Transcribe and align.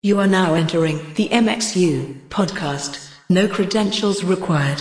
You 0.00 0.20
are 0.20 0.28
now 0.28 0.54
entering 0.54 0.98
the 1.14 1.28
MXU 1.30 2.28
podcast. 2.28 3.12
No 3.28 3.48
credentials 3.48 4.22
required. 4.22 4.80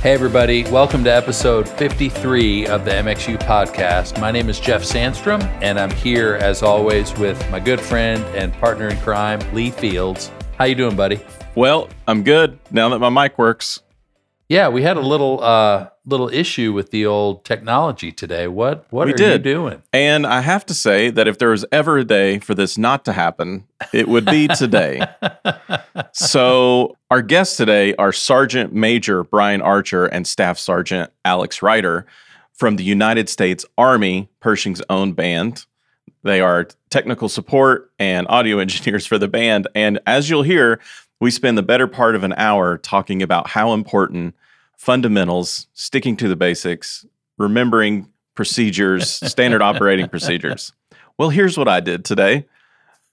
Hey, 0.00 0.12
everybody, 0.12 0.62
welcome 0.70 1.02
to 1.02 1.12
episode 1.12 1.68
53 1.68 2.68
of 2.68 2.84
the 2.84 2.92
MXU 2.92 3.36
podcast. 3.38 4.20
My 4.20 4.30
name 4.30 4.48
is 4.48 4.60
Jeff 4.60 4.84
Sandstrom, 4.84 5.42
and 5.60 5.76
I'm 5.76 5.90
here 5.90 6.36
as 6.36 6.62
always 6.62 7.12
with 7.18 7.36
my 7.50 7.58
good 7.58 7.80
friend 7.80 8.22
and 8.36 8.52
partner 8.60 8.86
in 8.86 8.96
crime, 8.98 9.40
Lee 9.52 9.72
Fields. 9.72 10.30
How 10.56 10.66
you 10.66 10.76
doing, 10.76 10.94
buddy? 10.94 11.18
Well, 11.56 11.88
I'm 12.06 12.22
good 12.22 12.60
now 12.70 12.88
that 12.90 13.00
my 13.00 13.08
mic 13.10 13.38
works. 13.38 13.80
Yeah, 14.48 14.68
we 14.68 14.82
had 14.82 14.96
a 14.96 15.00
little 15.00 15.42
uh, 15.42 15.88
little 16.04 16.28
issue 16.28 16.72
with 16.72 16.90
the 16.92 17.04
old 17.04 17.44
technology 17.44 18.12
today. 18.12 18.46
What 18.46 18.86
what 18.90 19.06
We 19.08 19.14
are 19.14 19.16
did. 19.16 19.44
you 19.44 19.54
doing? 19.54 19.82
And 19.92 20.24
I 20.24 20.40
have 20.40 20.64
to 20.66 20.74
say 20.74 21.10
that 21.10 21.26
if 21.26 21.38
there 21.38 21.50
was 21.50 21.64
ever 21.72 21.98
a 21.98 22.04
day 22.04 22.38
for 22.38 22.54
this 22.54 22.78
not 22.78 23.04
to 23.06 23.12
happen, 23.12 23.66
it 23.92 24.06
would 24.06 24.24
be 24.24 24.46
today. 24.46 25.04
so, 26.12 26.96
our 27.10 27.22
guests 27.22 27.56
today 27.56 27.94
are 27.96 28.12
Sergeant 28.12 28.72
Major 28.72 29.24
Brian 29.24 29.62
Archer 29.62 30.06
and 30.06 30.26
Staff 30.26 30.58
Sergeant 30.58 31.10
Alex 31.24 31.60
Righter 31.60 32.06
from 32.52 32.76
the 32.76 32.84
United 32.84 33.28
States 33.28 33.64
Army, 33.76 34.28
Pershing's 34.40 34.82
own 34.88 35.12
band. 35.12 35.66
They 36.22 36.40
are 36.40 36.68
technical 36.90 37.28
support 37.28 37.90
and 37.98 38.26
audio 38.28 38.58
engineers 38.58 39.06
for 39.06 39.18
the 39.18 39.28
band. 39.28 39.68
And 39.74 39.98
as 40.06 40.30
you'll 40.30 40.42
hear, 40.42 40.80
we 41.20 41.30
spend 41.30 41.56
the 41.56 41.62
better 41.62 41.86
part 41.86 42.14
of 42.14 42.24
an 42.24 42.34
hour 42.36 42.76
talking 42.78 43.22
about 43.22 43.48
how 43.48 43.72
important 43.72 44.34
fundamentals, 44.76 45.66
sticking 45.72 46.16
to 46.18 46.28
the 46.28 46.36
basics, 46.36 47.06
remembering 47.38 48.08
procedures, 48.34 49.10
standard 49.30 49.62
operating 49.62 50.08
procedures. 50.08 50.72
Well, 51.18 51.30
here's 51.30 51.56
what 51.56 51.68
I 51.68 51.80
did 51.80 52.04
today. 52.04 52.46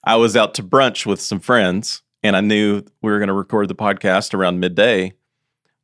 I 0.03 0.17
was 0.17 0.35
out 0.35 0.53
to 0.55 0.63
brunch 0.63 1.05
with 1.05 1.21
some 1.21 1.39
friends 1.39 2.01
and 2.21 2.35
I 2.35 2.41
knew 2.41 2.83
we 3.01 3.11
were 3.11 3.19
going 3.19 3.27
to 3.27 3.33
record 3.33 3.69
the 3.69 3.75
podcast 3.75 4.33
around 4.33 4.59
midday. 4.59 5.13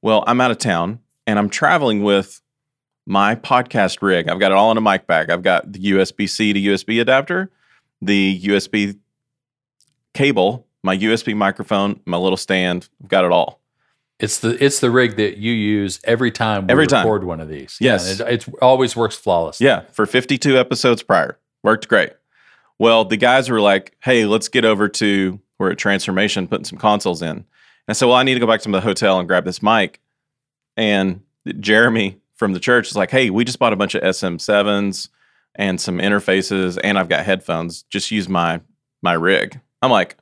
Well, 0.02 0.24
I'm 0.28 0.42
out 0.42 0.52
of 0.52 0.58
town 0.58 1.00
and 1.26 1.40
I'm 1.40 1.50
traveling 1.50 2.04
with 2.04 2.42
my 3.06 3.36
podcast 3.36 4.02
rig. 4.02 4.28
I've 4.28 4.40
got 4.40 4.52
it 4.52 4.58
all 4.58 4.72
in 4.72 4.78
a 4.78 4.82
mic 4.82 5.08
bag. 5.08 5.30
I've 5.30 5.42
got 5.42 5.72
the 5.72 5.80
USB 5.80 6.30
C 6.30 6.54
to 6.54 6.60
USB 6.60 7.02
adapter, 7.02 7.50
the 8.02 8.40
USB 8.44 8.98
cable, 10.14 10.68
my 10.84 10.98
USB 10.98 11.36
microphone, 11.36 12.00
my 12.06 12.18
little 12.18 12.38
stand. 12.38 12.90
I've 13.02 13.10
got 13.10 13.26
it 13.26 13.32
all. 13.32 13.60
It's 14.20 14.40
the 14.40 14.62
it's 14.64 14.80
the 14.80 14.92
rig 14.92 15.16
that 15.16 15.38
you 15.38 15.54
use 15.54 16.00
every 16.04 16.32
time 16.32 16.68
we 16.68 16.72
Every 16.72 16.88
time. 16.88 17.06
record 17.06 17.24
one 17.24 17.40
of 17.40 17.48
these. 17.48 17.78
Yes. 17.80 18.20
Yeah, 18.20 18.28
it, 18.28 18.48
it 18.48 18.56
always 18.62 18.96
works 18.96 19.16
flawless. 19.16 19.62
Yeah, 19.62 19.82
for 19.92 20.06
52 20.06 20.58
episodes 20.58 21.04
prior. 21.04 21.38
Worked 21.64 21.88
great. 21.88 22.12
Well, 22.78 23.06
the 23.06 23.18
guys 23.18 23.50
were 23.50 23.62
like, 23.62 23.96
hey, 24.02 24.26
let's 24.26 24.48
get 24.50 24.66
over 24.66 24.88
to 24.90 25.40
we're 25.58 25.72
at 25.72 25.78
Transformation 25.78 26.48
putting 26.48 26.66
some 26.66 26.78
consoles 26.80 27.22
in. 27.22 27.30
And 27.30 27.46
I 27.88 27.94
said, 27.94 28.06
well, 28.08 28.16
I 28.16 28.24
need 28.24 28.34
to 28.36 28.40
go 28.40 28.48
back 28.48 28.62
to 28.62 28.72
the 28.72 28.82
hotel 28.82 29.20
and 29.20 29.28
grab 29.28 29.44
this 29.46 29.62
mic. 29.62 30.00
And 30.78 31.22
Jeremy 31.60 32.18
from 32.36 32.54
the 32.54 32.60
church 32.60 32.90
is 32.90 32.96
like, 32.96 33.12
hey, 33.12 33.30
we 33.30 33.44
just 33.44 33.60
bought 33.60 33.74
a 33.74 33.76
bunch 33.76 33.96
of 33.96 34.02
SM7s 34.04 35.10
and 35.56 35.80
some 35.82 35.98
interfaces, 35.98 36.80
and 36.82 36.98
I've 36.98 37.10
got 37.10 37.26
headphones. 37.26 37.84
Just 37.84 38.12
use 38.12 38.30
my 38.30 38.62
my 39.02 39.14
rig. 39.14 39.60
I'm 39.82 39.92
like, 39.92 40.18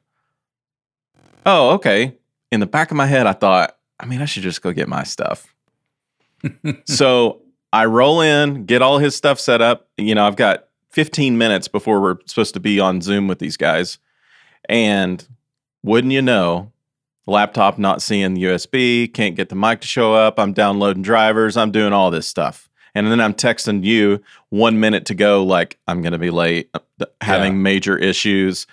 oh, 1.47 1.71
okay. 1.71 2.15
In 2.51 2.59
the 2.59 2.65
back 2.67 2.91
of 2.91 2.97
my 2.97 3.07
head, 3.07 3.25
I 3.25 3.33
thought, 3.33 3.77
I 3.99 4.05
mean, 4.05 4.21
I 4.21 4.25
should 4.25 4.43
just 4.43 4.61
go 4.61 4.71
get 4.71 4.87
my 4.87 5.03
stuff. 5.03 5.53
so 6.85 7.41
I 7.73 7.85
roll 7.85 8.21
in, 8.21 8.65
get 8.65 8.81
all 8.81 8.99
his 8.99 9.15
stuff 9.15 9.39
set 9.39 9.61
up. 9.61 9.87
You 9.97 10.13
know, 10.15 10.25
I've 10.27 10.35
got 10.35 10.65
15 10.91 11.37
minutes 11.37 11.67
before 11.67 11.99
we're 12.01 12.17
supposed 12.25 12.53
to 12.53 12.59
be 12.59 12.79
on 12.79 13.01
Zoom 13.01 13.27
with 13.27 13.39
these 13.39 13.57
guys. 13.57 13.97
And 14.69 15.27
wouldn't 15.83 16.13
you 16.13 16.21
know, 16.21 16.71
laptop 17.25 17.77
not 17.77 18.01
seeing 18.01 18.33
the 18.35 18.43
USB, 18.43 19.11
can't 19.13 19.35
get 19.35 19.49
the 19.49 19.55
mic 19.55 19.81
to 19.81 19.87
show 19.87 20.13
up. 20.13 20.39
I'm 20.39 20.53
downloading 20.53 21.03
drivers, 21.03 21.57
I'm 21.57 21.71
doing 21.71 21.93
all 21.93 22.11
this 22.11 22.27
stuff. 22.27 22.69
And 22.95 23.11
then 23.11 23.19
I'm 23.21 23.33
texting 23.33 23.83
you 23.83 24.23
one 24.49 24.79
minute 24.79 25.05
to 25.05 25.13
go, 25.15 25.43
like, 25.43 25.77
I'm 25.87 26.01
going 26.01 26.13
to 26.13 26.17
be 26.17 26.31
late, 26.31 26.69
uh, 26.73 27.05
having 27.21 27.53
Yeah. 27.53 27.59
major 27.59 27.97
issues. 27.97 28.65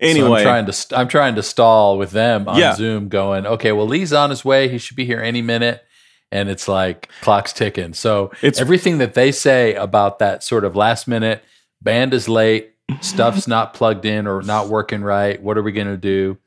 So 0.00 0.06
Anyway, 0.06 0.40
I'm 0.40 0.44
trying 0.44 0.66
to 0.66 0.72
st- 0.72 0.98
I'm 0.98 1.08
trying 1.08 1.34
to 1.36 1.42
stall 1.42 1.98
with 1.98 2.10
them 2.10 2.48
on 2.48 2.58
Yeah. 2.58 2.74
Zoom, 2.74 3.08
going, 3.08 3.46
okay, 3.46 3.72
well, 3.72 3.86
Lee's 3.86 4.12
on 4.12 4.30
his 4.30 4.44
way. 4.44 4.68
He 4.68 4.78
should 4.78 4.96
be 4.96 5.04
here 5.04 5.20
any 5.20 5.42
minute, 5.42 5.84
and 6.32 6.48
it's 6.48 6.68
like 6.68 7.08
clock's 7.22 7.52
ticking. 7.52 7.92
So 7.94 8.30
It's- 8.42 8.60
everything 8.60 8.98
that 8.98 9.14
they 9.14 9.32
say 9.32 9.74
about 9.74 10.18
that 10.18 10.42
sort 10.42 10.64
of 10.64 10.74
last 10.76 11.06
minute 11.08 11.42
band 11.82 12.14
is 12.14 12.28
late, 12.28 12.72
stuff's 13.00 13.46
not 13.48 13.74
plugged 13.74 14.04
in 14.04 14.26
or 14.26 14.42
not 14.42 14.68
working 14.68 15.02
right. 15.02 15.40
What 15.42 15.56
are 15.58 15.62
we 15.62 15.72
going 15.72 15.86
to 15.86 15.96
do? 15.96 16.38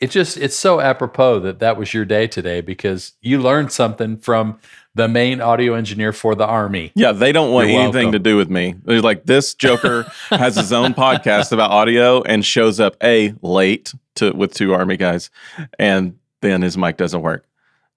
It 0.00 0.10
just 0.10 0.36
it's 0.36 0.56
so 0.56 0.80
apropos 0.80 1.38
that 1.40 1.60
that 1.60 1.76
was 1.76 1.94
your 1.94 2.04
day 2.04 2.26
today 2.26 2.60
because 2.60 3.12
you 3.20 3.40
learned 3.40 3.70
something 3.70 4.16
from 4.16 4.58
the 4.94 5.08
main 5.08 5.40
audio 5.40 5.74
engineer 5.74 6.12
for 6.12 6.34
the 6.34 6.46
army. 6.46 6.92
Yeah, 6.94 7.12
they 7.12 7.32
don't 7.32 7.52
want 7.52 7.68
You're 7.68 7.80
anything 7.80 8.06
welcome. 8.06 8.12
to 8.12 8.18
do 8.18 8.36
with 8.36 8.50
me. 8.50 8.74
They're 8.84 9.00
like, 9.00 9.24
this 9.24 9.54
Joker 9.54 10.10
has 10.30 10.56
his 10.56 10.72
own 10.72 10.92
podcast 10.94 11.52
about 11.52 11.70
audio 11.70 12.22
and 12.22 12.44
shows 12.44 12.78
up 12.80 12.96
a 13.02 13.34
late 13.42 13.94
to 14.16 14.32
with 14.32 14.52
two 14.54 14.74
army 14.74 14.96
guys, 14.96 15.30
and 15.78 16.18
then 16.42 16.62
his 16.62 16.76
mic 16.76 16.96
doesn't 16.96 17.22
work. 17.22 17.46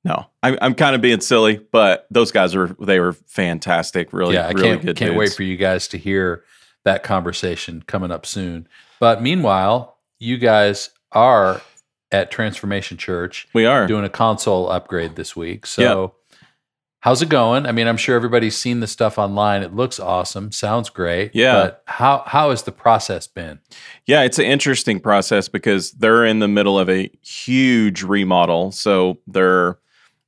No, 0.03 0.27
I'm, 0.43 0.57
I'm 0.61 0.75
kind 0.75 0.95
of 0.95 1.01
being 1.01 1.19
silly, 1.19 1.57
but 1.71 2.05
those 2.11 2.31
guys 2.31 2.55
were 2.55 2.75
they 2.79 2.99
were 2.99 3.13
fantastic. 3.13 4.13
Really, 4.13 4.35
yeah, 4.35 4.47
I 4.47 4.51
really 4.51 4.61
can't 4.69 4.81
good. 4.85 4.95
can't 4.97 5.15
wait 5.15 5.33
for 5.33 5.43
you 5.43 5.57
guys 5.57 5.87
to 5.89 5.97
hear 5.97 6.43
that 6.83 7.01
conversation 7.03 7.83
coming 7.87 8.11
up 8.11 8.25
soon. 8.25 8.67
But 8.99 9.21
meanwhile, 9.21 9.97
you 10.19 10.37
guys 10.37 10.91
are 11.11 11.61
at 12.11 12.29
Transformation 12.29 12.97
Church 12.97 13.47
We 13.53 13.65
are. 13.65 13.87
doing 13.87 14.05
a 14.05 14.09
console 14.09 14.69
upgrade 14.69 15.15
this 15.15 15.35
week. 15.35 15.65
So 15.65 16.13
how's 17.05 17.21
it 17.21 17.29
going? 17.29 17.67
I 17.67 17.71
mean, 17.71 17.87
I'm 17.87 17.97
sure 17.97 18.15
everybody's 18.15 18.57
seen 18.57 18.79
the 18.79 18.87
stuff 18.87 19.19
online. 19.19 19.61
It 19.61 19.75
looks 19.75 19.99
awesome, 19.99 20.51
sounds 20.51 20.89
great. 20.89 21.35
Yeah. 21.35 21.53
But 21.53 21.83
how 21.85 22.23
how 22.25 22.49
has 22.49 22.63
the 22.63 22.71
process 22.71 23.27
been? 23.27 23.59
Yeah, 24.07 24.23
it's 24.23 24.39
an 24.39 24.45
interesting 24.45 24.99
process 24.99 25.47
because 25.47 25.91
they're 25.91 26.25
in 26.25 26.39
the 26.39 26.47
middle 26.47 26.79
of 26.79 26.89
a 26.89 27.11
huge 27.21 28.01
remodel. 28.01 28.71
So 28.71 29.19
their 29.27 29.77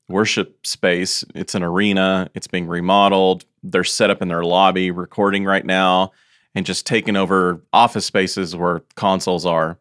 worship 0.07 0.67
space, 0.67 1.23
it's 1.33 1.55
an 1.55 1.63
arena, 1.63 2.29
it's 2.35 2.47
being 2.47 2.67
remodeled. 2.67 3.43
They're 3.63 3.83
set 3.83 4.11
up 4.11 4.21
in 4.21 4.27
their 4.27 4.43
lobby 4.43 4.91
recording 4.91 5.45
right 5.45 5.65
now 5.65 6.11
and 6.53 6.63
just 6.63 6.85
taking 6.85 7.15
over 7.15 7.59
office 7.73 8.05
spaces 8.05 8.55
where 8.55 8.83
consoles 8.95 9.47
are. 9.47 9.79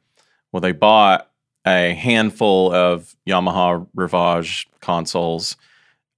Well, 0.51 0.63
they 0.63 0.73
bought 0.73 1.31
a 1.67 1.93
handful 1.93 2.73
of 2.73 3.15
Yamaha 3.29 3.87
Rivage 3.95 4.67
consoles, 4.81 5.59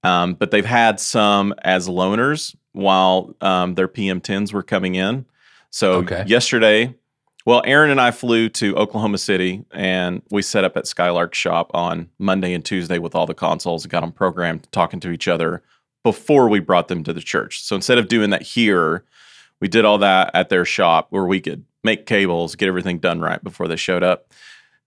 um, 0.03 0.33
but 0.33 0.51
they've 0.51 0.65
had 0.65 0.99
some 0.99 1.53
as 1.63 1.87
loaners 1.87 2.55
while 2.73 3.33
um, 3.41 3.75
their 3.75 3.87
PM10s 3.87 4.53
were 4.53 4.63
coming 4.63 4.95
in. 4.95 5.25
So 5.71 5.93
Okay. 5.95 6.23
yesterday, 6.27 6.93
well, 7.45 7.61
Aaron 7.65 7.89
and 7.89 7.99
I 8.01 8.11
flew 8.11 8.49
to 8.49 8.75
Oklahoma 8.75 9.17
City 9.17 9.65
and 9.71 10.21
we 10.29 10.41
set 10.41 10.63
up 10.63 10.77
at 10.77 10.87
Skylark 10.87 11.33
Shop 11.33 11.71
on 11.73 12.09
Monday 12.19 12.53
and 12.53 12.63
Tuesday 12.63 12.99
with 12.99 13.15
all 13.15 13.25
the 13.25 13.33
consoles 13.33 13.83
and 13.83 13.91
got 13.91 14.01
them 14.01 14.11
programmed, 14.11 14.67
talking 14.71 14.99
to 14.99 15.09
each 15.11 15.27
other 15.27 15.63
before 16.03 16.47
we 16.47 16.59
brought 16.59 16.87
them 16.87 17.03
to 17.03 17.13
the 17.13 17.21
church. 17.21 17.63
So 17.63 17.75
instead 17.75 17.97
of 17.97 18.07
doing 18.07 18.29
that 18.29 18.41
here, 18.43 19.03
we 19.59 19.67
did 19.67 19.83
all 19.83 19.97
that 19.97 20.31
at 20.33 20.49
their 20.49 20.63
shop 20.65 21.07
where 21.09 21.25
we 21.25 21.41
could 21.41 21.65
make 21.83 22.05
cables, 22.05 22.55
get 22.55 22.67
everything 22.67 22.99
done 22.99 23.19
right 23.19 23.43
before 23.43 23.67
they 23.67 23.75
showed 23.75 24.03
up. 24.03 24.31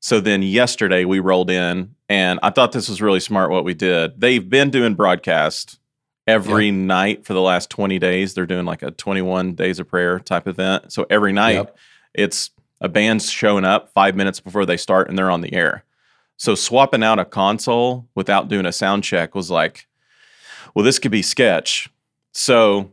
So 0.04 0.18
then 0.18 0.42
yesterday 0.42 1.04
we 1.04 1.20
rolled 1.20 1.48
in 1.48 1.94
and 2.08 2.40
I 2.42 2.50
thought 2.50 2.72
this 2.72 2.88
was 2.88 3.00
really 3.00 3.20
smart 3.20 3.50
what 3.52 3.62
we 3.62 3.72
did. 3.72 4.20
They've 4.20 4.46
been 4.46 4.68
doing 4.70 4.94
broadcast 4.94 5.78
every 6.26 6.72
night 6.72 7.24
for 7.24 7.34
the 7.34 7.40
last 7.40 7.70
20 7.70 8.00
days. 8.00 8.34
They're 8.34 8.44
doing 8.44 8.64
like 8.66 8.82
a 8.82 8.90
21 8.90 9.54
days 9.54 9.78
of 9.78 9.88
prayer 9.88 10.18
type 10.18 10.48
event. 10.48 10.92
So 10.92 11.06
every 11.08 11.32
night 11.32 11.52
Yep. 11.52 11.76
it's 12.14 12.50
a 12.80 12.88
band's 12.88 13.30
showing 13.30 13.64
up 13.64 13.92
five 13.92 14.16
minutes 14.16 14.40
before 14.40 14.66
they 14.66 14.76
start 14.76 15.08
and 15.08 15.16
they're 15.16 15.31
on 15.31 15.40
the 15.40 15.52
air. 15.54 15.84
So 16.37 16.56
swapping 16.56 17.04
out 17.04 17.20
a 17.20 17.25
console 17.25 18.08
without 18.16 18.49
doing 18.49 18.66
a 18.66 18.72
sound 18.72 19.04
check 19.04 19.37
was 19.37 19.52
like, 19.52 19.87
well, 20.75 20.84
this 20.84 20.99
could 20.99 21.12
be 21.12 21.22
sketch. 21.22 21.88
So 22.32 22.90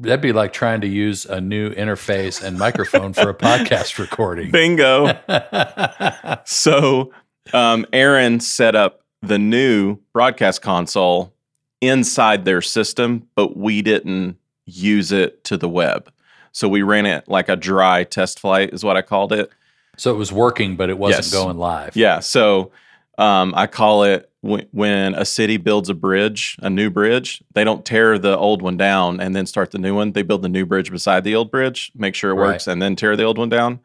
That'd 0.00 0.20
be 0.20 0.32
like 0.32 0.52
trying 0.52 0.80
to 0.82 0.86
use 0.86 1.26
a 1.26 1.40
new 1.40 1.70
interface 1.74 2.40
and 2.42 2.56
microphone 2.58 3.12
for 3.12 3.30
a 3.30 3.34
podcast 3.34 3.98
recording. 3.98 4.50
bingo. 4.52 5.18
so 6.44 7.12
um, 7.52 7.86
Aaron 7.92 8.40
set 8.40 8.74
up 8.76 9.02
the 9.22 9.38
new 9.38 9.98
broadcast 10.12 10.62
console 10.62 11.34
inside 11.80 12.44
their 12.44 12.62
system, 12.62 13.26
but 13.34 13.56
we 13.56 13.82
didn't 13.82 14.36
use 14.66 15.12
it 15.12 15.42
to 15.44 15.56
the 15.56 15.68
web. 15.68 16.12
So 16.52 16.68
we 16.68 16.82
ran 16.82 17.06
it 17.06 17.28
like 17.28 17.48
a 17.48 17.56
dry 17.56 18.04
test 18.04 18.40
flight, 18.40 18.72
is 18.72 18.84
what 18.84 18.96
I 18.96 19.02
called 19.02 19.32
it. 19.32 19.50
so 19.96 20.12
it 20.14 20.16
was 20.16 20.30
working, 20.32 20.76
but 20.76 20.90
it 20.90 20.98
wasn't 20.98 21.24
Yes. 21.24 21.32
going 21.32 21.58
live. 21.58 21.96
Yeah. 21.96 22.20
So 22.20 22.70
um, 23.18 23.52
I 23.56 23.66
call 23.66 24.04
it 24.04 24.27
when, 24.40 25.14
a 25.14 25.24
city 25.24 25.56
builds 25.56 25.88
a 25.88 25.94
bridge, 25.94 26.56
a 26.60 26.70
new 26.70 26.90
bridge, 26.90 27.42
they 27.54 27.64
don't 27.64 27.84
tear 27.84 28.18
the 28.18 28.36
old 28.36 28.62
one 28.62 28.76
down 28.76 29.20
and 29.20 29.34
then 29.34 29.46
start 29.46 29.70
the 29.72 29.78
new 29.78 29.94
one. 29.94 30.12
They 30.12 30.22
build 30.22 30.42
the 30.42 30.48
new 30.48 30.64
bridge 30.64 30.90
beside 30.90 31.24
the 31.24 31.34
old 31.34 31.50
bridge, 31.50 31.90
make 31.94 32.14
sure 32.14 32.30
it 32.30 32.34
Right. 32.34 32.52
works, 32.52 32.66
and 32.66 32.80
then 32.80 32.96
tear 32.96 33.16
the 33.16 33.24
old 33.24 33.38
one 33.38 33.48
down. 33.48 33.80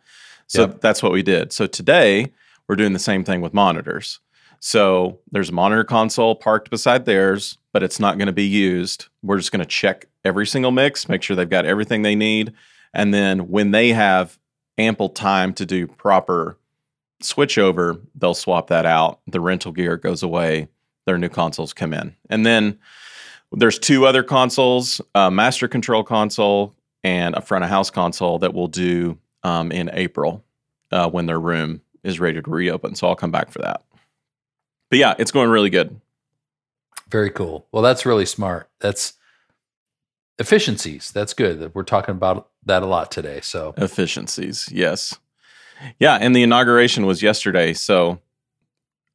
So 0.48 0.62
Yep. 0.62 0.82
that's 0.82 1.02
what 1.02 1.12
we 1.12 1.24
did. 1.24 1.52
So 1.52 1.66
today 1.68 2.32
we're 2.68 2.76
doing 2.76 2.94
the 2.94 3.00
same 3.00 3.24
thing 3.24 3.42
with 3.42 3.54
monitors. 3.54 4.20
So 4.60 5.20
there's 5.32 5.50
a 5.50 5.54
monitor 5.54 5.84
console 5.84 6.36
parked 6.36 6.70
beside 6.70 7.06
theirs, 7.06 7.58
but 7.74 7.84
it's 7.84 8.00
not 8.00 8.18
going 8.18 8.28
to 8.28 8.32
be 8.34 8.46
used. 8.46 9.08
We're 9.22 9.38
just 9.38 9.52
going 9.52 9.60
to 9.60 9.66
check 9.66 10.06
every 10.24 10.48
single 10.48 10.72
mix, 10.72 11.10
make 11.10 11.22
sure 11.24 11.36
they've 11.36 11.50
got 11.50 11.66
everything 11.66 12.02
they 12.04 12.16
need. 12.16 12.54
And 12.94 13.14
then 13.14 13.50
when 13.50 13.72
they 13.72 13.90
have 13.90 14.38
ample 14.78 15.10
time 15.10 15.54
to 15.54 15.66
do 15.66 15.88
proper 15.88 16.58
switchover, 17.24 18.00
they'll 18.16 18.34
swap 18.34 18.68
that 18.68 18.86
out. 18.86 19.20
The 19.28 19.42
rental 19.42 19.72
gear 19.72 19.98
goes 19.98 20.24
away, 20.24 20.68
their 21.06 21.18
new 21.18 21.30
consoles 21.30 21.74
come 21.74 21.94
in. 21.94 22.16
And 22.30 22.46
then 22.46 22.80
there's 23.52 23.80
two 23.80 24.06
other 24.06 24.24
consoles 24.24 25.02
a 25.16 25.30
master 25.30 25.68
control 25.68 26.04
console 26.04 26.76
and 27.04 27.36
a 27.36 27.42
front 27.42 27.64
of 27.64 27.70
house 27.70 27.90
console 27.90 28.40
that 28.40 28.54
we'll 28.54 28.68
do 28.68 29.18
um, 29.44 29.72
in 29.72 29.90
April 29.94 30.44
uh, 30.92 31.10
when 31.10 31.26
their 31.26 31.40
room 31.40 31.82
is 32.04 32.20
ready 32.20 32.42
to 32.42 32.50
reopen. 32.50 32.96
So 32.96 33.08
I'll 33.08 33.16
come 33.16 33.32
back 33.32 33.52
for 33.52 33.60
that. 33.60 33.84
But 34.90 35.00
yeah, 35.00 35.16
it's 35.18 35.32
going 35.32 35.50
really 35.50 35.70
good. 35.70 36.00
Very 37.10 37.30
cool. 37.30 37.68
Well, 37.72 37.84
that's 37.84 38.06
really 38.06 38.26
smart. 38.26 38.70
That's 38.80 39.14
efficiencies. 40.40 41.12
That's 41.12 41.34
good. 41.34 41.74
We're 41.76 41.84
talking 41.84 42.16
about 42.16 42.50
that 42.66 42.84
a 42.84 42.86
lot 42.86 43.12
today. 43.12 43.42
So 43.42 43.74
Efficiencies, 43.78 44.70
yes. 44.72 45.18
Yeah, 46.00 46.16
and 46.20 46.36
the 46.36 46.44
inauguration 46.44 47.06
was 47.06 47.22
yesterday. 47.22 47.74
So 47.74 48.20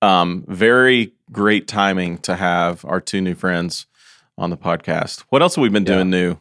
um, 0.03 0.45
very 0.49 1.13
great 1.33 1.67
timing 1.69 2.19
to 2.19 2.37
have 2.37 2.85
our 2.85 3.01
two 3.01 3.21
new 3.21 3.35
friends 3.35 3.87
on 4.37 4.51
the 4.51 4.57
podcast. 4.57 5.25
What 5.31 5.43
else 5.43 5.57
have 5.57 5.63
we 5.63 5.69
been 5.69 5.85
Yeah. 5.87 5.95
doing 5.95 6.11
new? 6.11 6.37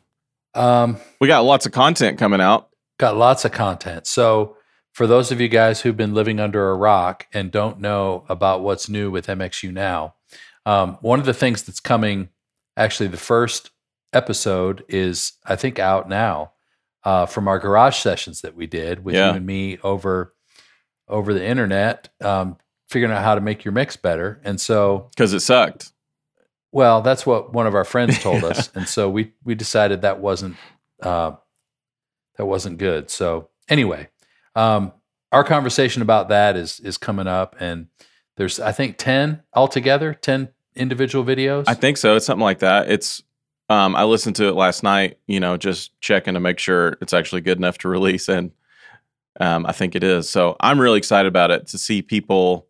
um, 0.53 0.97
We 1.19 1.27
got 1.27 1.41
lots 1.41 1.65
of 1.65 1.71
content 1.71 2.17
coming 2.19 2.41
out. 2.41 2.69
got 2.99 3.15
lots 3.15 3.45
of 3.45 3.51
content. 3.51 4.07
So 4.07 4.57
for 4.91 5.05
those 5.05 5.31
of 5.31 5.39
you 5.39 5.47
guys 5.47 5.81
who've 5.81 5.95
been 5.97 6.15
living 6.15 6.39
under 6.39 6.71
a 6.71 6.75
rock 6.75 7.27
and 7.31 7.51
don't 7.51 7.79
know 7.79 8.25
about 8.27 8.61
what's 8.61 8.89
new 8.89 9.11
with 9.11 9.27
MXU 9.27 9.71
now, 9.71 10.15
um, 10.65 10.97
one 11.01 11.19
of 11.19 11.25
the 11.27 11.33
things 11.33 11.61
that's 11.61 11.79
coming, 11.79 12.29
actually, 12.75 13.07
the 13.07 13.15
first 13.17 13.69
episode 14.13 14.83
is 14.87 15.33
I 15.45 15.55
think 15.55 15.77
out 15.77 16.09
now 16.09 16.53
uh, 17.07 17.25
from 17.25 17.47
our 17.47 17.57
garage 17.57 17.95
sessions 17.97 18.41
that 18.41 18.53
we 18.53 18.67
did 18.67 19.05
with 19.05 19.15
Yeah. 19.15 19.29
you 19.31 19.37
and 19.37 19.45
me 19.45 19.77
over 19.81 20.33
over 21.07 21.33
the 21.33 21.45
internet, 21.45 22.09
um, 22.21 22.57
figuring 22.89 23.13
out 23.15 23.23
how 23.23 23.33
to 23.33 23.39
make 23.39 23.63
your 23.63 23.71
mix 23.71 23.95
better. 23.95 24.41
And 24.43 24.59
so 24.59 25.07
because 25.15 25.31
it 25.33 25.39
sucked. 25.39 25.93
Well, 26.73 27.01
that's 27.01 27.25
what 27.25 27.53
one 27.53 27.65
of 27.65 27.75
our 27.75 27.85
friends 27.85 28.19
told 28.21 28.43
us, 28.43 28.69
and 28.75 28.87
so 28.89 29.09
we 29.09 29.31
we 29.45 29.55
decided 29.55 30.01
that 30.01 30.19
wasn't 30.19 30.57
uh, 31.01 31.31
that 32.35 32.45
wasn't 32.45 32.77
good. 32.77 33.09
So 33.09 33.47
anyway, 33.69 34.09
um, 34.53 34.91
our 35.31 35.45
conversation 35.45 36.01
about 36.01 36.27
that 36.29 36.57
is 36.57 36.81
is 36.81 36.97
coming 36.97 37.27
up, 37.27 37.55
and 37.59 37.87
there's 38.35 38.59
I 38.59 38.73
think 38.73 38.97
ten 38.97 39.43
altogether, 39.53 40.13
ten 40.13 40.49
individual 40.75 41.23
videos. 41.23 41.63
I 41.67 41.73
think 41.73 41.95
so. 41.95 42.17
It's 42.17 42.25
something 42.25 42.43
like 42.43 42.59
that. 42.59 42.91
It's 42.91 43.23
um 43.69 43.95
I 43.95 44.03
listened 44.03 44.35
to 44.37 44.47
it 44.47 44.55
last 44.55 44.83
night, 44.83 45.17
you 45.27 45.39
know, 45.39 45.57
just 45.57 45.99
checking 45.99 46.33
to 46.33 46.39
make 46.39 46.59
sure 46.59 46.97
it's 47.01 47.13
actually 47.13 47.41
good 47.41 47.57
enough 47.57 47.77
to 47.79 47.89
release 47.97 48.29
and 48.29 48.51
um 49.39 49.65
I 49.65 49.71
think 49.71 49.95
it 49.95 50.03
is. 50.03 50.29
So 50.29 50.55
I'm 50.59 50.79
really 50.79 50.97
excited 50.97 51.27
about 51.27 51.51
it 51.51 51.67
to 51.67 51.77
see 51.77 52.01
people 52.01 52.67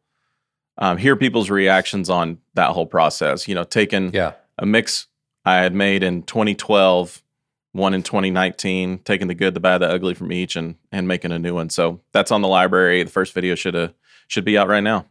um 0.78 0.98
hear 0.98 1.16
people's 1.16 1.50
reactions 1.50 2.10
on 2.10 2.40
that 2.56 2.72
whole 2.72 2.86
process. 2.88 3.48
You 3.48 3.56
know, 3.56 3.64
taking 3.64 4.14
yeah, 4.14 4.34
a 4.58 4.66
mix 4.66 5.08
I 5.46 5.58
had 5.58 5.74
made 5.74 6.04
in 6.04 6.24
2012, 6.24 7.24
one 7.72 7.94
in 7.94 8.04
2019, 8.04 9.00
taking 9.00 9.28
the 9.28 9.34
good, 9.34 9.54
the 9.54 9.62
bad, 9.62 9.78
the 9.78 9.88
ugly 9.88 10.14
from 10.14 10.32
each 10.32 10.56
and 10.56 10.76
and 10.92 11.08
making 11.08 11.32
a 11.32 11.40
new 11.40 11.56
one. 11.56 11.70
So 11.70 12.02
that's 12.12 12.32
on 12.32 12.42
the 12.42 12.48
library. 12.48 13.04
The 13.04 13.10
first 13.10 13.34
video 13.34 13.56
should 13.56 13.74
have 13.74 13.94
should 14.28 14.46
be 14.46 14.58
out 14.58 14.68
right 14.68 14.84
now. 14.84 15.06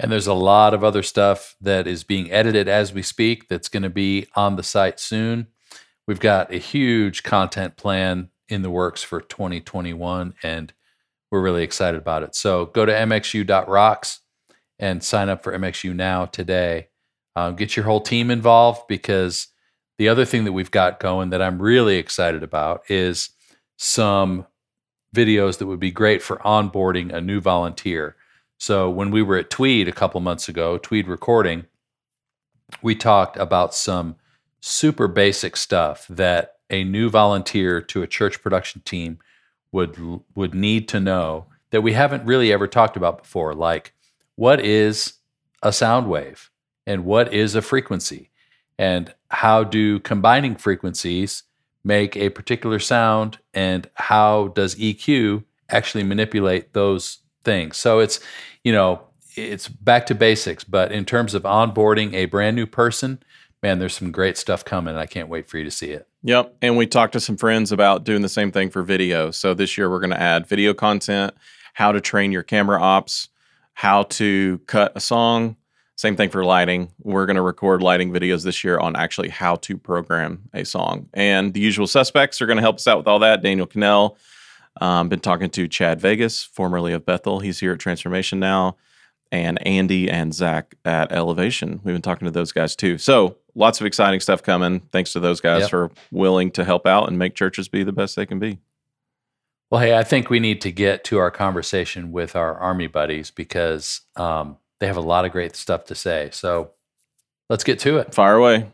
And 0.00 0.12
there's 0.12 0.26
a 0.26 0.34
lot 0.34 0.74
of 0.74 0.84
other 0.84 1.02
stuff 1.02 1.56
that 1.60 1.86
is 1.86 2.04
being 2.04 2.30
edited 2.30 2.68
as 2.68 2.92
we 2.92 3.02
speak. 3.02 3.48
That's 3.48 3.68
going 3.68 3.82
to 3.82 3.90
be 3.90 4.26
on 4.36 4.56
the 4.56 4.62
site 4.62 5.00
soon. 5.00 5.48
We've 6.06 6.20
got 6.20 6.52
a 6.52 6.58
huge 6.58 7.22
content 7.22 7.76
plan 7.76 8.30
in 8.48 8.62
the 8.62 8.70
works 8.70 9.02
for 9.02 9.20
2021, 9.20 10.34
and 10.42 10.72
we're 11.30 11.42
really 11.42 11.62
excited 11.62 11.98
about 11.98 12.22
it. 12.22 12.34
So 12.34 12.66
go 12.66 12.86
to 12.86 12.92
mxu.rocks 12.92 14.20
and 14.78 15.02
sign 15.02 15.28
up 15.28 15.42
for 15.42 15.52
MXU 15.52 15.94
now 15.94 16.26
today. 16.26 16.88
Um, 17.36 17.56
get 17.56 17.76
your 17.76 17.84
whole 17.84 18.00
team 18.00 18.30
involved 18.30 18.82
because 18.88 19.48
the 19.98 20.08
other 20.08 20.24
thing 20.24 20.44
that 20.44 20.52
we've 20.52 20.70
got 20.70 21.00
going 21.00 21.30
that 21.30 21.42
I'm 21.42 21.60
really 21.60 21.96
excited 21.96 22.42
about 22.42 22.82
is 22.88 23.30
some 23.76 24.46
videos 25.14 25.58
that 25.58 25.66
would 25.66 25.80
be 25.80 25.90
great 25.90 26.22
for 26.22 26.36
onboarding 26.38 27.12
a 27.12 27.20
new 27.20 27.40
volunteer. 27.40 28.16
So 28.58 28.90
when 28.90 29.10
we 29.10 29.22
were 29.22 29.36
at 29.38 29.50
Tweed 29.50 29.88
a 29.88 29.92
couple 29.92 30.20
months 30.20 30.48
ago, 30.48 30.78
Tweed 30.78 31.08
recording, 31.08 31.66
we 32.82 32.94
talked 32.94 33.36
about 33.36 33.74
some 33.74 34.16
super 34.60 35.08
basic 35.08 35.56
stuff 35.56 36.06
that 36.08 36.56
a 36.68 36.84
new 36.84 37.08
volunteer 37.08 37.80
to 37.80 38.02
a 38.02 38.06
church 38.06 38.42
production 38.42 38.82
team 38.82 39.18
would 39.72 39.96
would 40.34 40.54
need 40.54 40.88
to 40.88 41.00
know 41.00 41.46
that 41.70 41.82
we 41.82 41.92
haven't 41.92 42.24
really 42.24 42.52
ever 42.52 42.66
talked 42.66 42.96
about 42.96 43.18
before 43.18 43.54
like 43.54 43.92
what 44.34 44.60
is 44.60 45.14
a 45.62 45.72
sound 45.72 46.08
wave 46.08 46.50
and 46.86 47.04
what 47.04 47.32
is 47.32 47.54
a 47.54 47.62
frequency? 47.62 48.30
And 48.78 49.12
how 49.30 49.64
do 49.64 49.98
combining 50.00 50.56
frequencies 50.56 51.42
make 51.84 52.16
a 52.16 52.30
particular 52.30 52.78
sound? 52.78 53.38
And 53.52 53.90
how 53.94 54.48
does 54.48 54.76
EQ 54.76 55.44
actually 55.68 56.04
manipulate 56.04 56.72
those 56.72 57.18
things 57.48 57.76
so 57.76 57.98
it's 57.98 58.20
you 58.64 58.72
know 58.72 59.00
it's 59.36 59.68
back 59.68 60.04
to 60.06 60.14
basics 60.14 60.64
but 60.64 60.92
in 60.92 61.04
terms 61.04 61.34
of 61.34 61.42
onboarding 61.42 62.12
a 62.14 62.26
brand 62.26 62.54
new 62.54 62.66
person 62.66 63.22
man 63.62 63.78
there's 63.78 63.96
some 63.96 64.12
great 64.12 64.36
stuff 64.36 64.64
coming 64.64 64.92
and 64.92 65.00
I 65.00 65.06
can't 65.06 65.28
wait 65.28 65.48
for 65.48 65.58
you 65.58 65.64
to 65.64 65.70
see 65.70 65.90
it 65.90 66.08
Yep. 66.24 66.56
And 66.62 66.76
we 66.76 66.86
talked 66.86 67.12
to 67.12 67.20
some 67.20 67.36
friends 67.36 67.70
about 67.70 68.04
doing 68.04 68.22
the 68.22 68.28
same 68.28 68.50
thing 68.50 68.70
for 68.70 68.82
video. 68.82 69.30
So 69.30 69.54
this 69.54 69.78
year 69.78 69.88
we're 69.88 70.00
going 70.00 70.10
to 70.10 70.20
add 70.20 70.46
video 70.46 70.74
content, 70.74 71.34
how 71.74 71.92
to 71.92 72.00
train 72.00 72.32
your 72.32 72.42
camera 72.42 72.80
ops, 72.80 73.28
how 73.74 74.04
to 74.04 74.60
cut 74.66 74.92
a 74.96 75.00
song. 75.00 75.56
Same 75.96 76.16
thing 76.16 76.30
for 76.30 76.44
lighting. 76.44 76.92
We're 77.02 77.26
going 77.26 77.36
to 77.36 77.42
record 77.42 77.82
lighting 77.82 78.12
videos 78.12 78.44
this 78.44 78.62
year 78.62 78.78
on 78.78 78.96
actually 78.96 79.30
how 79.30 79.56
to 79.56 79.76
program 79.76 80.48
a 80.54 80.64
song. 80.64 81.08
And 81.14 81.54
the 81.54 81.60
usual 81.60 81.86
suspects 81.86 82.40
are 82.40 82.46
going 82.46 82.56
to 82.56 82.62
help 82.62 82.76
us 82.76 82.86
out 82.86 82.98
with 82.98 83.08
all 83.08 83.18
that. 83.20 83.42
Daniel 83.42 83.66
Cannell. 83.66 84.16
Um, 84.80 85.08
been 85.08 85.20
talking 85.20 85.50
to 85.50 85.68
Chad 85.68 86.00
Vegas, 86.00 86.42
formerly 86.42 86.92
of 86.92 87.04
Bethel. 87.04 87.40
He's 87.40 87.60
here 87.60 87.72
at 87.72 87.78
Transformation 87.78 88.38
now. 88.40 88.76
And 89.30 89.64
Andy 89.66 90.08
and 90.10 90.32
Zach 90.32 90.74
at 90.86 91.12
Elevation. 91.12 91.80
We've 91.84 91.94
been 91.94 92.00
talking 92.00 92.24
to 92.24 92.30
those 92.30 92.50
guys 92.50 92.74
too. 92.74 92.96
So 92.96 93.36
lots 93.54 93.78
of 93.78 93.86
exciting 93.86 94.20
stuff 94.20 94.42
coming. 94.42 94.80
Thanks 94.90 95.12
to 95.12 95.20
those 95.20 95.42
guys 95.42 95.62
Yep. 95.62 95.70
for 95.70 95.90
willing 96.10 96.50
to 96.52 96.64
help 96.64 96.86
out 96.86 97.08
and 97.08 97.18
make 97.18 97.34
churches 97.34 97.68
be 97.68 97.82
the 97.82 97.92
best 97.92 98.16
they 98.16 98.24
can 98.24 98.38
be. 98.38 98.58
Well, 99.70 99.82
hey, 99.82 99.94
I 99.94 100.02
think 100.02 100.30
we 100.30 100.40
need 100.40 100.62
to 100.62 100.72
get 100.72 101.04
to 101.04 101.18
our 101.18 101.30
conversation 101.30 102.10
with 102.10 102.34
our 102.34 102.54
Army 102.56 102.86
buddies 102.86 103.30
because 103.30 104.00
um, 104.16 104.56
they 104.80 104.86
have 104.86 104.96
a 104.96 105.02
lot 105.02 105.26
of 105.26 105.32
great 105.32 105.54
stuff 105.56 105.84
to 105.86 105.94
say. 105.94 106.30
So 106.32 106.70
let's 107.50 107.64
get 107.64 107.78
to 107.80 107.98
it. 107.98 108.14
Fire 108.14 108.36
away. 108.36 108.66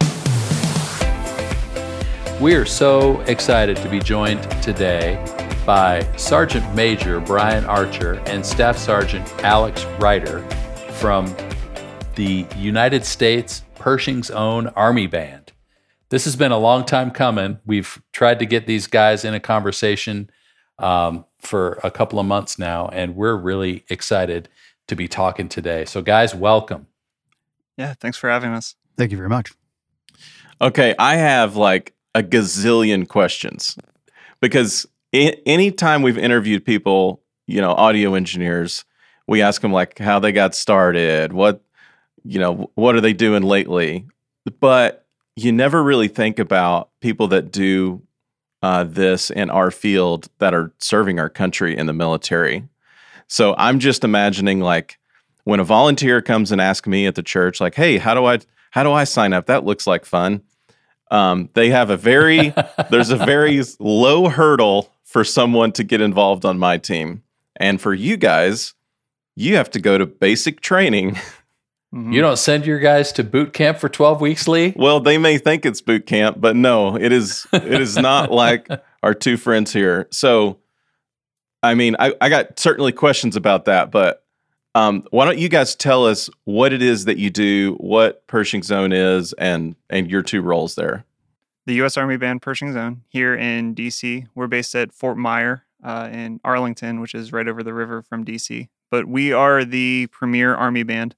We're 2.41 2.67
so 2.67 3.21
excited 3.23 3.77
to 3.79 3.89
be 3.89 3.99
joined 3.99 4.43
today 4.63 5.21
by 5.65 6.07
Sergeant 6.17 6.75
Major 6.75 7.21
Brian 7.21 7.65
Archer 7.65 8.15
and 8.27 8.45
Staff 8.45 8.77
Sergeant 8.77 9.27
Alex 9.43 9.85
Righter 9.99 10.41
from 10.93 11.35
the 12.15 12.47
United 12.57 13.05
States 13.05 13.63
Pershing's 13.75 14.31
own 14.31 14.69
Army 14.69 15.07
Band. 15.07 15.53
This 16.11 16.25
has 16.25 16.37
been 16.37 16.53
a 16.53 16.59
long 16.59 16.85
time 16.85 17.11
coming. 17.11 17.59
We've 17.65 18.01
tried 18.13 18.39
to 18.41 18.47
get 18.47 18.67
these 18.67 18.87
guys 18.87 19.25
in 19.25 19.35
a 19.35 19.41
conversation 19.41 20.31
um, 20.79 21.25
for 21.41 21.81
a 21.83 21.91
couple 21.91 22.19
of 22.19 22.27
months 22.27 22.59
now, 22.59 22.89
and 22.89 23.17
we're 23.17 23.37
really 23.37 23.85
excited 23.89 24.49
to 24.87 24.95
be 24.97 25.09
talking 25.09 25.49
today. 25.49 25.85
So, 25.87 26.03
guys, 26.03 26.35
welcome. 26.35 26.87
Yeah, 27.77 27.95
thanks 27.95 28.19
for 28.19 28.29
having 28.29 28.51
us. 28.51 28.75
Thank 28.97 29.11
you 29.11 29.17
very 29.17 29.29
much. 29.31 29.53
Okay, 30.61 30.95
I 30.99 31.17
have 31.17 31.57
like 31.57 31.95
a 32.15 32.23
gazillion 32.23 33.09
questions 33.09 33.77
because 34.41 34.87
I- 34.87 34.89
anytime 35.15 36.03
we've 36.03 36.19
interviewed 36.19 36.65
people, 36.65 37.23
you 37.47 37.61
know, 37.61 37.73
audio 37.73 38.15
engineers, 38.15 38.85
we 39.27 39.43
ask 39.43 39.61
them 39.61 39.73
like 39.73 39.99
how 39.99 40.19
they 40.19 40.33
got 40.33 40.55
started, 40.55 41.33
what, 41.33 41.63
you 42.25 42.39
know, 42.39 42.71
what 42.75 42.95
are 42.95 43.01
they 43.01 43.13
doing 43.13 43.43
lately? 43.43 44.07
But 44.61 45.07
you 45.37 45.53
never 45.53 45.83
really 45.83 46.09
think 46.09 46.39
about 46.39 46.91
people 47.01 47.29
that 47.29 47.51
do 47.51 48.03
uh, 48.63 48.85
this 48.85 49.31
in 49.31 49.51
our 49.51 49.71
field 49.71 50.29
that 50.39 50.55
are 50.55 50.73
serving 50.79 51.19
our 51.19 51.29
country 51.29 51.77
in 51.77 51.87
the 51.87 51.93
military. 51.93 52.67
So 53.27 53.55
I'm 53.57 53.79
just 53.79 54.05
imagining 54.05 54.61
like 54.61 54.99
when 55.45 55.61
a 55.61 55.65
volunteer 55.65 56.23
comes 56.23 56.51
and 56.51 56.61
asks 56.61 56.87
me 56.87 57.07
at 57.07 57.15
the 57.15 57.23
church, 57.23 57.61
like, 57.61 57.75
"Hey, 57.75 57.99
how 57.99 58.15
do 58.15 58.25
I 58.25 58.39
how 58.71 58.83
do 58.83 58.93
I 58.93 59.05
sign 59.05 59.33
up? 59.33 59.47
That 59.47 59.65
looks 59.65 59.87
like 59.87 60.05
fun." 60.05 60.43
Um, 61.11 61.51
they 61.55 61.71
have 61.71 61.91
a 61.91 61.97
very 61.97 62.55
there's 62.91 63.11
a 63.11 63.17
very 63.17 63.63
low 63.79 64.29
hurdle 64.29 64.91
for 65.15 65.23
someone 65.23 65.71
to 65.71 65.85
get 65.85 66.01
involved 66.01 66.45
on 66.45 66.59
my 66.59 66.77
team. 66.77 67.23
And 67.55 67.81
for 67.81 67.95
you 67.95 68.17
guys, 68.17 68.75
you 69.37 69.55
have 69.55 69.71
to 69.71 69.81
go 69.81 69.97
to 69.97 70.05
basic 70.05 70.61
training. 70.61 71.17
Mhm. 71.95 72.13
You 72.13 72.21
don't 72.23 72.39
send 72.39 72.67
your 72.67 72.81
guys 72.81 73.13
to 73.13 73.23
boot 73.23 73.53
camp 73.53 73.79
for 73.79 73.89
12 73.89 74.21
weeks, 74.21 74.49
Lee? 74.49 74.73
Well, 74.75 74.99
they 74.99 75.17
may 75.17 75.39
think 75.39 75.65
it's 75.65 75.81
boot 75.81 76.07
camp, 76.07 76.41
but 76.41 76.57
no, 76.57 76.97
it 76.97 77.13
is 77.13 77.47
it 77.53 77.81
is 77.81 77.97
not 77.97 78.33
like 78.33 78.67
our 79.05 79.15
two 79.15 79.37
friends 79.37 79.73
here. 79.73 80.09
So 80.11 80.59
I 81.63 81.75
mean, 81.75 81.95
I, 82.01 82.13
I 82.21 82.31
got 82.31 82.59
certainly 82.59 82.91
questions 82.91 83.37
about 83.37 83.67
that, 83.67 83.93
but 83.93 84.25
um, 84.75 85.07
why 85.13 85.25
don't 85.25 85.39
you 85.39 85.49
guys 85.49 85.77
tell 85.77 86.05
us 86.05 86.29
what 86.43 86.73
it 86.73 86.83
is 86.83 87.05
that 87.05 87.19
you 87.19 87.31
do, 87.31 87.75
what 87.75 88.27
Pershing's 88.27 88.73
Own 88.73 88.91
is, 88.93 89.33
and 89.35 89.77
and 89.89 90.11
your 90.11 90.23
two 90.23 90.43
roles 90.43 90.75
there? 90.75 91.05
The 91.67 91.75
U.S. 91.75 91.97
Army 91.97 92.19
Band 92.19 92.43
Pershing's 92.43 92.77
Own 92.77 93.05
here 93.09 93.35
in 93.35 93.73
D.C. 93.73 94.27
We're 94.35 94.49
based 94.49 94.75
at 94.75 94.93
Fort 94.93 95.17
Myer 95.17 95.65
uh, 95.83 96.11
in 96.13 96.39
Arlington, 96.45 97.01
which 97.01 97.15
is 97.15 97.33
right 97.33 97.49
over 97.49 97.63
the 97.63 97.73
river 97.73 98.03
from 98.03 98.23
D.C. 98.23 98.69
But 98.91 99.07
we 99.07 99.33
are 99.33 99.65
the 99.65 100.09
premier 100.09 100.55
Army 100.55 100.83
band, 100.83 101.17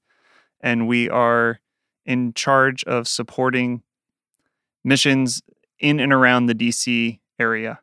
and 0.61 0.87
we 0.87 1.09
are 1.09 1.59
in 2.05 2.31
charge 2.33 2.85
of 2.85 3.09
supporting 3.09 3.83
missions 4.85 5.41
in 5.79 5.99
and 5.99 6.13
around 6.13 6.45
the 6.45 6.53
D.C. 6.53 7.19
area. 7.37 7.81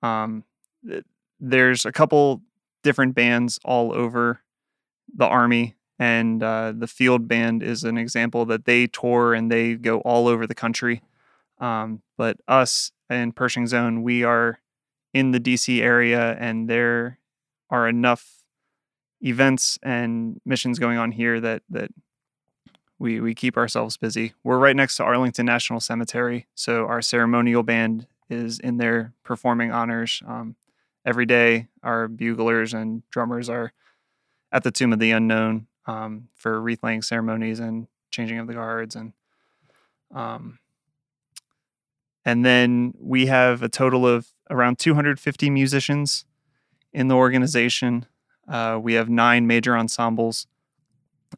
Um, 0.00 0.44
there's 1.40 1.84
a 1.84 1.90
couple 1.90 2.42
different 2.84 3.16
bands 3.16 3.58
all 3.64 3.92
over 3.92 4.40
the 5.12 5.26
Army, 5.26 5.74
and 5.98 6.44
uh, 6.44 6.72
the 6.76 6.86
Field 6.86 7.26
Band 7.26 7.60
is 7.60 7.82
an 7.82 7.98
example 7.98 8.44
that 8.44 8.66
they 8.66 8.86
tour 8.86 9.34
and 9.34 9.50
they 9.50 9.74
go 9.74 9.98
all 10.02 10.28
over 10.28 10.46
the 10.46 10.54
country. 10.54 11.02
Um, 11.64 12.02
but 12.18 12.36
us 12.46 12.92
in 13.08 13.32
Pershing's 13.32 13.72
Own, 13.72 14.02
we 14.02 14.22
are 14.22 14.60
in 15.14 15.30
the 15.30 15.40
DC 15.40 15.80
area, 15.80 16.36
and 16.38 16.68
there 16.68 17.18
are 17.70 17.88
enough 17.88 18.42
events 19.22 19.78
and 19.82 20.42
missions 20.44 20.78
going 20.78 20.98
on 20.98 21.12
here 21.12 21.40
that 21.40 21.62
that 21.70 21.90
we 22.98 23.18
we 23.18 23.34
keep 23.34 23.56
ourselves 23.56 23.96
busy. 23.96 24.34
We're 24.44 24.58
right 24.58 24.76
next 24.76 24.98
to 24.98 25.04
Arlington 25.04 25.46
National 25.46 25.80
Cemetery, 25.80 26.48
so 26.54 26.84
our 26.84 27.00
ceremonial 27.00 27.62
band 27.62 28.08
is 28.28 28.58
in 28.58 28.76
there 28.76 29.14
performing 29.24 29.72
honors 29.72 30.22
um, 30.26 30.56
every 31.06 31.24
day. 31.24 31.68
Our 31.82 32.08
buglers 32.08 32.74
and 32.74 33.08
drummers 33.08 33.48
are 33.48 33.72
at 34.52 34.64
the 34.64 34.70
Tomb 34.70 34.92
of 34.92 34.98
the 34.98 35.12
Unknown 35.12 35.68
um, 35.86 36.28
for 36.34 36.60
wreath 36.60 36.82
laying 36.82 37.00
ceremonies 37.00 37.58
and 37.58 37.86
changing 38.10 38.38
of 38.38 38.48
the 38.48 38.52
guards 38.54 38.94
and 38.94 39.14
um, 40.14 40.58
and 42.24 42.44
then 42.44 42.94
we 42.98 43.26
have 43.26 43.62
a 43.62 43.68
total 43.68 44.06
of 44.06 44.28
around 44.50 44.78
250 44.78 45.50
musicians 45.50 46.24
in 46.92 47.08
the 47.08 47.14
organization. 47.14 48.06
Uh, 48.48 48.78
we 48.80 48.94
have 48.94 49.08
nine 49.08 49.46
major 49.46 49.76
ensembles. 49.76 50.46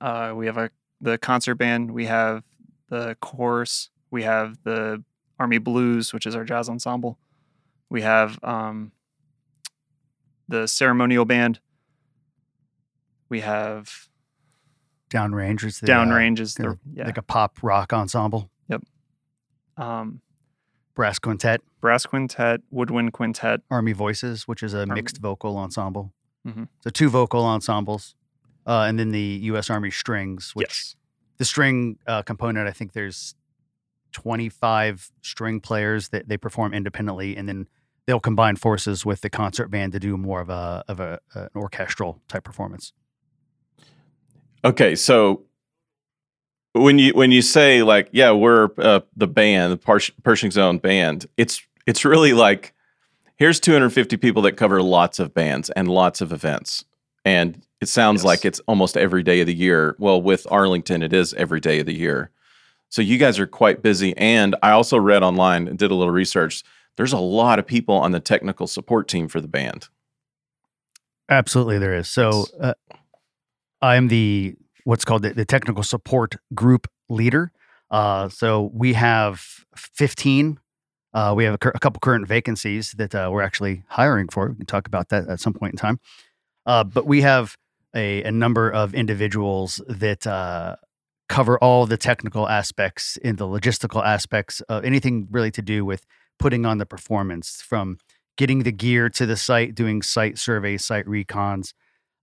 Uh, 0.00 0.32
we 0.34 0.46
have 0.46 0.56
a 0.56 0.70
the 1.00 1.18
concert 1.18 1.56
band. 1.56 1.90
We 1.90 2.06
have 2.06 2.42
the 2.88 3.16
chorus. 3.20 3.90
We 4.10 4.22
have 4.22 4.58
the 4.64 5.04
Army 5.38 5.58
Blues, 5.58 6.12
which 6.12 6.26
is 6.26 6.34
our 6.34 6.44
jazz 6.44 6.68
ensemble. 6.68 7.18
We 7.90 8.02
have 8.02 8.42
um, 8.42 8.92
the 10.48 10.66
ceremonial 10.66 11.24
band. 11.24 11.60
We 13.28 13.40
have 13.40 14.08
Downrange 15.10 15.64
is 15.64 15.78
the 15.80 15.86
downrange 15.86 16.40
is 16.40 16.58
uh, 16.58 16.62
the 16.62 16.78
yeah. 16.94 17.04
like 17.06 17.18
a 17.18 17.22
pop 17.22 17.58
rock 17.62 17.92
ensemble, 17.92 18.50
Yep. 18.68 18.82
um, 19.76 20.20
brass 20.96 21.20
quintet, 21.20 21.60
brass 21.80 22.06
quintet, 22.06 22.62
woodwind 22.72 23.12
quintet. 23.12 23.60
Army 23.70 23.92
Voices, 23.92 24.48
which 24.48 24.62
is 24.64 24.74
a 24.74 24.80
Army- 24.80 24.94
mixed 24.94 25.18
vocal 25.18 25.56
ensemble. 25.56 26.12
Mhm. 26.44 26.66
So 26.80 26.90
two 26.90 27.08
vocal 27.08 27.44
ensembles, 27.44 28.16
uh, 28.66 28.86
and 28.88 28.98
then 28.98 29.10
the 29.10 29.38
U.S. 29.44 29.70
Army 29.70 29.90
Strings, 29.92 30.50
which 30.54 30.66
yes. 30.68 30.96
the 31.36 31.44
string 31.44 31.98
uh, 32.08 32.22
component. 32.22 32.66
I 32.66 32.72
think 32.72 32.92
there's 32.92 33.36
25 34.12 35.12
string 35.22 35.60
players 35.60 36.08
that 36.08 36.28
they 36.28 36.36
perform 36.36 36.72
independently, 36.72 37.36
and 37.36 37.48
then 37.48 37.68
they'll 38.06 38.20
combine 38.20 38.56
forces 38.56 39.04
with 39.04 39.20
the 39.20 39.28
concert 39.30 39.68
band 39.70 39.92
to 39.92 40.00
do 40.00 40.16
more 40.16 40.40
of 40.40 40.48
a 40.48 40.82
of 40.88 40.98
a 41.00 41.20
an 41.34 41.48
orchestral 41.54 42.22
type 42.28 42.44
performance. 42.44 42.92
Okay, 44.64 44.94
so 44.96 45.42
when 46.80 46.98
you 46.98 47.12
when 47.12 47.32
you 47.32 47.42
say 47.42 47.82
like, 47.82 48.08
yeah, 48.12 48.32
we're 48.32 48.70
uh, 48.78 49.00
the 49.16 49.26
band, 49.26 49.72
the 49.72 49.76
Persh- 49.78 50.10
Pershing's 50.22 50.58
Own 50.58 50.78
band, 50.78 51.26
it's 51.36 51.62
it's 51.86 52.04
really 52.04 52.32
like 52.32 52.72
here's 53.36 53.60
250 53.60 54.16
people 54.16 54.42
that 54.42 54.52
cover 54.52 54.82
lots 54.82 55.18
of 55.18 55.34
bands 55.34 55.70
and 55.70 55.88
lots 55.88 56.20
of 56.20 56.32
events, 56.32 56.84
and 57.24 57.62
it 57.80 57.88
sounds 57.88 58.20
Yes. 58.20 58.24
like 58.24 58.44
it's 58.44 58.60
almost 58.60 58.96
every 58.96 59.22
day 59.22 59.40
of 59.40 59.46
the 59.46 59.54
year. 59.54 59.94
Well, 59.98 60.20
with 60.20 60.46
Arlington, 60.50 61.02
it 61.02 61.12
is 61.12 61.34
every 61.34 61.60
day 61.60 61.80
of 61.80 61.86
the 61.86 61.96
year. 61.96 62.30
So 62.88 63.02
you 63.02 63.18
guys 63.18 63.38
are 63.38 63.46
quite 63.46 63.82
busy, 63.82 64.16
and 64.16 64.56
I 64.62 64.70
also 64.70 64.96
read 64.98 65.22
online 65.22 65.68
and 65.68 65.78
did 65.78 65.90
a 65.90 65.94
little 65.94 66.12
research. 66.12 66.62
There's 66.96 67.12
a 67.12 67.18
lot 67.18 67.58
of 67.58 67.66
people 67.66 67.96
on 67.96 68.12
the 68.12 68.20
technical 68.20 68.66
support 68.66 69.06
team 69.08 69.28
for 69.28 69.40
the 69.40 69.48
band. 69.48 69.88
Absolutely, 71.28 71.78
there 71.78 71.94
is. 71.94 72.08
So 72.08 72.46
uh, 72.60 72.74
I'm 73.82 74.08
the 74.08 74.54
what's 74.86 75.04
called 75.04 75.22
the, 75.22 75.34
the 75.34 75.44
technical 75.44 75.82
support 75.82 76.36
group 76.54 76.86
leader. 77.08 77.50
Uh, 77.90 78.28
so 78.28 78.70
we 78.72 78.92
have 78.92 79.44
15. 79.76 80.60
Uh, 81.12 81.34
we 81.36 81.44
have 81.44 81.54
a, 81.54 81.68
a 81.74 81.78
couple 81.80 81.98
current 81.98 82.28
vacancies 82.28 82.92
that 82.92 83.12
uh, 83.12 83.28
we're 83.32 83.42
actually 83.42 83.82
hiring 83.88 84.28
for. 84.28 84.48
We 84.50 84.54
can 84.54 84.66
talk 84.66 84.86
about 84.86 85.08
that 85.08 85.28
at 85.28 85.40
some 85.40 85.54
point 85.54 85.74
in 85.74 85.76
time. 85.76 85.98
Uh, 86.66 86.84
but 86.84 87.04
we 87.04 87.22
have 87.22 87.56
a, 87.96 88.22
a 88.22 88.30
number 88.30 88.70
of 88.70 88.94
individuals 88.94 89.82
that 89.88 90.24
uh, 90.24 90.76
cover 91.28 91.58
all 91.58 91.86
the 91.86 91.96
technical 91.96 92.48
aspects 92.48 93.16
in 93.16 93.36
the 93.36 93.46
logistical 93.46 94.04
aspects 94.04 94.60
of 94.62 94.84
anything 94.84 95.26
really 95.32 95.50
to 95.50 95.62
do 95.62 95.84
with 95.84 96.06
putting 96.38 96.64
on 96.64 96.78
the 96.78 96.86
performance 96.86 97.60
from 97.60 97.98
getting 98.36 98.62
the 98.62 98.72
gear 98.72 99.08
to 99.10 99.26
the 99.26 99.36
site, 99.36 99.74
doing 99.74 100.00
site 100.00 100.38
surveys, 100.38 100.84
site 100.84 101.06
recons, 101.06 101.72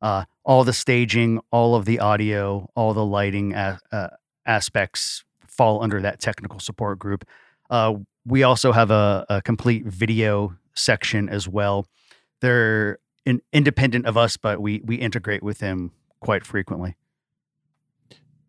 uh, 0.03 0.25
all 0.43 0.63
the 0.63 0.73
staging, 0.73 1.39
all 1.49 1.75
of 1.75 1.85
the 1.85 1.99
audio, 1.99 2.69
all 2.75 2.93
the 2.93 3.05
lighting 3.05 3.53
a- 3.53 3.79
uh, 3.91 4.09
aspects 4.45 5.23
fall 5.47 5.81
under 5.81 6.01
that 6.01 6.19
technical 6.19 6.59
support 6.59 6.99
group. 6.99 7.25
Uh, 7.69 7.95
we 8.25 8.43
also 8.43 8.71
have 8.73 8.91
a, 8.91 9.25
a 9.29 9.41
complete 9.41 9.85
video 9.85 10.55
section 10.75 11.29
as 11.29 11.47
well. 11.47 11.87
They're 12.41 12.99
in, 13.25 13.41
independent 13.53 14.05
of 14.05 14.17
us, 14.17 14.35
but 14.35 14.61
we 14.61 14.81
we 14.83 14.97
integrate 14.97 15.41
with 15.41 15.59
them 15.59 15.91
quite 16.19 16.45
frequently. 16.45 16.97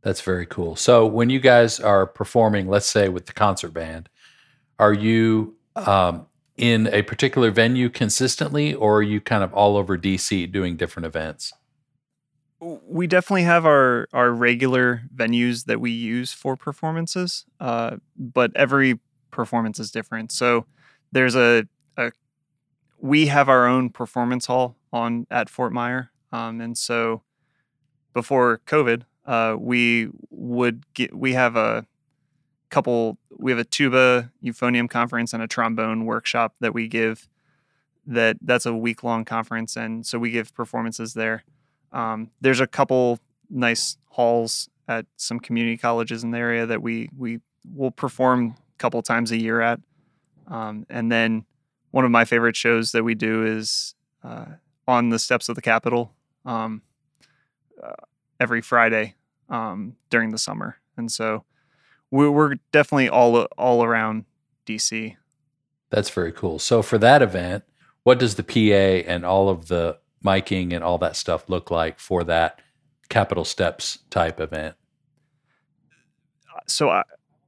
That's 0.02 0.20
very 0.20 0.46
cool. 0.46 0.76
So 0.76 1.06
when 1.06 1.30
you 1.30 1.38
guys 1.38 1.80
are 1.80 2.04
performing, 2.06 2.68
let's 2.68 2.86
say 2.86 3.08
with 3.08 3.26
the 3.26 3.32
concert 3.32 3.72
band, 3.72 4.08
are 4.78 4.92
you 4.92 5.56
um, 5.76 6.26
in 6.56 6.88
a 6.92 7.02
particular 7.02 7.50
venue 7.50 7.88
consistently, 7.88 8.74
or 8.74 8.98
are 8.98 9.02
you 9.02 9.20
kind 9.20 9.42
of 9.42 9.52
all 9.54 9.76
over 9.76 9.98
DC 9.98 10.50
doing 10.52 10.76
different 10.76 11.06
events? 11.06 11.52
we 12.86 13.06
definitely 13.06 13.42
have 13.42 13.66
our 13.66 14.08
our 14.12 14.30
regular 14.30 15.02
venues 15.14 15.66
that 15.66 15.80
we 15.80 15.90
use 15.90 16.32
for 16.32 16.56
performances 16.56 17.44
uh, 17.60 17.96
but 18.16 18.50
every 18.56 18.98
performance 19.30 19.78
is 19.78 19.90
different 19.90 20.32
so 20.32 20.66
there's 21.12 21.36
a, 21.36 21.66
a 21.96 22.10
we 23.00 23.26
have 23.26 23.48
our 23.48 23.66
own 23.66 23.90
performance 23.90 24.46
hall 24.46 24.76
on 24.92 25.26
at 25.30 25.48
fort 25.48 25.72
myer 25.72 26.10
um, 26.32 26.60
and 26.60 26.78
so 26.78 27.22
before 28.12 28.60
covid 28.66 29.02
uh, 29.26 29.56
we 29.58 30.08
would 30.30 30.84
get 30.94 31.14
we 31.14 31.32
have 31.32 31.56
a 31.56 31.86
couple 32.74 33.18
we 33.38 33.50
have 33.50 33.58
a 33.58 33.64
tuba 33.64 34.30
euphonium 34.42 34.88
conference 34.88 35.32
and 35.32 35.42
a 35.42 35.46
trombone 35.46 36.04
workshop 36.04 36.54
that 36.60 36.74
we 36.74 36.88
give 36.88 37.28
that 38.06 38.36
that's 38.42 38.66
a 38.66 38.74
week 38.74 39.02
long 39.02 39.24
conference 39.24 39.76
and 39.76 40.06
so 40.06 40.18
we 40.18 40.30
give 40.30 40.52
performances 40.54 41.14
there 41.14 41.44
um, 41.92 42.30
there's 42.40 42.60
a 42.60 42.66
couple 42.66 43.20
nice 43.48 43.96
halls 44.08 44.68
at 44.88 45.06
some 45.16 45.40
community 45.40 45.76
colleges 45.76 46.24
in 46.24 46.32
the 46.32 46.38
area 46.38 46.66
that 46.66 46.82
we 46.82 47.08
we 47.16 47.40
will 47.72 47.90
perform 47.90 48.56
a 48.74 48.78
couple 48.78 49.00
times 49.02 49.30
a 49.30 49.40
year 49.40 49.60
at. 49.60 49.80
Um, 50.48 50.84
and 50.90 51.10
then 51.10 51.46
one 51.92 52.04
of 52.04 52.10
my 52.10 52.24
favorite 52.24 52.56
shows 52.56 52.92
that 52.92 53.04
we 53.04 53.14
do 53.14 53.46
is 53.46 53.94
uh, 54.22 54.46
on 54.86 55.08
the 55.08 55.18
steps 55.18 55.48
of 55.48 55.54
the 55.54 55.62
Capitol 55.62 56.12
um, 56.44 56.82
uh, 57.82 58.04
every 58.38 58.60
Friday 58.60 59.14
um, 59.48 59.96
during 60.10 60.30
the 60.30 60.38
summer. 60.38 60.76
And 60.96 61.10
so 61.10 61.44
we, 62.14 62.28
we're 62.28 62.54
definitely 62.70 63.08
all 63.08 63.36
all 63.58 63.82
around 63.82 64.24
DC. 64.66 65.16
That's 65.90 66.10
very 66.10 66.30
cool. 66.30 66.60
So 66.60 66.80
for 66.80 66.96
that 66.98 67.22
event, 67.22 67.64
what 68.04 68.20
does 68.20 68.36
the 68.36 68.44
PA 68.44 69.10
and 69.10 69.24
all 69.24 69.48
of 69.48 69.66
the 69.66 69.98
miking 70.24 70.72
and 70.72 70.84
all 70.84 70.96
that 70.98 71.16
stuff 71.16 71.48
look 71.48 71.70
like 71.72 71.98
for 71.98 72.22
that 72.24 72.60
Capitol 73.08 73.44
Steps 73.44 73.98
type 74.10 74.40
event? 74.40 74.76
so 76.66 76.88
I, 76.88 77.02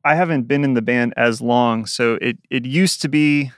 I 0.05 0.15
haven't 0.15 0.43
been 0.43 0.65
in 0.65 0.75
the 0.75 0.83
band 0.83 1.15
as 1.17 1.41
long. 1.41 1.87
So 1.87 2.19
it 2.21 2.39
it 2.51 2.67
used 2.67 3.01
to 3.03 3.09
be 3.09 3.53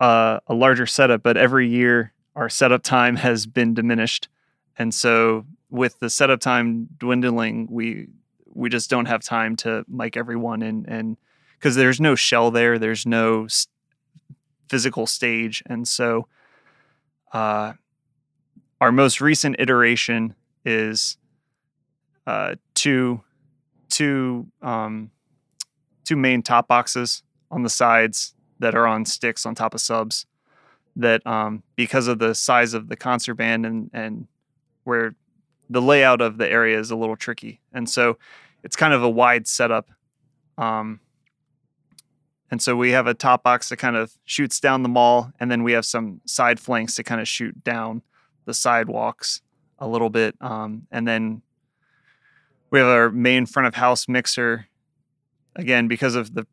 uh, 0.00 0.40
a 0.48 0.54
larger 0.54 0.86
setup, 0.86 1.22
but 1.22 1.36
every 1.36 1.68
year 1.68 2.12
our 2.34 2.48
setup 2.48 2.82
time 2.82 3.14
has 3.26 3.46
been 3.46 3.74
diminished, 3.74 4.28
and 4.76 4.92
so 4.92 5.46
with 5.70 6.00
the 6.00 6.10
setup 6.10 6.40
time 6.40 6.88
dwindling, 6.98 7.68
we 7.70 8.08
we 8.52 8.68
just 8.68 8.90
don't 8.90 9.06
have 9.06 9.22
time 9.22 9.56
to 9.56 9.84
mic 9.88 10.16
everyone 10.16 10.62
and 10.62 10.86
and 10.88 11.16
because 11.60 11.76
there's 11.76 12.00
no 12.00 12.14
shell 12.14 12.50
there, 12.50 12.78
there's 12.78 13.04
no 13.04 13.46
physical 14.68 15.06
stage, 15.06 15.62
and 15.66 15.86
so 15.86 16.26
uh, 17.34 17.74
our 18.80 18.90
most 18.90 19.20
recent 19.20 19.56
iteration 19.58 20.34
is 20.64 21.18
uh, 22.26 22.54
two 22.74 23.20
two 23.90 24.46
um, 24.62 25.10
two 26.04 26.16
main 26.16 26.42
top 26.42 26.66
boxes 26.66 27.22
on 27.50 27.62
the 27.62 27.68
sides 27.68 28.34
that 28.58 28.74
are 28.74 28.86
on 28.86 29.04
sticks 29.04 29.44
on 29.44 29.54
top 29.54 29.74
of 29.74 29.80
subs 29.80 30.24
that 30.96 31.26
um, 31.26 31.62
because 31.76 32.08
of 32.08 32.18
the 32.18 32.34
size 32.34 32.72
of 32.72 32.88
the 32.88 32.96
concert 32.96 33.34
band 33.34 33.66
and 33.66 33.90
and 33.92 34.26
where 34.84 35.14
the 35.70 35.80
layout 35.80 36.20
of 36.20 36.36
the 36.36 36.50
area 36.50 36.78
is 36.78 36.90
a 36.90 36.96
little 36.96 37.16
tricky. 37.16 37.60
And 37.72 37.88
so 37.88 38.18
it's 38.62 38.76
kind 38.76 38.92
of 38.92 39.02
a 39.02 39.08
wide 39.08 39.46
setup 39.46 39.88
um, 40.58 41.00
and 42.50 42.60
so 42.60 42.76
we 42.76 42.90
have 42.90 43.06
a 43.06 43.14
top 43.14 43.44
box 43.44 43.68
that 43.68 43.76
kind 43.76 43.96
of 43.96 44.12
shoots 44.24 44.60
down 44.60 44.82
the 44.82 44.88
mall 44.88 45.32
and 45.40 45.50
then 45.50 45.62
we 45.62 45.72
have 45.72 45.86
some 45.86 46.20
side 46.26 46.60
flanks 46.60 46.94
to 46.96 47.02
kind 47.02 47.20
of 47.20 47.26
shoot 47.26 47.64
down 47.64 48.02
the 48.44 48.52
sidewalks 48.52 49.40
a 49.78 49.88
little 49.88 50.10
bit 50.10 50.34
um, 50.40 50.86
and 50.90 51.08
then 51.08 51.42
we 52.70 52.78
have 52.78 52.88
our 52.88 53.10
main 53.10 53.46
front 53.46 53.66
of 53.66 53.74
house 53.74 54.06
mixer. 54.08 54.66
Again 55.56 55.88
because 55.88 56.14
of 56.14 56.34
the 56.34 56.46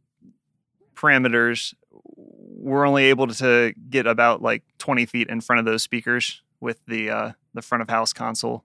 parameters 0.95 1.73
we're 2.01 2.85
only 2.85 3.05
able 3.05 3.27
to 3.27 3.73
get 3.89 4.07
about 4.07 4.41
like 4.41 4.63
20 4.79 5.05
feet 5.05 5.29
in 5.29 5.39
front 5.39 5.59
of 5.59 5.65
those 5.65 5.83
speakers 5.83 6.41
with 6.59 6.79
the 6.87 7.09
uh, 7.09 7.31
the 7.53 7.61
front 7.61 7.81
of 7.83 7.89
house 7.89 8.13
console 8.13 8.63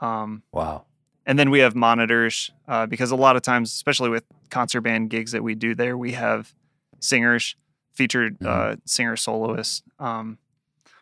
um, 0.00 0.42
Wow. 0.52 0.84
and 1.26 1.38
then 1.38 1.50
we 1.50 1.60
have 1.60 1.74
monitors 1.74 2.50
uh, 2.68 2.86
because 2.86 3.10
a 3.10 3.16
lot 3.16 3.36
of 3.36 3.42
times 3.42 3.72
especially 3.72 4.10
with 4.10 4.24
concert 4.50 4.80
band 4.82 5.10
gigs 5.10 5.32
that 5.32 5.42
we 5.42 5.54
do 5.54 5.74
there 5.74 5.96
we 5.96 6.12
have 6.12 6.54
singers 7.00 7.56
featured 7.92 8.36
uh, 8.44 8.76
singer 8.84 9.16
soloists 9.16 9.82
um, 9.98 10.38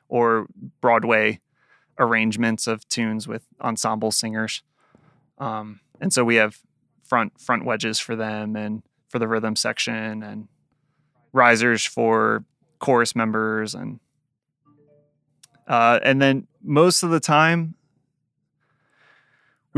or 0.09 0.47
broadway 0.81 1.41
arrangements 1.99 2.67
of 2.67 2.87
tunes 2.89 3.27
with 3.29 3.43
ensemble 3.61 4.11
singers 4.11 4.63
um, 5.39 5.81
and 6.01 6.13
so 6.13 6.25
we 6.25 6.37
have 6.37 6.59
front 7.05 7.41
front 7.41 7.65
wedges 7.65 7.99
for 7.99 8.15
them 8.17 8.55
and 8.57 8.83
for 9.09 9.19
the 9.19 9.27
rhythm 9.29 9.57
section 9.57 10.23
and 10.23 10.49
risers 11.33 11.85
for 11.87 12.45
chorus 12.79 13.15
members 13.17 13.75
and 13.75 14.01
uh, 15.67 15.99
and 16.03 16.21
then 16.23 16.47
most 16.63 17.03
of 17.03 17.11
the 17.11 17.21
time 17.21 17.75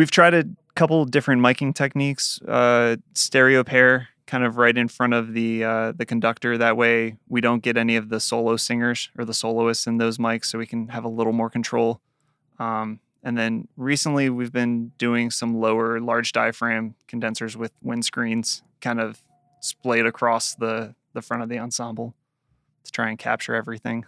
we've 0.01 0.11
tried 0.11 0.33
a 0.33 0.45
couple 0.75 1.05
different 1.05 1.43
miking 1.43 1.75
techniques 1.75 2.41
uh, 2.49 2.97
stereo 3.15 3.63
pair 3.63 4.09
kind 4.27 4.45
of 4.45 4.57
right 4.57 4.79
in 4.79 4.89
front 4.89 5.13
of 5.13 5.35
the 5.35 5.63
uh, 5.63 5.93
the 5.93 6.07
conductor 6.07 6.57
that 6.57 6.75
way 6.75 7.17
we 7.29 7.43
don't 7.43 7.63
get 7.63 7.77
any 7.77 7.97
of 7.97 8.09
the 8.09 8.19
solo 8.19 8.57
singers 8.57 9.11
or 9.19 9.27
the 9.27 9.35
soloists 9.35 9.87
in 9.87 9.99
those 9.99 10.17
mics 10.17 10.47
so 10.47 10.59
we 10.59 10.67
can 10.67 10.89
have 10.89 11.05
a 11.05 11.09
little 11.09 11.35
more 11.35 11.51
control 11.51 12.01
um, 12.59 12.99
and 13.23 13.37
then 13.37 13.69
recently 13.77 14.31
we've 14.31 14.53
been 14.53 14.91
doing 14.97 15.31
some 15.31 15.61
lower 15.61 16.01
large 16.01 16.33
diaphragm 16.33 16.95
condensers 17.07 17.55
with 17.55 17.73
windscreens 17.85 18.63
kind 18.81 19.01
of 19.01 19.23
splayed 19.61 20.07
across 20.07 20.55
the 20.55 20.95
the 21.13 21.21
front 21.21 21.43
of 21.43 21.51
the 21.51 21.59
ensemble 21.59 22.15
to 22.85 22.93
try 22.93 23.09
and 23.09 23.19
capture 23.19 23.55
everything. 23.55 24.07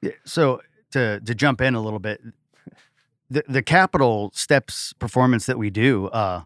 Yeah, 0.00 0.12
So 0.24 0.62
to 0.92 1.20
to 1.20 1.34
jump 1.34 1.60
in 1.60 1.74
a 1.74 1.80
little 1.82 1.98
bit, 1.98 2.22
the 3.30 3.44
the 3.48 3.62
Capitol 3.62 4.32
Steps 4.34 4.92
performance 4.94 5.46
that 5.46 5.58
we 5.58 5.70
do, 5.70 6.08
uh, 6.08 6.42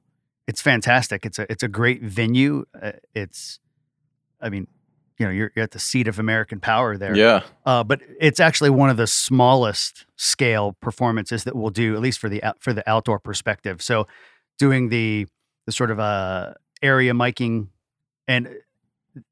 it's 0.47 0.61
fantastic. 0.61 1.25
It's 1.25 1.39
a 1.39 1.51
it's 1.51 1.63
a 1.63 1.69
great 1.69 2.03
venue. 2.03 2.65
Uh, 2.81 2.93
it's, 3.15 3.59
I 4.41 4.51
mean, 4.51 4.69
you 5.19 5.27
know, 5.27 5.33
you're, 5.33 5.51
you're 5.57 5.63
at 5.63 5.71
the 5.71 5.79
seat 5.79 6.09
of 6.09 6.19
American 6.19 6.61
power 6.61 6.97
there. 6.97 7.17
Yeah. 7.17 7.43
Uh, 7.65 7.85
but 7.85 8.01
it's 8.21 8.41
actually 8.41 8.71
one 8.71 8.91
of 8.91 8.97
the 8.97 9.07
smallest 9.07 10.07
scale 10.17 10.77
performances 10.81 11.45
that 11.45 11.57
we'll 11.57 11.71
do, 11.71 11.95
at 11.95 12.01
least 12.01 12.19
for 12.19 12.29
the 12.29 12.43
for 12.59 12.73
the 12.73 12.89
outdoor 12.89 13.19
perspective. 13.19 13.81
So, 13.81 14.07
doing 14.59 14.91
the 14.91 15.27
the 15.67 15.73
sort 15.73 15.91
of 15.91 15.99
uh, 15.99 16.55
area 16.83 17.15
miking, 17.15 17.69
and 18.29 18.57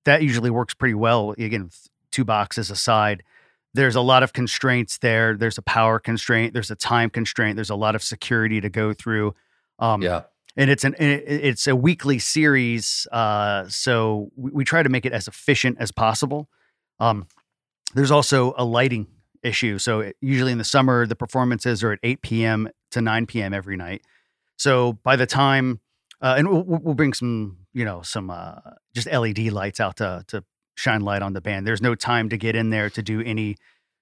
that 0.04 0.22
usually 0.22 0.50
works 0.50 0.72
pretty 0.72 0.94
well. 0.94 1.32
Again, 1.32 1.70
two 2.10 2.24
boxes 2.24 2.70
aside, 2.70 3.22
there's 3.74 3.96
a 3.96 4.00
lot 4.00 4.22
of 4.22 4.32
constraints 4.32 4.98
there. 4.98 5.36
There's 5.36 5.58
a 5.58 5.62
power 5.62 5.98
constraint. 5.98 6.52
There's 6.52 6.70
a 6.70 6.76
time 6.76 7.10
constraint. 7.10 7.56
There's 7.56 7.70
a 7.70 7.74
lot 7.76 7.94
of 7.94 8.02
security 8.02 8.60
to 8.60 8.68
go 8.68 8.92
through. 8.92 9.34
Um, 9.78 10.02
Yeah. 10.02 10.22
and 10.56 10.68
it's 10.70 10.84
an 10.84 10.94
it's 10.98 11.66
a 11.66 11.74
weekly 11.74 12.18
series 12.18 13.06
uh 13.10 13.64
so 13.68 14.28
we, 14.36 14.50
we 14.52 14.64
try 14.64 14.82
to 14.82 14.90
make 14.90 15.06
it 15.06 15.12
as 15.12 15.26
efficient 15.26 15.78
as 15.80 15.90
possible 15.90 16.46
um 17.00 17.26
there's 17.94 18.10
also 18.10 18.52
a 18.58 18.64
lighting 18.64 19.06
issue 19.42 19.78
so 19.78 20.00
it- 20.00 20.16
usually 20.20 20.52
in 20.52 20.58
the 20.58 20.64
summer 20.76 21.06
the 21.06 21.16
performances 21.16 21.82
are 21.82 21.92
at 21.92 21.98
8 22.02 22.20
p.m 22.20 22.68
to 22.90 23.00
9 23.00 23.24
p.m 23.26 23.54
every 23.54 23.76
night 23.78 24.02
so 24.58 24.92
by 25.02 25.16
the 25.16 25.26
time 25.26 25.80
uh, 26.20 26.34
and 26.36 26.46
we'll, 26.50 26.62
we'll 26.64 26.80
we'll 26.84 26.94
bring 26.94 27.14
some 27.14 27.56
you 27.72 27.84
know 27.86 28.02
some 28.02 28.28
uh 28.28 28.56
just 28.94 29.08
led 29.10 29.38
lights 29.52 29.80
out 29.80 29.96
to 29.96 30.22
to 30.28 30.44
shine 30.74 31.00
light 31.00 31.22
on 31.22 31.32
the 31.32 31.40
band 31.40 31.66
there's 31.66 31.82
no 31.82 31.94
time 31.94 32.28
to 32.28 32.36
get 32.36 32.56
in 32.56 32.70
there 32.70 32.88
to 32.90 33.02
do 33.02 33.20
any 33.22 33.56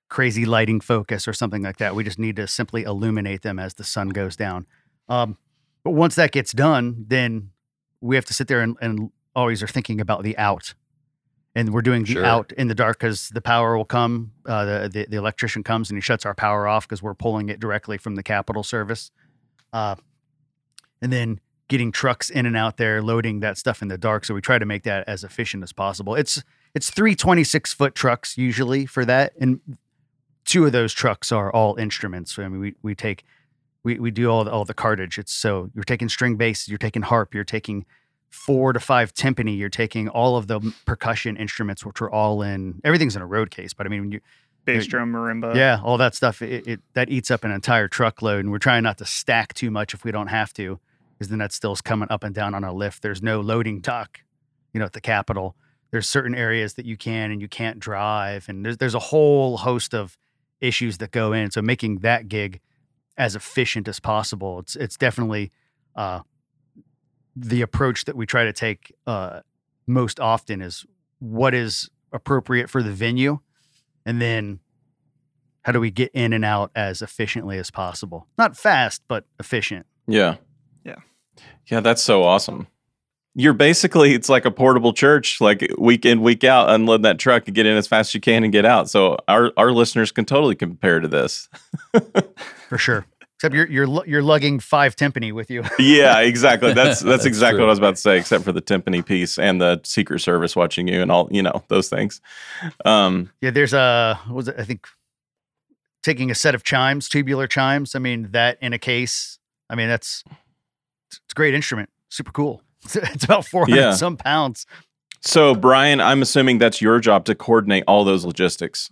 crazy 0.08 0.44
lighting 0.44 0.80
focus 0.80 1.28
or 1.28 1.32
something 1.32 1.62
like 1.62 1.76
that 1.78 1.94
we 1.94 2.02
just 2.04 2.18
need 2.18 2.36
to 2.36 2.46
simply 2.46 2.82
illuminate 2.82 3.42
them 3.42 3.58
as 3.58 3.74
the 3.74 3.84
sun 3.84 4.08
goes 4.08 4.36
down 4.36 4.66
um 5.08 5.36
but 5.82 5.92
once 5.92 6.14
that 6.16 6.32
gets 6.32 6.52
done, 6.52 7.06
then 7.08 7.50
we 8.00 8.16
have 8.16 8.24
to 8.26 8.34
sit 8.34 8.48
there 8.48 8.60
and, 8.60 8.76
and 8.80 9.10
always 9.34 9.62
are 9.62 9.66
thinking 9.66 10.00
about 10.00 10.22
the 10.22 10.36
out. 10.36 10.74
And 11.54 11.72
we're 11.72 11.82
doing 11.82 12.04
the 12.04 12.12
Sure. 12.12 12.24
out 12.24 12.52
in 12.52 12.68
the 12.68 12.74
dark 12.74 12.98
because 12.98 13.28
the 13.30 13.40
power 13.40 13.76
will 13.76 13.84
come. 13.84 14.32
Uh, 14.46 14.64
the, 14.64 14.88
the 14.88 15.06
the 15.10 15.16
electrician 15.16 15.64
comes 15.64 15.90
and 15.90 15.96
he 15.96 16.00
shuts 16.00 16.24
our 16.24 16.34
power 16.34 16.68
off 16.68 16.86
because 16.86 17.02
we're 17.02 17.14
pulling 17.14 17.48
it 17.48 17.58
directly 17.58 17.98
from 17.98 18.14
the 18.14 18.22
capital 18.22 18.62
service. 18.62 19.10
Uh, 19.72 19.96
and 21.02 21.12
then 21.12 21.40
getting 21.68 21.90
trucks 21.90 22.30
in 22.30 22.46
and 22.46 22.56
out 22.56 22.76
there, 22.76 23.02
loading 23.02 23.40
that 23.40 23.56
stuff 23.56 23.82
in 23.82 23.88
the 23.88 23.98
dark. 23.98 24.24
So 24.24 24.34
we 24.34 24.40
try 24.40 24.58
to 24.58 24.66
make 24.66 24.84
that 24.84 25.08
as 25.08 25.24
efficient 25.24 25.62
as 25.62 25.72
possible. 25.72 26.14
It's 26.14 26.42
it's 26.74 26.90
three 26.90 27.14
26 27.14 27.72
foot 27.72 27.94
trucks 27.94 28.38
usually 28.38 28.86
for 28.86 29.04
that, 29.04 29.32
and 29.40 29.60
two 30.44 30.66
of 30.66 30.72
those 30.72 30.92
trucks 30.92 31.32
are 31.32 31.52
all 31.52 31.76
instruments. 31.76 32.38
I 32.38 32.48
mean, 32.48 32.60
we 32.60 32.74
we 32.82 32.94
take 32.94 33.24
we, 33.82 33.98
we 33.98 34.10
do 34.10 34.30
all 34.30 34.44
the, 34.44 34.50
all 34.50 34.64
the 34.64 34.74
cartage. 34.74 35.18
It's 35.18 35.32
so 35.32 35.70
you're 35.74 35.84
taking 35.84 36.08
string 36.08 36.36
bass, 36.36 36.68
you're 36.68 36.78
taking 36.78 37.02
harp, 37.02 37.34
you're 37.34 37.44
taking 37.44 37.86
four 38.28 38.72
to 38.72 38.80
five 38.80 39.12
timpani, 39.14 39.56
you're 39.56 39.68
taking 39.68 40.08
all 40.08 40.36
of 40.36 40.46
the 40.46 40.60
percussion 40.86 41.36
instruments, 41.36 41.84
which 41.84 42.00
are 42.00 42.10
all 42.10 42.42
in 42.42 42.80
everything's 42.84 43.16
in 43.16 43.22
a 43.22 43.26
road 43.26 43.50
case. 43.50 43.72
But 43.72 43.86
I 43.86 43.90
mean, 43.90 44.00
when 44.00 44.12
you 44.12 44.20
Bass 44.66 44.86
drum, 44.86 45.12
marimba. 45.12 45.54
yeah, 45.54 45.80
all 45.82 45.96
that 45.98 46.14
stuff 46.14 46.42
it, 46.42 46.66
it 46.66 46.80
that 46.92 47.08
eats 47.08 47.30
up 47.30 47.44
an 47.44 47.50
entire 47.50 47.88
truckload, 47.88 48.40
and 48.40 48.52
we're 48.52 48.58
trying 48.58 48.82
not 48.82 48.98
to 48.98 49.06
stack 49.06 49.54
too 49.54 49.70
much 49.70 49.94
if 49.94 50.04
we 50.04 50.12
don't 50.12 50.28
have 50.28 50.52
to, 50.54 50.78
because 51.18 51.30
then 51.30 51.38
that 51.38 51.52
still's 51.52 51.80
coming 51.80 52.08
up 52.10 52.22
and 52.22 52.34
down 52.34 52.54
on 52.54 52.62
our 52.62 52.72
lift. 52.72 53.02
There's 53.02 53.22
no 53.22 53.40
loading 53.40 53.80
dock, 53.80 54.20
you 54.74 54.80
know, 54.80 54.86
at 54.86 54.92
the 54.92 55.00
Capitol. 55.00 55.56
There's 55.90 56.08
certain 56.08 56.34
areas 56.34 56.74
that 56.74 56.86
you 56.86 56.96
can 56.96 57.30
and 57.30 57.40
you 57.40 57.48
can't 57.48 57.78
drive, 57.78 58.48
and 58.48 58.64
there's 58.64 58.76
there's 58.76 58.94
a 58.94 59.00
whole 59.00 59.56
host 59.58 59.94
of 59.94 60.16
issues 60.60 60.98
that 60.98 61.10
go 61.10 61.32
in. 61.32 61.50
So 61.50 61.62
making 61.62 61.98
that 61.98 62.28
gig 62.28 62.60
as 63.16 63.34
efficient 63.34 63.88
as 63.88 64.00
possible, 64.00 64.60
it's 64.60 64.76
it's 64.76 64.96
definitely 64.96 65.50
uh, 65.96 66.20
the 67.34 67.62
approach 67.62 68.04
that 68.04 68.16
we 68.16 68.26
try 68.26 68.44
to 68.44 68.52
take 68.52 68.94
uh, 69.06 69.40
most 69.86 70.20
often 70.20 70.60
is 70.60 70.86
what 71.18 71.54
is 71.54 71.90
appropriate 72.12 72.70
for 72.70 72.82
the 72.82 72.92
venue, 72.92 73.38
and 74.06 74.20
then 74.20 74.60
how 75.62 75.72
do 75.72 75.80
we 75.80 75.90
get 75.90 76.10
in 76.14 76.32
and 76.32 76.44
out 76.44 76.70
as 76.74 77.02
efficiently 77.02 77.58
as 77.58 77.70
possible? 77.70 78.26
Not 78.38 78.56
fast, 78.56 79.02
but 79.08 79.24
efficient. 79.38 79.86
Yeah. 80.06 80.36
Yeah. 80.84 80.96
Yeah, 81.66 81.80
that's 81.80 82.02
so 82.02 82.22
awesome. 82.22 82.66
You're 83.40 83.54
basically 83.54 84.12
it's 84.14 84.28
like 84.28 84.44
a 84.44 84.50
portable 84.50 84.92
church, 84.92 85.40
like 85.40 85.66
week 85.78 86.04
in, 86.04 86.20
week 86.20 86.44
out, 86.44 86.68
unload 86.68 87.02
that 87.04 87.18
truck 87.18 87.46
and 87.46 87.54
get 87.54 87.64
in 87.64 87.76
as 87.76 87.86
fast 87.86 88.10
as 88.10 88.14
you 88.14 88.20
can 88.20 88.44
and 88.44 88.52
get 88.52 88.66
out. 88.66 88.90
So 88.90 89.16
our 89.28 89.50
our 89.56 89.72
listeners 89.72 90.12
can 90.12 90.24
totally 90.26 90.54
compare 90.54 91.00
to 91.00 91.08
this. 91.08 91.48
For 92.68 92.76
sure. 92.78 93.06
Except 93.36 93.54
you're 93.54 93.66
you're 93.68 94.06
you're 94.06 94.22
lugging 94.22 94.60
five 94.60 94.94
timpani 94.94 95.32
with 95.32 95.50
you. 95.50 95.64
yeah, 95.78 96.18
exactly. 96.20 96.74
That's 96.74 97.00
that's, 97.00 97.02
That's 97.02 97.24
exactly 97.24 97.56
true. 97.56 97.64
what 97.64 97.68
I 97.68 97.72
was 97.72 97.78
about 97.78 97.94
to 97.94 98.00
say, 98.02 98.18
except 98.18 98.44
for 98.44 98.52
the 98.52 98.60
timpani 98.60 99.04
piece 99.04 99.38
and 99.38 99.58
the 99.58 99.80
Secret 99.84 100.20
Service 100.20 100.54
watching 100.54 100.86
you 100.86 101.00
and 101.00 101.10
all, 101.10 101.26
you 101.30 101.42
know, 101.42 101.64
those 101.68 101.88
things. 101.88 102.20
Um, 102.84 103.30
Yeah, 103.40 103.50
there's 103.50 103.72
a 103.72 104.20
what 104.26 104.36
was 104.36 104.48
it? 104.48 104.56
I 104.58 104.64
think 104.64 104.86
taking 106.02 106.30
a 106.30 106.34
set 106.34 106.54
of 106.54 106.64
chimes, 106.64 107.08
tubular 107.08 107.46
chimes. 107.46 107.94
I 107.94 107.98
mean 107.98 108.28
that 108.32 108.58
in 108.60 108.74
a 108.74 108.78
case. 108.78 109.38
I 109.70 109.74
mean 109.74 109.88
that's 109.88 110.22
it's 111.08 111.20
a 111.30 111.34
great 111.34 111.54
instrument. 111.54 111.88
Super 112.10 112.32
cool. 112.32 112.62
It's, 112.94 113.24
about 113.24 113.46
400 113.46 113.76
Yeah. 113.76 113.92
some 113.92 114.16
pounds. 114.16 114.66
So, 115.20 115.54
Brian, 115.54 116.00
I'm 116.00 116.22
assuming 116.22 116.58
that's 116.58 116.80
your 116.80 116.98
job 116.98 117.26
to 117.26 117.34
coordinate 117.34 117.84
all 117.86 118.04
those 118.04 118.24
logistics. 118.24 118.90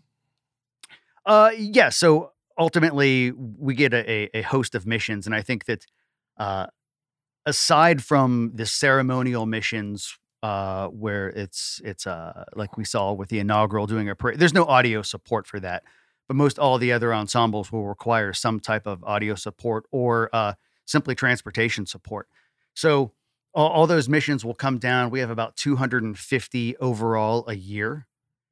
Uh, 1.24 1.50
yeah. 1.56 1.88
So 1.88 2.32
ultimately, 2.58 3.32
we 3.32 3.74
get 3.74 3.94
a, 3.94 4.10
a, 4.10 4.30
a 4.40 4.42
host 4.42 4.74
of 4.74 4.86
missions, 4.86 5.26
and 5.26 5.34
I 5.34 5.40
think 5.42 5.64
that 5.66 5.86
uh, 6.36 6.66
aside 7.46 8.02
from 8.04 8.52
the 8.54 8.66
ceremonial 8.66 9.46
missions, 9.46 10.18
uh, 10.42 10.86
where 10.88 11.28
it's 11.30 11.80
it's 11.84 12.06
uh 12.06 12.44
like 12.54 12.76
we 12.76 12.84
saw 12.84 13.12
with 13.12 13.28
the 13.28 13.38
inaugural 13.40 13.86
doing 13.86 14.08
a 14.08 14.14
parade, 14.14 14.38
there's 14.38 14.54
no 14.54 14.64
audio 14.64 15.02
support 15.02 15.46
for 15.46 15.58
that, 15.60 15.82
but 16.28 16.36
most 16.36 16.58
all 16.58 16.78
the 16.78 16.92
other 16.92 17.12
ensembles 17.12 17.72
will 17.72 17.86
require 17.88 18.32
some 18.32 18.60
type 18.60 18.86
of 18.86 19.02
audio 19.02 19.34
support 19.34 19.84
or 19.90 20.30
uh, 20.32 20.52
simply 20.84 21.14
transportation 21.14 21.86
support. 21.86 22.28
So 22.74 23.12
all, 23.58 23.70
all 23.70 23.86
those 23.88 24.08
missions 24.08 24.44
will 24.44 24.54
come 24.54 24.78
down. 24.78 25.10
We 25.10 25.18
have 25.18 25.30
about 25.30 25.56
250 25.56 26.76
overall 26.76 27.44
a 27.48 27.56
year. 27.56 28.06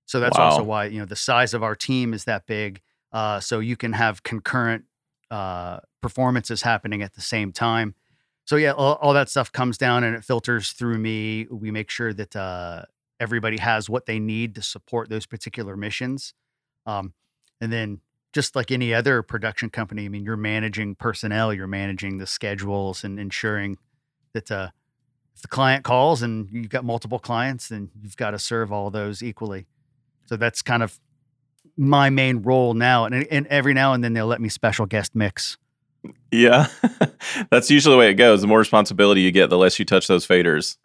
So 0.05 0.19
that's 0.19 0.37
also 0.37 0.65
why 0.65 0.87
you 0.87 0.99
know 0.99 1.05
the 1.05 1.17
size 1.17 1.55
of 1.55 1.63
our 1.63 1.77
team 1.77 2.13
is 2.13 2.25
that 2.25 2.47
big. 2.47 2.81
Uh, 3.13 3.39
so 3.39 3.61
you 3.61 3.77
can 3.77 3.93
have 3.93 4.25
concurrent 4.25 4.85
uh, 5.31 5.79
performances 6.03 6.63
happening 6.63 7.03
at 7.03 7.15
the 7.15 7.21
same 7.21 7.53
time. 7.53 7.95
So 8.47 8.57
yeah, 8.57 8.73
all, 8.73 8.95
all 8.97 9.15
that 9.15 9.29
stuff 9.29 9.51
comes 9.53 9.79
down 9.79 10.03
and 10.03 10.15
it 10.17 10.25
filters 10.25 10.73
through 10.73 10.99
me. 10.99 11.47
We 11.51 11.71
make 11.71 11.89
sure 11.89 12.13
that 12.13 12.35
uh, 12.35 12.83
everybody 13.21 13.59
has 13.59 13.89
what 13.89 14.07
they 14.07 14.19
need 14.19 14.57
to 14.57 14.63
support 14.63 15.09
those 15.09 15.27
particular 15.27 15.77
missions. 15.77 16.35
Um, 16.85 17.15
and 17.61 17.73
then 17.73 18.01
just 18.33 18.55
like 18.57 18.71
any 18.71 18.93
other 18.93 19.23
production 19.23 19.71
company, 19.71 20.05
I 20.05 20.09
mean, 20.09 20.25
you're 20.25 20.37
managing 20.37 20.97
personnel, 20.97 21.55
you're 21.55 21.67
managing 21.67 22.19
the 22.19 22.27
schedules 22.27 23.03
and 23.03 23.19
ensuring 23.19 23.79
that 24.33 24.51
uh, 24.51 24.71
if 25.37 25.43
the 25.43 25.49
client 25.49 25.85
calls 25.85 26.23
and 26.23 26.49
you've 26.51 26.71
got 26.71 26.83
multiple 26.83 27.19
clients, 27.19 27.69
then 27.69 27.91
you've 28.03 28.17
got 28.17 28.31
to 28.31 28.39
serve 28.39 28.73
all 28.73 28.91
those 28.91 29.23
equally. 29.23 29.67
So 30.25 30.37
that's 30.37 30.63
kind 30.63 30.83
of 30.83 30.99
my 31.77 32.09
main 32.09 32.39
role 32.39 32.73
now. 32.73 33.05
And, 33.05 33.27
and 33.31 33.47
every 33.49 33.75
now 33.75 33.93
and 33.93 34.03
then 34.03 34.15
they'll 34.15 34.27
let 34.27 34.41
me 34.41 34.49
special 34.49 34.87
guest 34.87 35.15
mix. 35.15 35.59
Yeah, 36.33 36.69
that's 37.51 37.71
usually 37.71 37.95
the 37.95 37.99
way 37.99 38.11
it 38.11 38.15
goes. 38.15 38.41
The 38.41 38.47
more 38.47 38.59
responsibility 38.59 39.21
you 39.21 39.31
get, 39.31 39.51
the 39.51 39.59
less 39.59 39.79
you 39.79 39.85
touch 39.85 40.07
those 40.07 40.27
faders. 40.27 40.79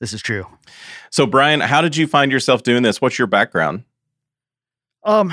This 0.00 0.12
is 0.12 0.22
true. 0.22 0.46
So, 1.10 1.26
Brian, 1.26 1.60
how 1.60 1.82
did 1.82 1.96
you 1.96 2.06
find 2.06 2.32
yourself 2.32 2.62
doing 2.62 2.82
this? 2.82 3.00
What's 3.00 3.18
your 3.18 3.26
background? 3.26 3.84
Um, 5.04 5.32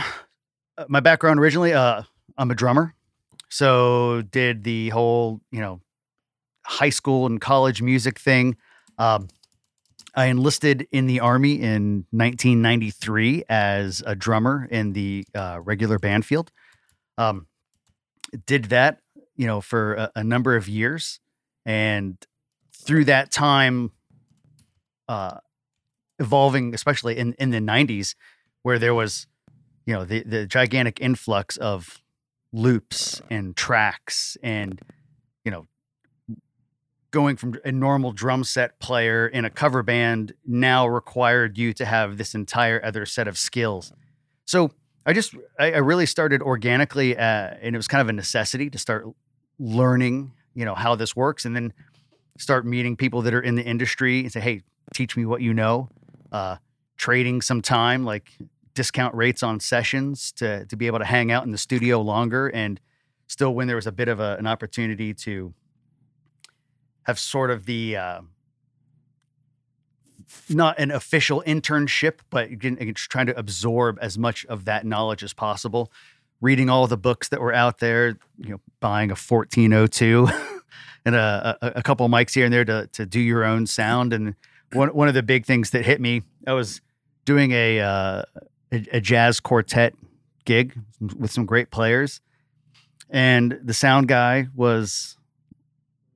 uh, 0.78 0.86
my 0.90 1.00
background 1.00 1.40
originally, 1.40 1.74
uh, 1.74 2.04
I'm 2.38 2.52
a 2.52 2.56
drummer, 2.56 2.94
so 3.50 4.24
did 4.24 4.64
the 4.64 4.90
whole 4.90 5.40
you 5.52 5.62
know 5.62 5.80
high 6.68 6.90
school 6.90 7.26
and 7.26 7.40
college 7.40 7.82
music 7.82 8.20
thing. 8.20 8.58
Um, 8.98 9.30
I 10.14 10.26
enlisted 10.26 10.88
in 10.92 11.08
the 11.08 11.22
army 11.22 11.62
in 11.62 12.06
1993 12.12 13.44
as 13.48 14.04
a 14.06 14.16
drummer 14.16 14.68
in 14.70 14.94
the 14.94 15.26
uh, 15.34 15.60
regular 15.64 15.98
band 15.98 16.26
field. 16.26 16.52
Um, 17.18 17.48
did 18.46 18.66
that, 18.66 19.00
you 19.36 19.48
know, 19.48 19.62
for 19.62 19.94
a, 19.94 20.12
a 20.18 20.24
number 20.24 20.56
of 20.56 20.68
years, 20.68 21.20
and 21.66 22.18
through 22.74 23.06
that 23.06 23.32
time, 23.32 23.92
uh, 25.08 25.38
evolving, 26.20 26.74
especially 26.74 27.18
in 27.18 27.34
in 27.34 27.52
the 27.52 27.60
90s, 27.60 28.16
where 28.64 28.78
there 28.78 28.94
was 28.94 29.28
you 29.86 29.94
know 29.94 30.04
the 30.04 30.24
the 30.24 30.46
gigantic 30.46 31.00
influx 31.00 31.56
of 31.58 32.02
loops 32.52 33.22
and 33.30 33.56
tracks 33.56 34.36
and 34.44 34.82
you 35.46 35.52
know 35.52 35.66
going 37.12 37.38
from 37.38 37.56
a 37.64 37.72
normal 37.72 38.12
drum 38.12 38.44
set 38.44 38.80
player 38.80 39.28
in 39.28 39.46
a 39.46 39.50
cover 39.50 39.82
band 39.82 40.34
now 40.46 40.86
required 40.88 41.58
you 41.58 41.74
to 41.74 41.86
have 41.86 42.18
this 42.18 42.36
entire 42.36 42.84
other 42.84 43.06
set 43.06 43.28
of 43.28 43.38
skills. 43.38 43.94
So 44.46 44.72
i 45.06 45.14
just 45.14 45.34
i, 45.58 45.72
I 45.72 45.78
really 45.78 46.06
started 46.06 46.42
organically 46.42 47.18
uh, 47.18 47.56
and 47.62 47.74
it 47.74 47.78
was 47.78 47.88
kind 47.88 48.02
of 48.02 48.10
a 48.10 48.14
necessity 48.14 48.70
to 48.70 48.78
start 48.78 49.08
learning 49.58 50.34
you 50.54 50.66
know 50.66 50.76
how 50.76 50.96
this 50.96 51.16
works 51.16 51.46
and 51.46 51.56
then 51.56 51.72
start 52.38 52.66
meeting 52.66 52.98
people 52.98 53.22
that 53.22 53.34
are 53.34 53.42
in 53.42 53.56
the 53.56 53.64
industry 53.64 54.20
and 54.20 54.32
say 54.32 54.42
hey 54.42 54.64
teach 54.94 55.18
me 55.18 55.26
what 55.26 55.42
you 55.42 55.54
know. 55.54 55.90
Uh, 56.32 56.58
trading 56.98 57.42
some 57.42 57.62
time 57.62 58.04
like 58.04 58.32
discount 58.74 59.14
rates 59.14 59.44
on 59.44 59.60
sessions 59.60 60.32
to 60.32 60.66
to 60.66 60.76
be 60.76 60.88
able 60.88 60.98
to 60.98 61.06
hang 61.06 61.32
out 61.32 61.46
in 61.46 61.52
the 61.52 61.58
studio 61.58 62.02
longer 62.02 62.48
and 62.48 62.82
still 63.28 63.54
when 63.54 63.68
there 63.68 63.76
was 63.76 63.86
a 63.86 63.92
bit 63.92 64.08
of 64.08 64.20
a, 64.20 64.36
an 64.38 64.48
opportunity 64.48 65.14
to 65.14 65.54
have 67.08 67.20
sort 67.20 67.50
of 67.50 67.66
the 67.66 67.98
uh, 67.98 68.22
not 70.50 70.78
an 70.78 70.92
official 70.92 71.44
internship 71.48 72.20
but 72.30 72.50
trying 72.96 73.26
to 73.26 73.38
absorb 73.38 73.98
as 74.02 74.18
much 74.18 74.46
of 74.46 74.66
that 74.66 74.86
knowledge 74.86 75.24
as 75.24 75.34
possible 75.34 75.92
reading 76.42 76.70
all 76.70 76.86
the 76.86 76.98
books 76.98 77.30
that 77.30 77.42
were 77.42 77.54
out 77.54 77.80
there 77.80 78.18
you 78.38 78.50
know 78.50 78.60
buying 78.80 79.10
a 79.10 79.16
1402 79.16 80.28
and 81.06 81.16
a, 81.16 81.58
a, 81.62 81.72
a 81.78 81.84
couple 81.84 82.08
mics 82.10 82.36
here 82.36 82.46
and 82.46 82.54
there 82.54 82.66
to, 82.66 82.88
to 82.94 83.06
do 83.06 83.20
your 83.20 83.44
own 83.44 83.66
sound 83.66 84.14
and 84.14 84.36
one, 84.74 84.90
one 84.90 85.08
of 85.08 85.14
the 85.14 85.24
big 85.24 85.46
things 85.46 85.72
that 85.72 85.86
hit 85.86 86.00
me 86.00 86.22
i 86.46 86.54
was 86.54 86.82
doing 87.26 87.52
a 87.52 87.80
uh, 87.80 88.22
a, 88.72 88.86
a 88.94 89.02
jazz 89.02 89.40
quartet 89.40 89.94
gig 90.46 90.80
with 91.18 91.30
some 91.32 91.46
great 91.46 91.70
players. 91.70 92.22
And 93.10 93.60
the 93.64 93.74
sound 93.74 94.08
guy 94.08 94.48
was 94.56 95.17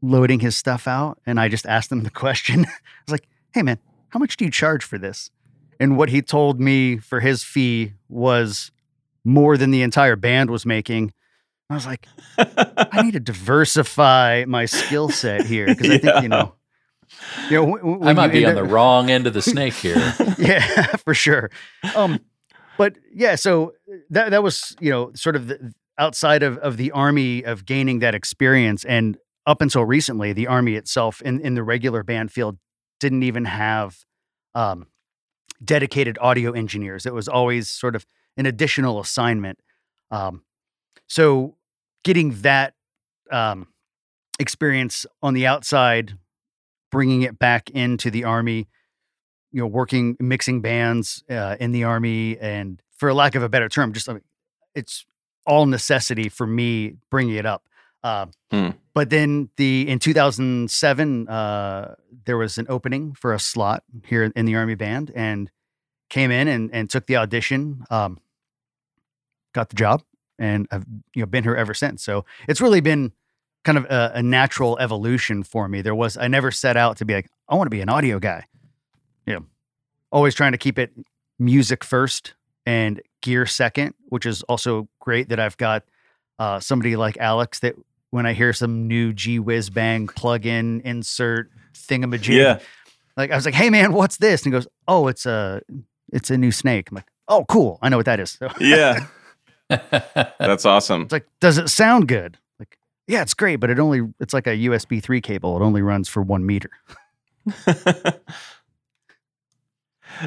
loading 0.02 0.40
his 0.40 0.56
stuff 0.56 0.88
out. 0.88 1.20
And 1.26 1.40
I 1.40 1.48
just 1.48 1.66
asked 1.66 1.92
him 1.92 2.04
the 2.04 2.10
question. 2.24 2.66
I 2.66 2.72
was 3.06 3.12
like, 3.12 3.28
hey, 3.54 3.62
man, 3.62 3.80
how 4.10 4.20
much 4.20 4.38
do 4.38 4.46
you 4.46 4.52
charge 4.52 4.84
for 4.84 4.98
this? 4.98 5.32
And 5.80 5.98
what 5.98 6.10
he 6.10 6.22
told 6.22 6.60
me 6.60 6.98
for 6.98 7.20
his 7.20 7.44
fee 7.44 7.94
was 8.08 8.72
more 9.24 9.58
than 9.58 9.72
the 9.72 9.82
entire 9.82 10.16
band 10.16 10.50
was 10.50 10.66
making. 10.66 11.14
I 11.70 11.74
was 11.76 11.86
like, 11.86 12.06
I 12.38 13.02
need 13.02 13.14
to 13.14 13.20
diversify 13.20 14.46
my 14.48 14.66
skill 14.66 15.10
set 15.10 15.46
here 15.46 15.68
because 15.68 15.90
I 15.90 15.98
think, 15.98 16.24
you 16.24 16.30
know, 16.30 16.54
you 17.50 17.58
know, 17.58 17.66
w- 17.66 17.94
w- 17.94 18.10
I 18.10 18.14
might 18.14 18.32
be 18.32 18.46
on 18.46 18.56
the 18.56 18.64
wrong 18.64 19.10
end 19.10 19.28
of 19.28 19.34
the 19.34 19.42
snake 19.42 19.74
here. 19.74 20.14
yeah, 20.38 20.86
for 20.98 21.14
sure. 21.14 21.50
Um, 21.96 22.20
but 22.78 22.96
yeah, 23.14 23.36
so 23.36 23.74
that 24.10 24.32
that 24.32 24.44
was 24.44 24.76
you 24.80 24.90
know 24.90 25.12
sort 25.14 25.36
of 25.36 25.48
the, 25.48 25.74
outside 25.98 26.44
of 26.44 26.58
of 26.60 26.78
the 26.78 26.92
army 26.92 27.44
of 27.44 27.66
gaining 27.66 28.00
that 28.00 28.16
experience, 28.16 28.84
and 28.86 29.18
up 29.46 29.62
until 29.62 29.86
recently, 29.86 30.34
the 30.34 30.48
army 30.48 30.76
itself 30.76 31.22
in 31.22 31.40
in 31.42 31.56
the 31.56 31.64
regular 31.64 32.04
band 32.04 32.32
field 32.32 32.58
didn't 33.00 33.24
even 33.24 33.46
have 33.46 34.06
um, 34.54 34.88
dedicated 35.64 36.18
audio 36.22 36.52
engineers. 36.52 37.06
It 37.06 37.14
was 37.14 37.28
always 37.28 37.70
sort 37.70 37.96
of 37.96 38.06
an 38.38 38.46
additional 38.46 39.00
assignment. 39.00 39.60
Um, 40.12 40.44
so 41.08 41.56
getting 42.04 42.42
that 42.42 42.74
um, 43.32 43.68
experience 44.40 45.06
on 45.22 45.34
the 45.34 45.48
outside, 45.48 46.18
bringing 46.92 47.22
it 47.22 47.40
back 47.40 47.70
into 47.70 48.12
the 48.12 48.24
army, 48.24 48.68
you 49.52 49.62
know, 49.62 49.68
working 49.68 50.16
mixing 50.20 50.62
bands 50.62 51.24
uh, 51.30 51.56
in 51.60 51.72
the 51.72 51.84
army, 51.84 52.38
and 52.40 52.82
for 52.96 53.14
lack 53.14 53.36
of 53.36 53.44
a 53.44 53.50
better 53.50 53.70
term, 53.70 53.94
just 53.94 54.08
like 54.08 54.24
it's 54.76 55.06
all 55.46 55.66
necessity 55.66 56.30
for 56.30 56.46
me 56.48 56.96
bringing 57.10 57.36
it 57.36 57.46
up. 57.46 57.64
Uh, 58.04 58.28
Hmm. 58.52 58.70
But 58.94 59.10
then 59.10 59.50
the 59.56 59.88
in 59.88 60.00
2007, 60.00 61.28
uh, 61.30 61.96
there 62.26 62.38
was 62.38 62.58
an 62.58 62.66
opening 62.68 63.14
for 63.14 63.34
a 63.34 63.40
slot 63.40 63.84
here 64.06 64.30
in 64.36 64.46
the 64.46 64.56
army 64.56 64.76
band, 64.76 65.12
and 65.16 65.50
came 66.10 66.32
in 66.32 66.50
and 66.50 66.70
and 66.74 66.90
took 66.90 67.08
the 67.08 67.16
audition. 67.16 67.86
Um, 67.90 68.20
got 69.54 69.70
the 69.70 69.78
job, 69.78 70.04
and 70.38 70.68
I've 70.72 70.86
you 71.16 71.22
know 71.22 71.26
been 71.26 71.44
here 71.46 71.56
ever 71.56 71.74
since. 71.74 72.04
So 72.04 72.26
it's 72.50 72.60
really 72.60 72.82
been 72.82 73.14
kind 73.64 73.78
of 73.78 73.86
a, 73.86 74.12
a 74.16 74.24
natural 74.24 74.78
evolution 74.80 75.44
for 75.44 75.70
me. 75.70 75.82
There 75.82 75.96
was 75.96 76.18
I 76.18 76.28
never 76.28 76.52
set 76.52 76.76
out 76.76 76.98
to 76.98 77.06
be 77.06 77.14
like 77.14 77.30
I 77.48 77.56
want 77.56 77.68
to 77.68 77.72
be 77.76 77.82
an 77.82 77.88
audio 77.90 78.20
guy. 78.20 78.46
You 79.26 79.36
know, 79.36 79.46
always 80.12 80.36
trying 80.36 80.52
to 80.52 80.58
keep 80.58 80.78
it 80.78 80.92
music 81.40 81.86
first 81.86 82.34
and 82.66 83.02
gear 83.22 83.46
second, 83.46 83.94
which 84.10 84.26
is 84.26 84.44
also 84.44 84.90
great 85.00 85.30
that 85.30 85.40
I've 85.40 85.56
got 85.56 85.86
uh, 86.40 86.60
somebody 86.60 86.98
like 86.98 87.16
Alex 87.18 87.60
that 87.60 87.76
when 88.12 88.26
I 88.26 88.34
hear 88.34 88.54
some 88.54 88.88
new 88.88 89.12
G 89.13 89.39
Whiz 89.39 89.69
Bang 89.69 90.08
plug-in 90.08 90.82
insert 90.82 91.50
thingamajig, 91.74 92.36
Yeah. 92.36 92.60
like 93.17 93.32
I 93.32 93.36
was 93.36 93.45
like, 93.45 93.56
"Hey 93.56 93.69
man, 93.69 93.91
what's 93.93 94.17
this?" 94.17 94.43
And 94.45 94.54
he 94.54 94.58
goes, 94.58 94.67
"Oh, 94.88 95.08
it's 95.08 95.26
a 95.26 95.62
it's 96.13 96.30
a 96.30 96.38
new 96.38 96.52
snake." 96.52 96.89
I'm 96.91 96.95
like, 96.95 97.10
"Oh, 97.28 97.43
cool, 97.47 97.80
I 97.82 97.89
know 97.89 97.97
what 97.97 98.06
that 98.06 98.19
is." 98.19 98.32
So 98.32 98.50
Yeah. 98.60 99.08
That's 99.69 100.65
awesome. 100.65 101.04
it's 101.04 101.13
like, 101.13 101.26
"Does 101.39 101.58
it 101.58 101.69
sound 101.69 102.08
good?" 102.10 102.38
Like, 102.60 102.78
yeah, 103.08 103.21
it's 103.21 103.34
great, 103.34 103.56
but 103.58 103.69
it 103.69 103.80
only 103.80 104.02
it's 104.19 104.34
like 104.34 104.45
a 104.47 104.56
USB 104.67 105.02
three 105.02 105.21
cable. 105.21 105.56
It 105.58 105.62
only 105.63 105.82
runs 105.82 106.10
for 106.10 106.21
one 106.21 106.45
meter. 106.45 106.69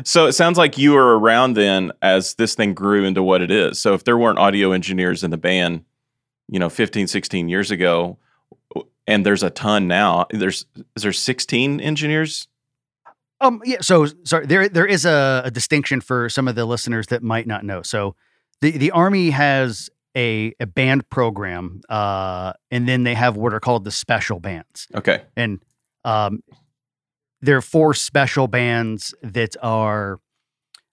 so 0.03 0.27
it 0.27 0.33
sounds 0.33 0.57
like 0.59 0.79
you 0.79 0.93
were 0.93 1.19
around 1.19 1.55
then 1.55 1.93
as 2.03 2.35
this 2.35 2.55
thing 2.55 2.75
grew 2.75 3.05
into 3.05 3.23
what 3.23 3.43
it 3.43 3.51
is. 3.51 3.81
So 3.81 3.95
if 3.95 4.05
there 4.05 4.17
weren't 4.19 4.39
audio 4.39 4.73
engineers 4.73 5.23
in 5.23 5.31
the 5.31 5.37
band, 5.37 5.85
you 6.49 6.59
know, 6.59 6.69
15, 6.69 7.07
16 7.07 7.49
years 7.49 7.71
ago, 7.71 8.19
and 9.07 9.25
there's 9.25 9.43
a 9.43 9.51
ton 9.51 9.87
now, 9.87 10.27
there's 10.31 10.67
is 10.97 11.03
there 11.03 11.13
16 11.13 11.81
engineers? 11.81 12.49
Um, 13.41 13.61
yeah. 13.65 13.79
So 13.81 14.07
sorry, 14.25 14.47
there 14.47 14.69
there 14.69 14.87
is 14.87 15.05
a, 15.05 15.43
a 15.45 15.51
distinction 15.51 16.01
for 16.01 16.29
some 16.29 16.49
of 16.49 16.55
the 16.55 16.65
listeners 16.65 17.09
that 17.09 17.23
might 17.23 17.47
not 17.47 17.65
know. 17.65 17.83
So 17.83 18.15
the 18.61 18.71
the 18.71 18.91
army 18.93 19.31
has 19.31 19.91
a 20.17 20.55
a 20.61 20.67
band 20.67 21.11
program, 21.11 21.83
uh, 21.89 22.53
and 22.71 22.89
then 22.89 23.03
they 23.03 23.15
have 23.15 23.37
what 23.37 23.53
are 23.53 23.61
called 23.61 23.85
the 23.85 23.91
special 23.91 24.41
bands, 24.41 24.87
Okay. 24.95 25.23
and 25.37 25.61
um, 26.05 26.43
there 27.43 27.57
are 27.57 27.63
four 27.63 27.93
special 27.93 28.47
bands 28.47 29.15
that 29.23 29.57
are 29.63 30.21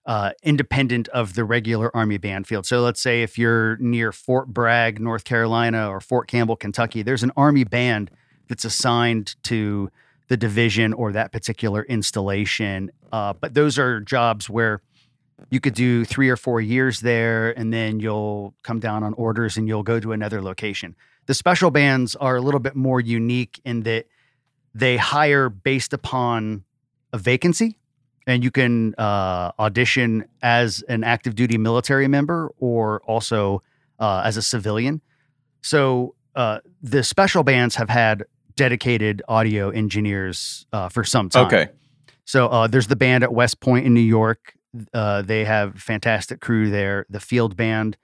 uh, 0.06 0.32
independent 0.44 1.08
of 1.10 1.36
the 1.36 1.44
regular 1.44 1.96
Army 1.96 2.18
band 2.18 2.48
field. 2.48 2.66
So 2.66 2.82
let's 2.82 3.02
say 3.02 3.24
if 3.24 3.38
you're 3.38 3.78
near 3.78 4.12
Fort 4.12 4.48
Bragg, 4.48 5.00
North 5.00 5.24
Carolina, 5.24 5.90
or 5.90 6.00
Fort 6.00 6.28
Campbell, 6.28 6.56
Kentucky, 6.56 7.04
there's 7.04 7.24
an 7.24 7.32
Army 7.38 7.64
band 7.64 8.10
that's 8.48 8.66
assigned 8.66 9.36
to 9.44 9.90
the 10.28 10.38
division 10.38 10.94
or 10.94 11.12
that 11.12 11.32
particular 11.32 11.84
installation. 11.84 12.92
Uh, 13.12 13.34
but 13.34 13.54
those 13.54 13.78
are 13.78 14.00
jobs 14.00 14.50
where 14.50 14.82
you 15.50 15.60
could 15.60 15.74
do 15.74 16.06
three 16.06 16.30
or 16.30 16.38
four 16.38 16.62
years 16.62 17.02
there, 17.02 17.52
and 17.58 17.74
then 17.74 18.00
you'll 18.00 18.54
come 18.64 18.80
down 18.80 19.04
on 19.04 19.14
orders 19.14 19.58
and 19.58 19.68
you'll 19.68 19.84
go 19.84 20.00
to 20.00 20.14
another 20.14 20.42
location. 20.42 20.96
The 21.26 21.34
special 21.34 21.72
bands 21.72 22.16
are 22.16 22.36
a 22.36 22.42
little 22.42 22.60
bit 22.60 22.76
more 22.76 23.00
unique 23.00 23.60
in 23.66 23.82
that 23.82 24.08
they 24.74 24.98
hire 24.98 25.50
based 25.50 25.94
upon 25.94 26.64
a 27.14 27.18
vacancy 27.18 27.78
and 28.32 28.44
you 28.44 28.52
can 28.52 28.96
uh, 28.98 29.52
audition 29.60 30.26
as 30.42 30.82
an 30.88 31.04
active 31.04 31.36
duty 31.36 31.58
military 31.58 32.08
member 32.08 32.52
or 32.58 33.02
also 33.02 33.62
uh, 34.00 34.24
as 34.26 34.38
a 34.38 34.42
civilian. 34.42 35.02
So 35.62 36.16
uh, 36.36 36.60
the 36.82 37.04
special 37.04 37.44
bands 37.44 37.76
have 37.76 37.90
had 37.90 38.24
dedicated 38.56 39.22
audio 39.28 39.70
engineers 39.70 40.66
uh, 40.72 40.90
for 40.90 41.04
some 41.04 41.30
time. 41.30 41.46
Okay. 41.46 41.70
So 42.26 42.48
uh, 42.48 42.68
there's 42.68 42.88
the 42.88 42.96
band 42.96 43.24
at 43.24 43.34
West 43.34 43.60
Point 43.60 43.86
in 43.86 43.94
New 43.94 44.00
York. 44.00 44.54
Uh, 44.94 45.22
they 45.22 45.44
have 45.44 45.76
fantastic 45.82 46.40
crew 46.40 46.70
there. 46.70 47.06
The 47.10 47.20
field 47.20 47.58
band 47.58 47.98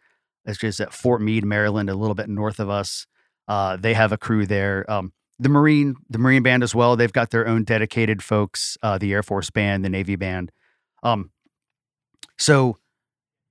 is 0.45 0.57
just 0.57 0.79
at 0.81 0.93
Fort 0.93 1.21
Meade, 1.21 1.45
Maryland, 1.45 1.89
a 1.89 1.95
little 1.95 2.15
bit 2.15 2.27
north 2.27 2.59
of 2.59 2.69
us. 2.69 3.07
Uh, 3.47 3.77
they 3.77 3.93
have 3.93 4.11
a 4.11 4.17
crew 4.17 4.45
there. 4.45 4.89
Um, 4.91 5.13
the 5.39 5.49
Marine, 5.49 5.95
the 6.09 6.17
Marine 6.17 6.43
band 6.43 6.63
as 6.63 6.73
well. 6.73 6.95
They've 6.95 7.13
got 7.13 7.29
their 7.29 7.47
own 7.47 7.63
dedicated 7.63 8.23
folks. 8.23 8.77
Uh, 8.81 8.97
the 8.97 9.13
Air 9.13 9.23
Force 9.23 9.49
band, 9.49 9.85
the 9.85 9.89
Navy 9.89 10.15
band. 10.15 10.51
Um, 11.03 11.31
so, 12.37 12.77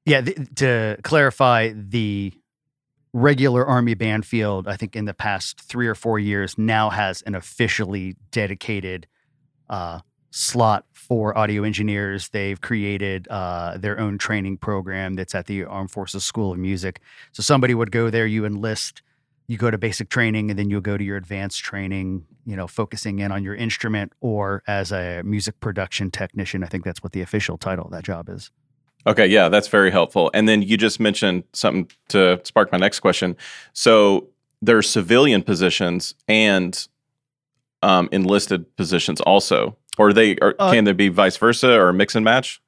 yeah, 0.04 0.20
th- 0.20 0.38
to 0.56 0.98
clarify, 1.02 1.72
the 1.74 2.32
regular 3.12 3.64
Army 3.64 3.94
band 3.94 4.26
field, 4.26 4.68
I 4.68 4.76
think 4.76 4.94
in 4.94 5.06
the 5.06 5.14
past 5.14 5.60
three 5.60 5.86
or 5.86 5.94
four 5.94 6.18
years, 6.18 6.58
now 6.58 6.90
has 6.90 7.22
an 7.22 7.34
officially 7.34 8.16
dedicated 8.30 9.06
uh, 9.70 10.00
slot 10.30 10.84
for 10.92 11.36
audio 11.36 11.62
engineers. 11.62 12.28
They've 12.28 12.60
created 12.60 13.26
uh, 13.28 13.78
their 13.78 13.98
own 13.98 14.18
training 14.18 14.58
program 14.58 15.14
that's 15.14 15.34
at 15.34 15.46
the 15.46 15.64
Armed 15.64 15.90
Forces 15.90 16.24
School 16.24 16.52
of 16.52 16.58
Music. 16.58 17.00
So 17.32 17.42
somebody 17.42 17.74
would 17.74 17.90
go 17.90 18.10
there, 18.10 18.26
you 18.26 18.44
enlist, 18.44 19.02
you 19.48 19.56
go 19.56 19.70
to 19.70 19.78
basic 19.78 20.08
training, 20.08 20.50
and 20.50 20.58
then 20.58 20.70
you'll 20.70 20.80
go 20.80 20.96
to 20.96 21.04
your 21.04 21.16
advanced 21.16 21.62
training, 21.62 22.24
you 22.44 22.56
know, 22.56 22.66
focusing 22.66 23.20
in 23.20 23.30
on 23.30 23.44
your 23.44 23.54
instrument 23.54 24.12
or 24.20 24.62
as 24.66 24.92
a 24.92 25.22
music 25.24 25.60
production 25.60 26.10
technician. 26.10 26.64
I 26.64 26.66
think 26.66 26.84
that's 26.84 27.02
what 27.02 27.12
the 27.12 27.22
official 27.22 27.56
title 27.56 27.84
of 27.84 27.92
that 27.92 28.04
job 28.04 28.28
is. 28.28 28.50
Okay, 29.06 29.26
yeah, 29.26 29.48
that's 29.48 29.68
very 29.68 29.92
helpful. 29.92 30.32
And 30.34 30.48
then 30.48 30.62
you 30.62 30.76
just 30.76 30.98
mentioned 30.98 31.44
something 31.52 31.88
to 32.08 32.40
spark 32.42 32.72
my 32.72 32.78
next 32.78 33.00
question. 33.00 33.36
So 33.72 34.28
there's 34.60 34.88
civilian 34.90 35.42
positions 35.42 36.14
and 36.26 36.88
um, 37.82 38.08
enlisted 38.10 38.74
positions 38.76 39.20
also, 39.20 39.76
or 39.96 40.12
they 40.12 40.36
or 40.42 40.56
Uh, 40.58 40.72
can 40.72 40.84
they 40.84 40.92
be 40.92 41.08
vice 41.08 41.36
versa 41.36 41.70
or 41.78 41.92
mix 41.92 42.16
and 42.16 42.24
match? 42.24 42.60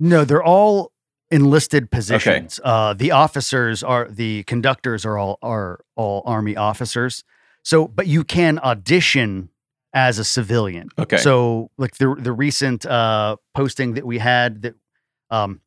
No, 0.00 0.24
they're 0.24 0.42
all 0.42 0.89
enlisted 1.30 1.90
positions. 1.90 2.58
Uh, 2.62 2.94
the 2.94 3.12
officers 3.12 3.82
are 3.82 4.08
the 4.08 4.42
conductors 4.44 5.04
are 5.04 5.16
all 5.16 5.38
are 5.42 5.80
all 5.96 6.22
army 6.26 6.56
officers. 6.56 7.24
So, 7.62 7.86
but 7.86 8.06
you 8.06 8.24
can 8.24 8.58
audition 8.58 9.50
as 9.92 10.18
a 10.18 10.24
civilian. 10.24 10.88
Okay. 10.98 11.18
So, 11.18 11.70
like 11.78 11.96
the 11.96 12.14
the 12.18 12.32
recent 12.32 12.86
uh, 12.86 13.36
posting 13.54 13.94
that 13.94 14.06
we 14.06 14.18
had 14.18 14.62
that 14.62 14.74
um, 15.30 15.60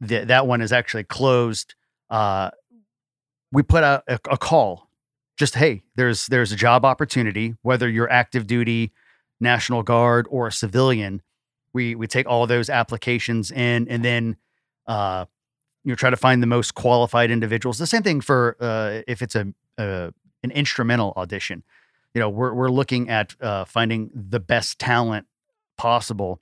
that 0.00 0.28
that 0.28 0.46
one 0.46 0.60
is 0.60 0.72
actually 0.72 1.04
closed. 1.04 1.74
Uh, 2.10 2.50
we 3.52 3.62
put 3.62 3.84
out 3.84 4.02
a, 4.08 4.18
a 4.30 4.36
call, 4.36 4.90
just 5.38 5.54
hey, 5.54 5.82
there's 5.94 6.26
there's 6.26 6.52
a 6.52 6.56
job 6.56 6.84
opportunity, 6.84 7.54
whether 7.62 7.88
you're 7.88 8.10
active 8.10 8.46
duty, 8.46 8.92
National 9.40 9.82
Guard, 9.82 10.26
or 10.30 10.48
a 10.48 10.52
civilian. 10.52 11.22
We 11.72 11.94
we 11.94 12.06
take 12.06 12.26
all 12.26 12.46
those 12.46 12.68
applications 12.68 13.50
in, 13.50 13.88
and 13.88 14.04
then 14.04 14.36
uh, 14.86 15.26
you 15.84 15.92
know 15.92 15.96
try 15.96 16.10
to 16.10 16.16
find 16.16 16.42
the 16.42 16.46
most 16.46 16.74
qualified 16.74 17.30
individuals. 17.30 17.78
The 17.78 17.86
same 17.86 18.02
thing 18.02 18.20
for 18.20 18.56
uh, 18.60 19.02
if 19.06 19.22
it's 19.22 19.34
a, 19.34 19.46
an 19.78 20.50
instrumental 20.50 21.12
audition. 21.16 21.62
You 22.14 22.20
know, 22.20 22.30
we're 22.30 22.54
we're 22.54 22.70
looking 22.70 23.08
at 23.08 23.34
uh, 23.40 23.64
finding 23.64 24.10
the 24.14 24.40
best 24.40 24.78
talent 24.78 25.26
possible. 25.76 26.40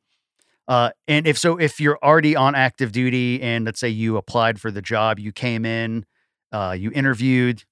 Uh, 0.67 0.91
and 1.07 1.27
if 1.27 1.37
so, 1.37 1.59
if 1.59 1.79
you're 1.79 1.99
already 2.03 2.37
on 2.37 2.55
active 2.55 2.93
duty 2.93 3.43
and 3.43 3.67
let's 3.67 3.81
say 3.81 3.89
you 3.89 4.17
applied 4.17 4.61
for 4.61 4.71
the 4.71 4.81
job, 4.81 5.19
you 5.19 5.31
came 5.31 5.67
in, 5.67 6.07
uh, 6.53 6.75
you 6.79 6.91
interviewed, 6.93 7.65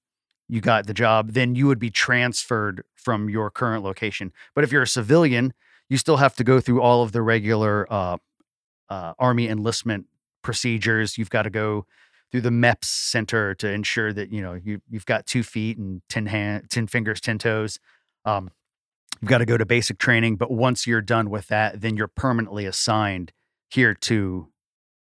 you 0.49 0.61
got 0.61 0.87
the 0.87 0.93
job, 0.93 1.31
then 1.31 1.55
you 1.55 1.67
would 1.67 1.79
be 1.79 1.91
transferred 1.91 2.85
from 2.95 3.31
your 3.31 3.51
current 3.51 3.83
location. 3.83 4.33
But 4.55 4.65
if 4.65 4.73
you're 4.73 4.83
a 4.83 4.87
civilian, 4.87 5.55
you 5.89 5.97
still 5.97 6.19
have 6.19 6.35
to 6.37 6.45
go 6.45 6.61
through 6.61 6.83
all 6.83 7.03
of 7.03 7.13
the 7.13 7.23
regular 7.23 7.87
uh, 7.91 8.19
uh, 8.91 9.15
Army 9.19 9.49
enlistment 9.49 10.07
procedures. 10.43 11.17
You've 11.19 11.31
got 11.31 11.43
to 11.43 11.51
go 11.51 11.87
through 12.31 12.43
the 12.43 12.51
MEPS 12.51 12.85
center 12.85 13.55
to 13.57 13.71
ensure 13.71 14.13
that 14.13 14.33
you 14.33 14.41
know 14.43 14.55
you 14.55 14.81
you've 14.91 15.07
got 15.07 15.27
two 15.27 15.43
feet 15.43 15.79
and 15.79 16.03
ten 16.09 16.27
hand, 16.27 16.71
ten 16.71 16.87
fingers, 16.87 17.21
ten 17.21 17.39
toes. 17.39 17.79
Um, 18.25 18.51
you've 19.21 19.29
got 19.29 19.39
to 19.39 19.47
go 19.47 19.57
to 19.57 19.67
basic 19.67 19.99
training, 19.99 20.37
but 20.37 20.51
once 20.51 20.87
you're 20.87 21.01
done 21.03 21.31
with 21.31 21.49
that, 21.49 21.81
then 21.81 21.97
you're 21.97 22.09
permanently 22.09 22.67
assigned 22.67 23.33
here 23.71 23.95
to 23.95 24.49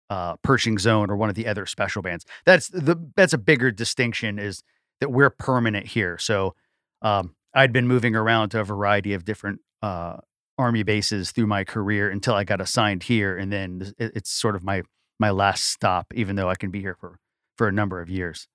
uh, 0.09 0.35
Pershing's 0.37 0.87
Own 0.87 1.09
or 1.11 1.15
one 1.15 1.29
of 1.29 1.35
the 1.35 1.47
other 1.47 1.65
special 1.65 2.01
bands. 2.01 2.25
That's 2.45 2.67
the 2.69 2.95
that's 3.15 3.33
a 3.33 3.37
bigger 3.37 3.71
distinction 3.71 4.39
is 4.39 4.63
that 4.99 5.11
we're 5.11 5.29
permanent 5.29 5.87
here. 5.87 6.17
So 6.17 6.55
um, 7.01 7.35
I'd 7.53 7.71
been 7.71 7.87
moving 7.87 8.15
around 8.15 8.49
to 8.49 8.59
a 8.59 8.63
variety 8.63 9.13
of 9.13 9.23
different 9.23 9.59
uh, 9.81 10.17
army 10.57 10.83
bases 10.83 11.31
through 11.31 11.47
my 11.47 11.63
career 11.63 12.09
until 12.09 12.33
I 12.33 12.43
got 12.43 12.59
assigned 12.59 13.03
here, 13.03 13.37
and 13.37 13.51
then 13.53 13.93
it- 13.97 14.11
it's 14.15 14.29
sort 14.31 14.55
of 14.55 14.63
my 14.63 14.81
my 15.19 15.31
last 15.31 15.65
stop, 15.65 16.13
even 16.15 16.35
though 16.35 16.49
I 16.49 16.55
can 16.55 16.71
be 16.71 16.79
here 16.79 16.95
for 16.99 17.19
for 17.57 17.67
a 17.67 17.71
number 17.71 18.01
of 18.01 18.09
years. 18.09 18.47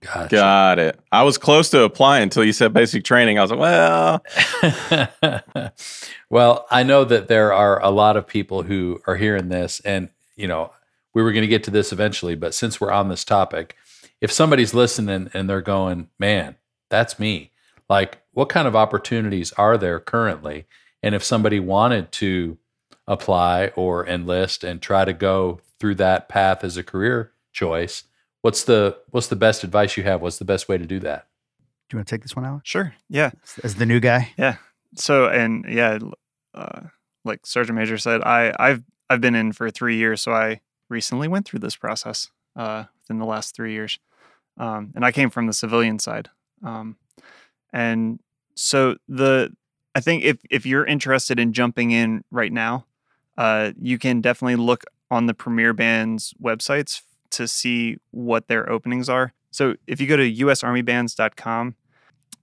Gotcha. 0.00 0.36
Got 0.36 0.78
it. 0.78 1.00
I 1.10 1.24
was 1.24 1.38
close 1.38 1.70
to 1.70 1.82
applying 1.82 2.22
until 2.22 2.44
you 2.44 2.52
said 2.52 2.72
basic 2.72 3.04
training. 3.04 3.38
I 3.38 3.42
was 3.42 3.50
like, 3.50 3.58
well, 5.52 5.72
well, 6.30 6.66
I 6.70 6.84
know 6.84 7.04
that 7.04 7.26
there 7.28 7.52
are 7.52 7.82
a 7.82 7.90
lot 7.90 8.16
of 8.16 8.26
people 8.26 8.62
who 8.62 9.00
are 9.06 9.16
hearing 9.16 9.48
this, 9.48 9.80
and 9.80 10.08
you 10.36 10.46
know, 10.46 10.72
we 11.14 11.22
were 11.22 11.32
going 11.32 11.42
to 11.42 11.48
get 11.48 11.64
to 11.64 11.70
this 11.70 11.92
eventually, 11.92 12.36
but 12.36 12.54
since 12.54 12.80
we're 12.80 12.92
on 12.92 13.08
this 13.08 13.24
topic, 13.24 13.76
if 14.20 14.30
somebody's 14.30 14.72
listening 14.72 15.30
and 15.34 15.50
they're 15.50 15.60
going, 15.60 16.08
"Man, 16.18 16.56
that's 16.90 17.18
me," 17.18 17.50
like, 17.88 18.18
what 18.32 18.48
kind 18.48 18.68
of 18.68 18.76
opportunities 18.76 19.52
are 19.52 19.76
there 19.76 19.98
currently? 19.98 20.66
And 21.02 21.14
if 21.14 21.24
somebody 21.24 21.58
wanted 21.58 22.12
to 22.12 22.58
apply 23.08 23.68
or 23.74 24.06
enlist 24.06 24.62
and 24.62 24.80
try 24.80 25.04
to 25.04 25.12
go 25.12 25.60
through 25.80 25.96
that 25.96 26.28
path 26.28 26.62
as 26.62 26.76
a 26.76 26.84
career 26.84 27.32
choice, 27.52 28.04
what's 28.42 28.62
the 28.62 28.96
what's 29.10 29.26
the 29.26 29.34
best 29.36 29.64
advice 29.64 29.96
you 29.96 30.04
have? 30.04 30.22
What's 30.22 30.38
the 30.38 30.44
best 30.44 30.68
way 30.68 30.78
to 30.78 30.86
do 30.86 31.00
that? 31.00 31.26
Do 31.88 31.96
you 31.96 31.98
want 31.98 32.06
to 32.08 32.14
take 32.14 32.22
this 32.22 32.36
one 32.36 32.44
out 32.44 32.60
Sure. 32.64 32.94
Yeah. 33.08 33.30
as 33.64 33.74
the 33.76 33.86
new 33.86 33.98
guy? 33.98 34.30
Yeah. 34.38 34.56
So 34.94 35.26
and 35.28 35.64
yeah, 35.68 35.98
uh, 36.54 36.82
like 37.24 37.44
Sergeant 37.46 37.76
Major 37.78 37.98
said, 37.98 38.22
I 38.22 38.52
I've 38.58 38.84
I've 39.10 39.20
been 39.20 39.34
in 39.34 39.52
for 39.52 39.70
three 39.70 39.96
years, 39.96 40.20
so 40.20 40.32
I 40.32 40.60
recently 40.90 41.28
went 41.28 41.46
through 41.46 41.60
this 41.60 41.76
process 41.76 42.28
uh, 42.56 42.84
within 43.02 43.18
the 43.18 43.24
last 43.26 43.54
three 43.56 43.72
years, 43.72 43.98
um, 44.58 44.92
and 44.94 45.04
I 45.04 45.12
came 45.12 45.30
from 45.30 45.46
the 45.46 45.52
civilian 45.52 45.98
side, 45.98 46.28
um, 46.62 46.96
and 47.72 48.20
so 48.54 48.96
the 49.08 49.54
I 49.94 50.00
think 50.00 50.24
if 50.24 50.38
if 50.50 50.66
you're 50.66 50.84
interested 50.86 51.38
in 51.38 51.52
jumping 51.52 51.90
in 51.90 52.22
right 52.30 52.52
now, 52.52 52.86
uh, 53.38 53.70
you 53.80 53.98
can 53.98 54.20
definitely 54.20 54.56
look 54.56 54.84
on 55.10 55.26
the 55.26 55.32
Premier 55.32 55.72
Band's 55.72 56.34
websites 56.42 57.02
to 57.30 57.46
see 57.46 57.96
what 58.10 58.48
their 58.48 58.68
openings 58.68 59.08
are. 59.08 59.32
So 59.52 59.76
if 59.86 60.00
you 60.00 60.06
go 60.06 60.16
to 60.16 60.30
usarmybands.com, 60.30 61.76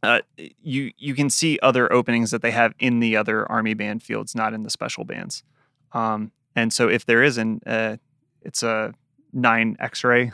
uh, 0.02 0.22
you 0.38 0.92
you 0.98 1.14
can 1.14 1.30
see 1.30 1.60
other 1.62 1.92
openings 1.92 2.32
that 2.32 2.42
they 2.42 2.52
have 2.52 2.74
in 2.80 3.00
the 3.00 3.18
other 3.18 3.50
army 3.52 3.74
band 3.74 4.04
fields, 4.04 4.36
not 4.36 4.54
in 4.54 4.64
the 4.64 4.70
special 4.70 5.04
bands. 5.04 5.44
Um, 5.92 6.32
and 6.56 6.72
so 6.72 6.88
if 6.88 7.06
there 7.06 7.24
is 7.24 7.38
an, 7.38 7.60
uh, 7.66 7.98
it's 8.42 8.64
a 8.64 8.94
nine 9.34 9.76
X-ray 9.80 10.32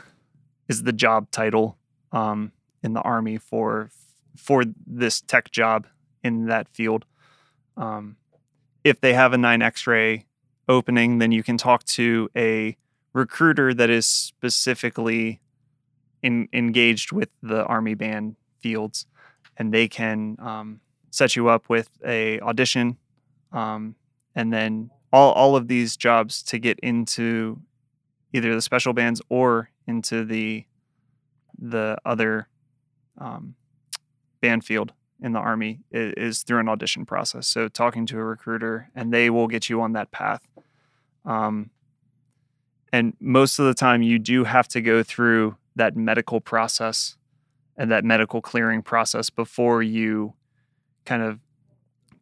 is 0.68 0.84
the 0.84 0.92
job 0.92 1.30
title 1.30 1.76
um, 2.12 2.52
in 2.82 2.92
the 2.92 3.00
army 3.00 3.36
for 3.36 3.90
for 4.36 4.64
this 4.86 5.20
tech 5.22 5.50
job 5.50 5.86
in 6.22 6.46
that 6.46 6.68
field. 6.68 7.04
Um, 7.76 8.16
if 8.84 9.00
they 9.00 9.14
have 9.14 9.32
a 9.32 9.36
9x-ray 9.36 10.26
opening, 10.68 11.18
then 11.18 11.32
you 11.32 11.42
can 11.42 11.56
talk 11.56 11.84
to 11.84 12.28
a 12.36 12.76
recruiter 13.12 13.74
that 13.74 13.90
is 13.90 14.06
specifically 14.06 15.40
in, 16.22 16.48
engaged 16.52 17.12
with 17.12 17.28
the 17.42 17.64
army 17.64 17.94
band 17.94 18.36
fields, 18.60 19.06
and 19.56 19.72
they 19.72 19.88
can 19.88 20.36
um, 20.40 20.80
set 21.10 21.36
you 21.36 21.48
up 21.48 21.68
with 21.68 21.90
a 22.04 22.40
audition, 22.40 22.96
um, 23.52 23.94
and 24.34 24.52
then 24.52 24.90
all 25.12 25.32
all 25.32 25.56
of 25.56 25.68
these 25.68 25.96
jobs 25.96 26.42
to 26.44 26.58
get 26.58 26.78
into 26.80 27.60
either 28.32 28.54
the 28.54 28.62
special 28.62 28.92
bands 28.92 29.20
or 29.28 29.70
into 29.86 30.24
the 30.24 30.64
the 31.58 31.96
other 32.04 32.48
um, 33.18 33.54
band 34.40 34.64
field 34.64 34.92
in 35.22 35.32
the 35.32 35.38
army 35.38 35.80
is, 35.92 36.14
is, 36.16 36.42
through 36.42 36.58
an 36.58 36.68
audition 36.68 37.06
process. 37.06 37.46
So 37.46 37.68
talking 37.68 38.06
to 38.06 38.18
a 38.18 38.24
recruiter, 38.24 38.90
and 38.94 39.12
they 39.12 39.30
will 39.30 39.46
get 39.46 39.70
you 39.70 39.80
on 39.80 39.92
that 39.92 40.10
path. 40.10 40.42
Um, 41.24 41.70
and 42.92 43.14
most 43.20 43.58
of 43.58 43.66
the 43.66 43.74
time, 43.74 44.02
you 44.02 44.18
do 44.18 44.44
have 44.44 44.68
to 44.68 44.80
go 44.80 45.02
through 45.02 45.56
that 45.76 45.96
medical 45.96 46.40
process 46.40 47.16
and 47.76 47.90
that 47.90 48.04
medical 48.04 48.42
clearing 48.42 48.82
process 48.82 49.30
before 49.30 49.82
you 49.82 50.34
kind 51.04 51.22
of 51.22 51.40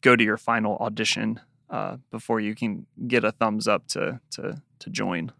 go 0.00 0.16
to 0.16 0.24
your 0.24 0.36
final 0.36 0.76
audition 0.78 1.40
uh, 1.70 1.96
before 2.10 2.40
you 2.40 2.54
can 2.54 2.86
get 3.06 3.24
a 3.24 3.32
thumbs 3.32 3.68
up 3.68 3.86
to 3.88 4.20
to 4.30 4.62
to 4.78 4.90
join. 4.90 5.32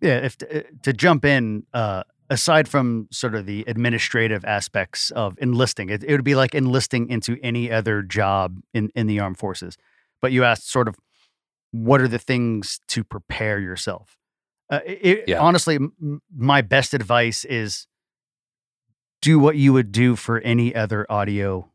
Yeah, 0.00 0.18
if 0.18 0.36
to, 0.38 0.58
uh, 0.58 0.62
to 0.82 0.92
jump 0.92 1.24
in, 1.24 1.64
uh, 1.72 2.04
aside 2.28 2.68
from 2.68 3.08
sort 3.10 3.34
of 3.34 3.46
the 3.46 3.64
administrative 3.66 4.44
aspects 4.44 5.10
of 5.12 5.36
enlisting, 5.38 5.88
it, 5.88 6.04
it 6.04 6.12
would 6.12 6.24
be 6.24 6.34
like 6.34 6.54
enlisting 6.54 7.08
into 7.08 7.38
any 7.42 7.70
other 7.70 8.02
job 8.02 8.60
in 8.74 8.90
in 8.94 9.06
the 9.06 9.20
armed 9.20 9.38
forces. 9.38 9.76
But 10.20 10.32
you 10.32 10.44
asked 10.44 10.70
sort 10.70 10.88
of 10.88 10.96
what 11.84 12.00
are 12.00 12.08
the 12.08 12.18
things 12.18 12.80
to 12.88 13.04
prepare 13.04 13.58
yourself. 13.58 14.16
Uh, 14.70 14.80
it, 14.84 15.24
yeah. 15.28 15.38
Honestly, 15.38 15.76
m- 15.76 16.22
my 16.34 16.60
best 16.60 16.94
advice 16.94 17.44
is 17.44 17.86
do 19.22 19.38
what 19.38 19.56
you 19.56 19.72
would 19.72 19.92
do 19.92 20.16
for 20.16 20.40
any 20.40 20.74
other 20.74 21.06
audio 21.10 21.70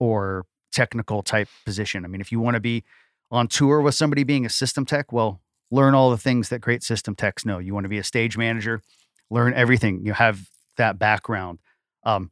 or 0.00 0.46
technical 0.72 1.22
type 1.22 1.48
position. 1.64 2.04
I 2.04 2.08
mean, 2.08 2.20
if 2.20 2.32
you 2.32 2.40
want 2.40 2.54
to 2.54 2.60
be 2.60 2.84
on 3.30 3.48
tour 3.48 3.80
with 3.80 3.94
somebody 3.94 4.24
being 4.24 4.44
a 4.44 4.50
system 4.50 4.84
tech, 4.84 5.12
well, 5.12 5.40
learn 5.70 5.94
all 5.94 6.10
the 6.10 6.18
things 6.18 6.48
that 6.48 6.60
great 6.60 6.82
system 6.82 7.14
techs 7.14 7.44
know. 7.44 7.58
You 7.58 7.74
want 7.74 7.84
to 7.84 7.88
be 7.88 7.98
a 7.98 8.04
stage 8.04 8.36
manager, 8.36 8.82
learn 9.30 9.54
everything. 9.54 10.04
You 10.04 10.12
have 10.12 10.48
that 10.76 10.98
background. 10.98 11.60
Um, 12.04 12.30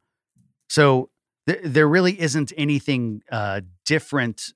so 0.69 1.11
th- 1.47 1.61
there 1.63 1.89
really 1.89 2.21
isn't 2.21 2.53
anything 2.57 3.23
uh, 3.31 3.61
different 3.87 4.53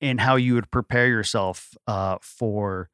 in 0.00 0.18
how 0.18 0.36
you 0.36 0.54
would 0.54 0.70
prepare 0.70 1.08
yourself 1.08 1.76
uh, 1.86 2.18
for 2.20 2.90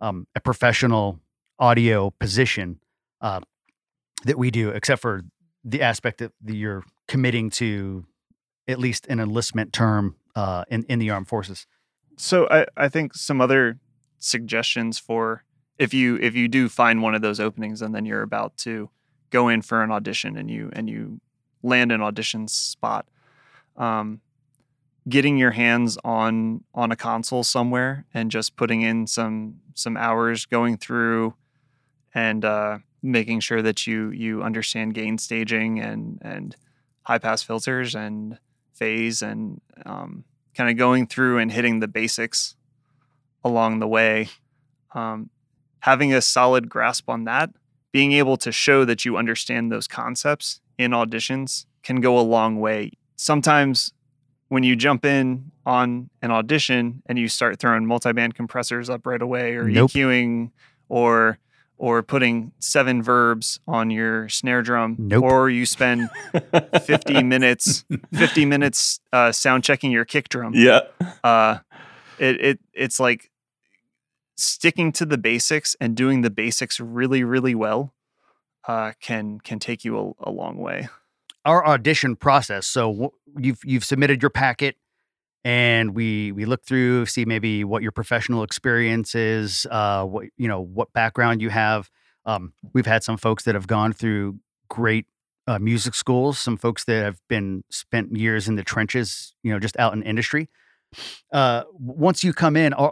um, 0.00 0.26
a 0.34 0.40
professional 0.40 1.20
audio 1.58 2.10
position 2.10 2.80
uh, 3.20 3.40
that 4.24 4.38
we 4.38 4.50
do, 4.50 4.70
except 4.70 5.02
for 5.02 5.22
the 5.64 5.82
aspect 5.82 6.18
that 6.18 6.32
you're 6.44 6.84
committing 7.06 7.50
to 7.50 8.04
at 8.66 8.78
least 8.78 9.06
an 9.08 9.20
enlistment 9.20 9.72
term 9.72 10.16
uh, 10.34 10.64
in 10.68 10.84
in 10.84 10.98
the 10.98 11.10
armed 11.10 11.28
forces. 11.28 11.66
So 12.16 12.48
I, 12.50 12.66
I 12.76 12.88
think 12.88 13.14
some 13.14 13.40
other 13.40 13.78
suggestions 14.18 14.98
for 14.98 15.44
if 15.78 15.94
you 15.94 16.16
if 16.16 16.34
you 16.34 16.48
do 16.48 16.68
find 16.68 17.02
one 17.02 17.14
of 17.14 17.22
those 17.22 17.40
openings 17.40 17.80
and 17.82 17.94
then 17.94 18.04
you're 18.04 18.22
about 18.22 18.56
to 18.58 18.90
go 19.30 19.48
in 19.48 19.62
for 19.62 19.82
an 19.82 19.90
audition 19.90 20.36
and 20.36 20.50
you 20.50 20.70
and 20.72 20.88
you 20.88 21.20
land 21.62 21.92
an 21.92 22.00
audition 22.00 22.48
spot 22.48 23.06
um, 23.76 24.20
getting 25.08 25.36
your 25.36 25.52
hands 25.52 25.98
on 26.04 26.64
on 26.74 26.92
a 26.92 26.96
console 26.96 27.44
somewhere 27.44 28.04
and 28.12 28.30
just 28.30 28.56
putting 28.56 28.82
in 28.82 29.06
some 29.06 29.56
some 29.74 29.96
hours 29.96 30.46
going 30.46 30.76
through 30.76 31.34
and 32.14 32.44
uh, 32.44 32.78
making 33.02 33.40
sure 33.40 33.62
that 33.62 33.86
you 33.86 34.10
you 34.10 34.42
understand 34.42 34.94
gain 34.94 35.18
staging 35.18 35.80
and 35.80 36.18
and 36.22 36.56
high 37.02 37.18
pass 37.18 37.42
filters 37.42 37.94
and 37.94 38.38
phase 38.74 39.22
and 39.22 39.60
um, 39.86 40.24
kind 40.54 40.70
of 40.70 40.76
going 40.76 41.06
through 41.06 41.38
and 41.38 41.52
hitting 41.52 41.80
the 41.80 41.88
basics 41.88 42.54
along 43.44 43.78
the 43.78 43.88
way. 43.88 44.28
Um, 44.94 45.30
having 45.80 46.12
a 46.12 46.20
solid 46.20 46.68
grasp 46.68 47.08
on 47.08 47.24
that, 47.24 47.50
being 47.92 48.12
able 48.12 48.36
to 48.38 48.52
show 48.52 48.84
that 48.84 49.04
you 49.04 49.16
understand 49.16 49.70
those 49.70 49.86
concepts 49.86 50.60
in 50.76 50.90
auditions 50.90 51.66
can 51.82 52.00
go 52.00 52.18
a 52.18 52.20
long 52.20 52.60
way. 52.60 52.92
Sometimes 53.16 53.92
when 54.48 54.62
you 54.62 54.76
jump 54.76 55.04
in 55.04 55.50
on 55.66 56.10
an 56.22 56.30
audition 56.30 57.02
and 57.06 57.18
you 57.18 57.28
start 57.28 57.58
throwing 57.58 57.86
multi-band 57.86 58.34
compressors 58.34 58.88
up 58.88 59.06
right 59.06 59.20
away 59.20 59.54
or 59.54 59.64
nope. 59.64 59.90
EQing 59.90 60.50
or 60.88 61.38
or 61.76 62.02
putting 62.02 62.50
seven 62.58 63.02
verbs 63.02 63.60
on 63.68 63.90
your 63.90 64.28
snare 64.28 64.62
drum 64.62 64.96
nope. 64.98 65.22
or 65.22 65.48
you 65.48 65.64
spend 65.64 66.10
50 66.82 67.22
minutes 67.22 67.84
50 68.12 68.44
minutes 68.46 69.00
uh, 69.12 69.30
sound 69.30 69.62
checking 69.62 69.90
your 69.90 70.04
kick 70.04 70.28
drum 70.28 70.52
yeah 70.54 70.80
uh, 71.22 71.58
it, 72.18 72.40
it 72.40 72.60
it's 72.72 72.98
like 72.98 73.30
sticking 74.36 74.90
to 74.92 75.06
the 75.06 75.18
basics 75.18 75.76
and 75.80 75.96
doing 75.96 76.22
the 76.22 76.30
basics 76.30 76.80
really 76.80 77.22
really 77.22 77.54
well 77.54 77.94
uh, 78.66 78.92
can 79.00 79.38
can 79.40 79.58
take 79.58 79.84
you 79.84 79.98
a, 79.98 80.28
a 80.28 80.30
long 80.30 80.56
way 80.56 80.88
our 81.44 81.66
audition 81.66 82.16
process 82.16 82.66
so 82.66 83.12
you've 83.38 83.60
you've 83.64 83.84
submitted 83.84 84.22
your 84.22 84.30
packet 84.30 84.76
and 85.44 85.94
we 85.94 86.32
we 86.32 86.44
look 86.44 86.64
through 86.64 87.06
see 87.06 87.24
maybe 87.24 87.64
what 87.64 87.82
your 87.82 87.92
professional 87.92 88.42
experience 88.42 89.14
is 89.14 89.66
uh 89.70 90.04
what 90.04 90.26
you 90.36 90.48
know 90.48 90.60
what 90.60 90.92
background 90.92 91.40
you 91.40 91.50
have. 91.50 91.90
Um 92.26 92.52
we've 92.74 92.86
had 92.86 93.02
some 93.02 93.16
folks 93.16 93.44
that 93.44 93.54
have 93.54 93.66
gone 93.66 93.92
through 93.92 94.38
great 94.68 95.06
uh, 95.46 95.58
music 95.58 95.94
schools 95.94 96.38
some 96.38 96.58
folks 96.58 96.84
that 96.84 97.02
have 97.02 97.18
been 97.28 97.64
spent 97.70 98.14
years 98.14 98.48
in 98.48 98.56
the 98.56 98.64
trenches 98.64 99.34
you 99.42 99.52
know 99.52 99.58
just 99.58 99.78
out 99.78 99.94
in 99.94 100.02
industry. 100.02 100.48
Uh 101.32 101.62
once 101.72 102.22
you 102.24 102.32
come 102.32 102.56
in 102.56 102.74
uh, 102.74 102.90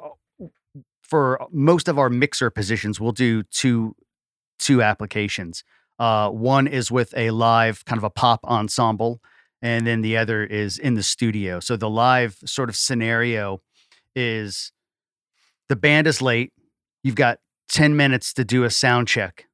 for 1.02 1.46
most 1.52 1.88
of 1.88 1.98
our 1.98 2.08
mixer 2.08 2.48
positions 2.50 3.00
we'll 3.00 3.12
do 3.12 3.42
two 3.44 3.94
two 4.58 4.82
applications 4.82 5.64
uh 5.98 6.30
one 6.30 6.66
is 6.66 6.90
with 6.90 7.14
a 7.16 7.30
live 7.30 7.84
kind 7.84 7.98
of 7.98 8.04
a 8.04 8.10
pop 8.10 8.40
ensemble 8.44 9.20
and 9.62 9.86
then 9.86 10.02
the 10.02 10.16
other 10.16 10.44
is 10.44 10.78
in 10.78 10.94
the 10.94 11.02
studio. 11.02 11.60
So 11.60 11.76
the 11.76 11.90
live 11.90 12.38
sort 12.44 12.68
of 12.68 12.76
scenario 12.76 13.62
is 14.14 14.72
the 15.68 15.76
band 15.76 16.06
is 16.06 16.22
late. 16.22 16.52
You've 17.02 17.14
got 17.14 17.38
10 17.70 17.96
minutes 17.96 18.32
to 18.34 18.44
do 18.44 18.64
a 18.64 18.70
sound 18.70 19.08
check. 19.08 19.46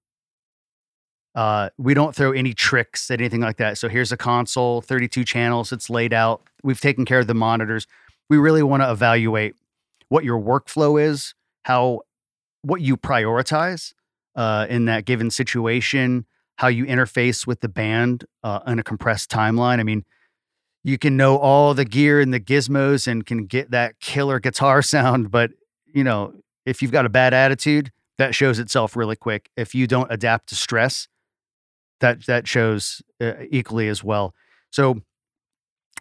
Uh, 1.35 1.71
we 1.79 1.95
don't 1.95 2.15
throw 2.15 2.33
any 2.33 2.53
tricks 2.53 3.11
at 3.11 3.21
anything 3.21 3.41
like 3.41 3.57
that. 3.57 3.79
So 3.79 3.89
here's 3.89 4.13
a 4.13 4.17
console, 4.17 4.83
32 4.83 5.25
channels, 5.25 5.73
it's 5.73 5.89
laid 5.89 6.13
out. 6.13 6.43
We've 6.63 6.81
taken 6.81 7.05
care 7.05 7.21
of 7.21 7.27
the 7.27 7.35
monitors. 7.35 7.87
We 8.29 8.37
really 8.37 8.63
want 8.63 8.83
to 8.83 8.91
evaluate 8.91 9.55
what 10.09 10.25
your 10.25 10.39
workflow 10.39 11.03
is, 11.03 11.35
how 11.63 12.03
what 12.61 12.83
you 12.83 12.99
prioritize 12.99 13.95
uh, 14.37 14.67
in 14.69 14.85
that 14.85 15.07
given 15.07 15.31
situation, 15.31 16.27
how 16.57 16.69
you 16.69 16.85
interface 16.85 17.47
with 17.47 17.61
the 17.61 17.69
band 17.69 18.25
uh, 18.43 18.61
in 18.67 18.79
a 18.79 18.83
compressed 18.83 19.31
timeline. 19.31 19.81
I 19.81 19.83
mean, 19.83 20.05
you 20.85 20.99
can 20.99 21.17
know 21.17 21.39
all 21.39 21.75
the 21.75 21.85
gear 21.85 22.21
and 22.21 22.33
the 22.33 22.41
gizmos 22.41 23.07
and 23.07 23.25
can 23.25 23.47
get 23.47 23.71
that 23.71 24.01
killer 24.01 24.41
guitar 24.41 24.83
sound, 24.83 25.31
but 25.31 25.51
you 25.87 26.05
know, 26.05 26.35
if 26.65 26.81
you've 26.81 26.93
got 26.93 27.07
a 27.07 27.11
bad 27.11 27.35
attitude, 27.35 27.91
that 28.19 28.35
shows 28.35 28.59
itself 28.59 28.97
really 28.97 29.17
quick. 29.17 29.51
If 29.57 29.75
you 29.75 29.87
don't 29.87 30.11
adapt 30.13 30.49
to 30.51 30.55
stress, 30.55 31.09
that 32.01 32.27
that 32.27 32.47
shows 32.47 33.03
uh, 33.21 33.35
equally 33.51 33.89
as 33.89 34.05
well. 34.05 34.35
So 34.71 35.03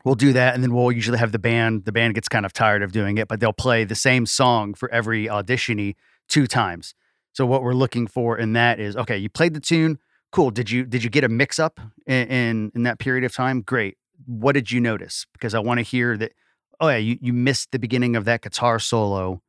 we'll 0.03 0.15
do 0.15 0.33
that 0.33 0.55
and 0.55 0.63
then 0.63 0.73
we'll 0.73 0.91
usually 0.91 1.17
have 1.17 1.31
the 1.31 1.39
band 1.39 1.85
the 1.85 1.91
band 1.91 2.15
gets 2.15 2.27
kind 2.27 2.45
of 2.45 2.53
tired 2.53 2.81
of 2.81 2.91
doing 2.91 3.17
it 3.17 3.27
but 3.27 3.39
they'll 3.39 3.53
play 3.53 3.83
the 3.83 3.95
same 3.95 4.25
song 4.25 4.73
for 4.73 4.89
every 4.91 5.27
auditionee 5.27 5.95
two 6.27 6.47
times 6.47 6.93
so 7.33 7.45
what 7.45 7.63
we're 7.63 7.73
looking 7.73 8.07
for 8.07 8.37
in 8.37 8.53
that 8.53 8.79
is 8.79 8.95
okay 8.95 9.17
you 9.17 9.29
played 9.29 9.53
the 9.53 9.59
tune 9.59 9.99
cool 10.31 10.51
did 10.51 10.69
you 10.69 10.85
did 10.85 11.03
you 11.03 11.09
get 11.09 11.23
a 11.23 11.29
mix 11.29 11.59
up 11.59 11.79
in, 12.07 12.27
in, 12.27 12.71
in 12.75 12.83
that 12.83 12.99
period 12.99 13.23
of 13.23 13.33
time? 13.33 13.61
Great. 13.61 13.97
What 14.25 14.53
did 14.53 14.71
you 14.71 14.79
notice? 14.79 15.25
Because 15.33 15.53
i 15.53 15.59
want 15.59 15.79
to 15.79 15.83
hear 15.83 16.17
that 16.17 16.33
oh 16.79 16.89
yeah 16.89 16.97
you, 16.97 17.17
you 17.21 17.33
missed 17.33 17.71
the 17.71 17.79
beginning 17.79 18.15
of 18.15 18.25
that 18.25 18.41
guitar 18.41 18.79
solo 18.79 19.41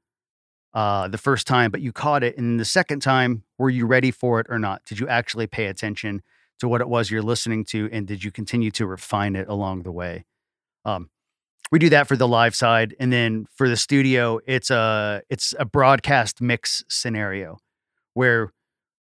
uh, 0.74 1.07
the 1.09 1.18
first 1.18 1.47
time 1.47 1.70
but 1.70 1.80
you 1.83 1.93
caught 1.93 2.22
it 2.22 2.37
and 2.39 2.59
the 2.59 2.64
second 2.64 3.01
time 3.01 3.43
were 3.59 3.70
you 3.70 3.87
ready 3.87 4.11
for 4.11 4.41
it 4.41 4.47
or 4.49 4.59
not? 4.59 4.85
Did 4.87 4.99
you 4.99 5.09
actually 5.09 5.47
pay 5.47 5.66
attention 5.66 6.22
to 6.61 6.68
what 6.68 6.80
it 6.80 6.89
was 6.89 7.11
you're 7.11 7.22
listening 7.22 7.64
to 7.66 7.89
and 7.93 8.07
did 8.07 8.24
you 8.24 8.30
continue 8.30 8.70
to 8.72 8.87
refine 8.87 9.37
it 9.37 9.49
along 9.49 9.83
the 9.83 9.93
way? 9.93 10.24
Um, 10.85 11.11
we 11.70 11.78
do 11.78 11.89
that 11.91 12.07
for 12.07 12.16
the 12.16 12.28
live 12.28 12.55
side 12.55 12.95
and 12.99 13.12
then 13.12 13.47
for 13.55 13.68
the 13.68 13.76
studio 13.76 14.41
it's 14.47 14.70
a 14.70 15.22
it's 15.28 15.55
a 15.59 15.64
broadcast 15.64 16.41
mix 16.41 16.85
scenario 16.89 17.59
where 18.14 18.53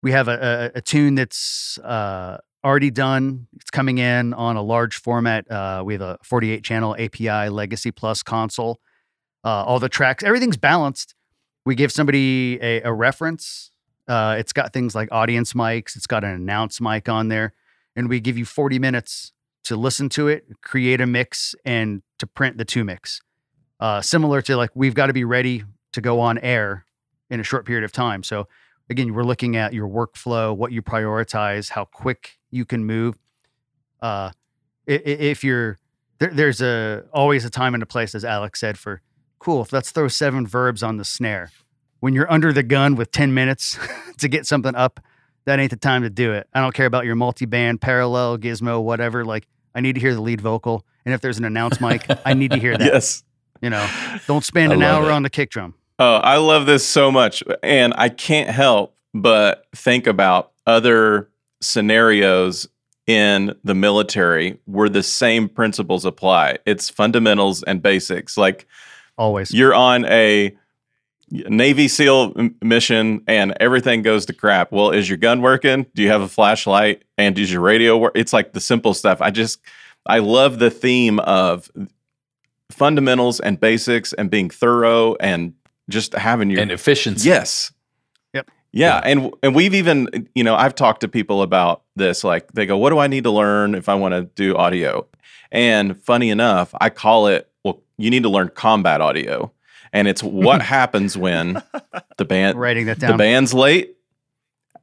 we 0.03 0.12
have 0.12 0.28
a, 0.28 0.70
a, 0.74 0.78
a 0.78 0.80
tune 0.80 1.14
that's 1.14 1.78
uh, 1.78 2.38
already 2.64 2.90
done. 2.90 3.46
It's 3.61 3.70
coming 3.70 3.98
in 3.98 4.34
on 4.34 4.57
a 4.57 4.62
large 4.62 4.96
format. 4.96 5.50
Uh, 5.50 5.82
we 5.84 5.94
have 5.94 6.03
a 6.03 6.18
48 6.22 6.64
channel 6.64 6.96
API 6.98 7.48
Legacy 7.48 7.90
Plus 7.90 8.22
console. 8.22 8.80
uh, 9.44 9.64
all 9.64 9.78
the 9.80 9.88
tracks, 9.88 10.22
everything's 10.22 10.57
balanced. 10.57 11.14
We 11.64 11.74
give 11.74 11.92
somebody 11.92 12.59
a, 12.61 12.82
a 12.82 12.92
reference. 12.92 13.70
Uh, 14.09 14.36
it's 14.38 14.53
got 14.53 14.72
things 14.72 14.94
like 14.94 15.09
audience 15.12 15.53
mics. 15.53 15.96
It's 15.96 16.07
got 16.07 16.24
an 16.24 16.30
announce 16.30 16.80
mic 16.80 17.09
on 17.09 17.28
there, 17.28 17.53
and 17.96 18.09
we 18.09 18.20
give 18.20 18.36
you 18.36 18.44
40 18.44 18.78
minutes 18.78 19.32
to 19.64 19.76
listen 19.76 20.09
to 20.11 20.26
it, 20.28 20.44
create 20.61 21.00
a 21.00 21.07
mix, 21.07 21.55
and 21.64 22.03
to 22.18 22.26
print 22.26 22.59
the 22.59 22.64
two 22.64 22.84
mix. 22.84 23.20
Uh, 23.78 24.00
similar 24.00 24.42
to 24.42 24.57
like 24.57 24.70
we've 24.74 24.94
got 24.94 25.07
to 25.07 25.12
be 25.12 25.24
ready 25.24 25.64
to 25.92 26.00
go 26.00 26.20
on 26.20 26.38
air 26.38 26.84
in 27.30 27.40
a 27.40 27.44
short 27.44 27.64
period 27.64 27.84
of 27.84 27.92
time. 27.92 28.22
So 28.22 28.48
again, 28.93 29.12
we're 29.12 29.24
looking 29.24 29.57
at 29.57 29.72
your 29.72 29.88
workflow, 29.88 30.57
what 30.57 30.70
you 30.70 30.82
prioritize, 30.82 31.70
how 31.70 31.84
quick 31.86 32.38
you 32.51 32.64
can 32.64 32.84
move. 32.84 33.16
Uh, 34.01 34.30
if 34.86 35.43
you're 35.43 35.78
there, 36.18 36.30
there's 36.32 36.61
a 36.61 37.05
always 37.12 37.45
a 37.45 37.51
time 37.51 37.74
and 37.74 37.82
a 37.82 37.86
place, 37.86 38.14
as 38.14 38.24
Alex 38.24 38.61
said, 38.61 38.78
for 38.78 39.01
cool. 39.38 39.66
Let's 39.72 39.90
throw 39.90 40.09
seven 40.09 40.47
verbs 40.47 40.82
on 40.82 40.97
the 40.97 41.05
snare. 41.05 41.51
When 42.01 42.14
you're 42.14 42.30
under 42.30 42.53
the 42.53 42.62
gun 42.62 42.95
with 42.97 43.11
10 43.12 43.32
minutes 43.34 43.78
to 44.18 44.28
get 44.28 44.47
something 44.47 44.74
up, 44.74 45.01
that 45.45 45.59
ain't 45.59 45.70
the 45.70 45.76
time 45.76 46.03
to 46.03 46.11
do 46.11 46.32
it. 46.32 46.49
I 46.53 46.61
don't 46.61 46.74
care 46.74 46.86
about 46.86 47.05
your 47.05 47.14
multi-band, 47.16 47.80
parallel, 47.80 48.38
gizmo, 48.38 48.82
whatever. 48.82 49.24
Like, 49.24 49.49
I 49.74 49.80
need 49.80 49.95
to 49.95 50.01
hear 50.01 50.14
the 50.14 50.20
lead 50.20 50.40
vocal. 50.40 50.84
And 51.05 51.14
if 51.14 51.20
there's 51.20 51.38
an 51.38 51.45
announce 51.45 51.80
mic, 51.80 52.07
I 52.24 52.34
need 52.34 52.53
to 52.53 52.59
hear 52.59 52.76
that. 52.76 52.86
Yes. 52.93 53.24
You 53.61 53.70
know, 53.70 53.88
don't 54.26 54.45
spend 54.45 54.72
an 54.72 54.82
hour 54.82 55.05
it. 55.05 55.12
on 55.12 55.22
the 55.22 55.30
kick 55.30 55.51
drum. 55.51 55.74
Oh, 56.05 56.16
I 56.16 56.38
love 56.38 56.66
this 56.66 56.84
so 56.84 57.12
much. 57.12 57.44
And 57.62 57.94
I 57.96 58.09
can't 58.09 58.50
help 58.50 58.96
but 59.14 59.66
think 59.72 60.09
about 60.09 60.50
other 60.66 61.28
scenarios 61.61 62.68
in 63.07 63.55
the 63.62 63.76
military 63.76 64.59
where 64.64 64.88
the 64.88 65.05
same 65.05 65.48
principles 65.48 66.05
apply. 66.05 66.59
It's 66.66 66.90
fundamentals 66.90 67.62
and 67.62 67.80
basics. 67.80 68.36
Like 68.36 68.66
Always. 69.16 69.55
you're 69.55 69.74
on 69.74 70.05
a 70.07 70.57
Navy 71.30 71.86
SEAL 71.86 72.34
mission 72.61 73.22
and 73.28 73.55
everything 73.61 74.03
goes 74.03 74.26
to 74.26 74.32
crap. 74.32 74.72
Well, 74.72 74.90
is 74.90 75.09
your 75.09 75.18
gun 75.18 75.40
working? 75.40 75.86
Do 75.94 76.03
you 76.03 76.09
have 76.09 76.22
a 76.22 76.28
flashlight? 76.28 77.05
And 77.16 77.36
does 77.36 77.53
your 77.53 77.62
radio 77.62 77.96
work? 77.96 78.12
It's 78.16 78.32
like 78.32 78.55
the 78.55 78.61
simple 78.61 78.92
stuff. 78.92 79.22
I 79.22 79.30
just, 79.30 79.61
I 80.07 80.18
love 80.18 80.59
the 80.59 80.70
theme 80.70 81.20
of 81.20 81.70
fundamentals 82.72 83.38
and 83.38 83.61
basics 83.61 84.12
and 84.14 84.32
being 84.32 84.50
thorough 84.50 85.14
and 85.20 85.55
just 85.89 86.14
having 86.14 86.51
your 86.51 86.61
and 86.61 86.70
efficiency. 86.70 87.28
Yes. 87.28 87.72
Yep. 88.33 88.51
Yeah, 88.72 89.01
and 89.05 89.30
and 89.43 89.55
we've 89.55 89.74
even 89.74 90.28
you 90.35 90.45
know 90.45 90.55
I've 90.55 90.74
talked 90.74 91.01
to 91.03 91.09
people 91.09 91.43
about 91.43 91.83
this. 91.97 92.24
Like 92.24 92.53
they 92.53 92.66
go, 92.66 92.78
"What 92.78 92.91
do 92.91 92.99
I 92.99 93.07
need 93.07 93.24
to 93.24 93.30
learn 93.30 93.74
if 93.74 93.89
I 93.89 93.95
want 93.95 94.12
to 94.12 94.22
do 94.22 94.57
audio?" 94.57 95.07
And 95.51 96.01
funny 96.03 96.30
enough, 96.30 96.74
I 96.80 96.89
call 96.89 97.26
it, 97.26 97.51
"Well, 97.64 97.83
you 97.99 98.11
need 98.11 98.22
to 98.22 98.30
learn 98.30 98.49
combat 98.49 99.01
audio." 99.01 99.53
And 99.93 100.09
it's 100.09 100.22
what 100.22 100.62
happens 100.76 101.18
when 101.18 101.62
the 102.16 102.24
band 102.24 102.59
Writing 102.59 102.87
that 102.87 102.99
down. 102.99 103.12
the 103.12 103.18
band's 103.18 103.53
late, 103.53 103.95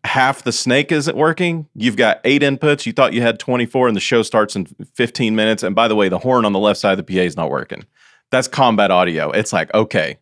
half 0.04 0.44
the 0.44 0.52
snake 0.52 0.92
isn't 0.92 1.18
working. 1.18 1.68
You've 1.74 1.96
got 1.98 2.22
eight 2.24 2.44
inputs. 2.44 2.86
You 2.86 2.94
thought 2.94 3.14
you 3.14 3.24
had 3.24 3.40
24, 3.40 3.88
and 3.88 3.96
the 3.96 4.02
show 4.02 4.22
starts 4.22 4.56
in 4.56 4.68
15 4.94 5.36
minutes. 5.36 5.64
And 5.64 5.74
by 5.76 5.88
the 5.88 5.96
way, 5.96 6.10
the 6.10 6.20
horn 6.20 6.46
on 6.46 6.54
the 6.54 6.60
left 6.60 6.80
side 6.80 7.00
of 7.00 7.04
the 7.04 7.12
PA 7.16 7.22
is 7.24 7.36
not 7.36 7.50
working. 7.50 7.86
That's 8.30 8.48
combat 8.48 8.92
audio. 8.92 9.32
It's 9.32 9.52
like, 9.52 9.74
okay, 9.74 10.20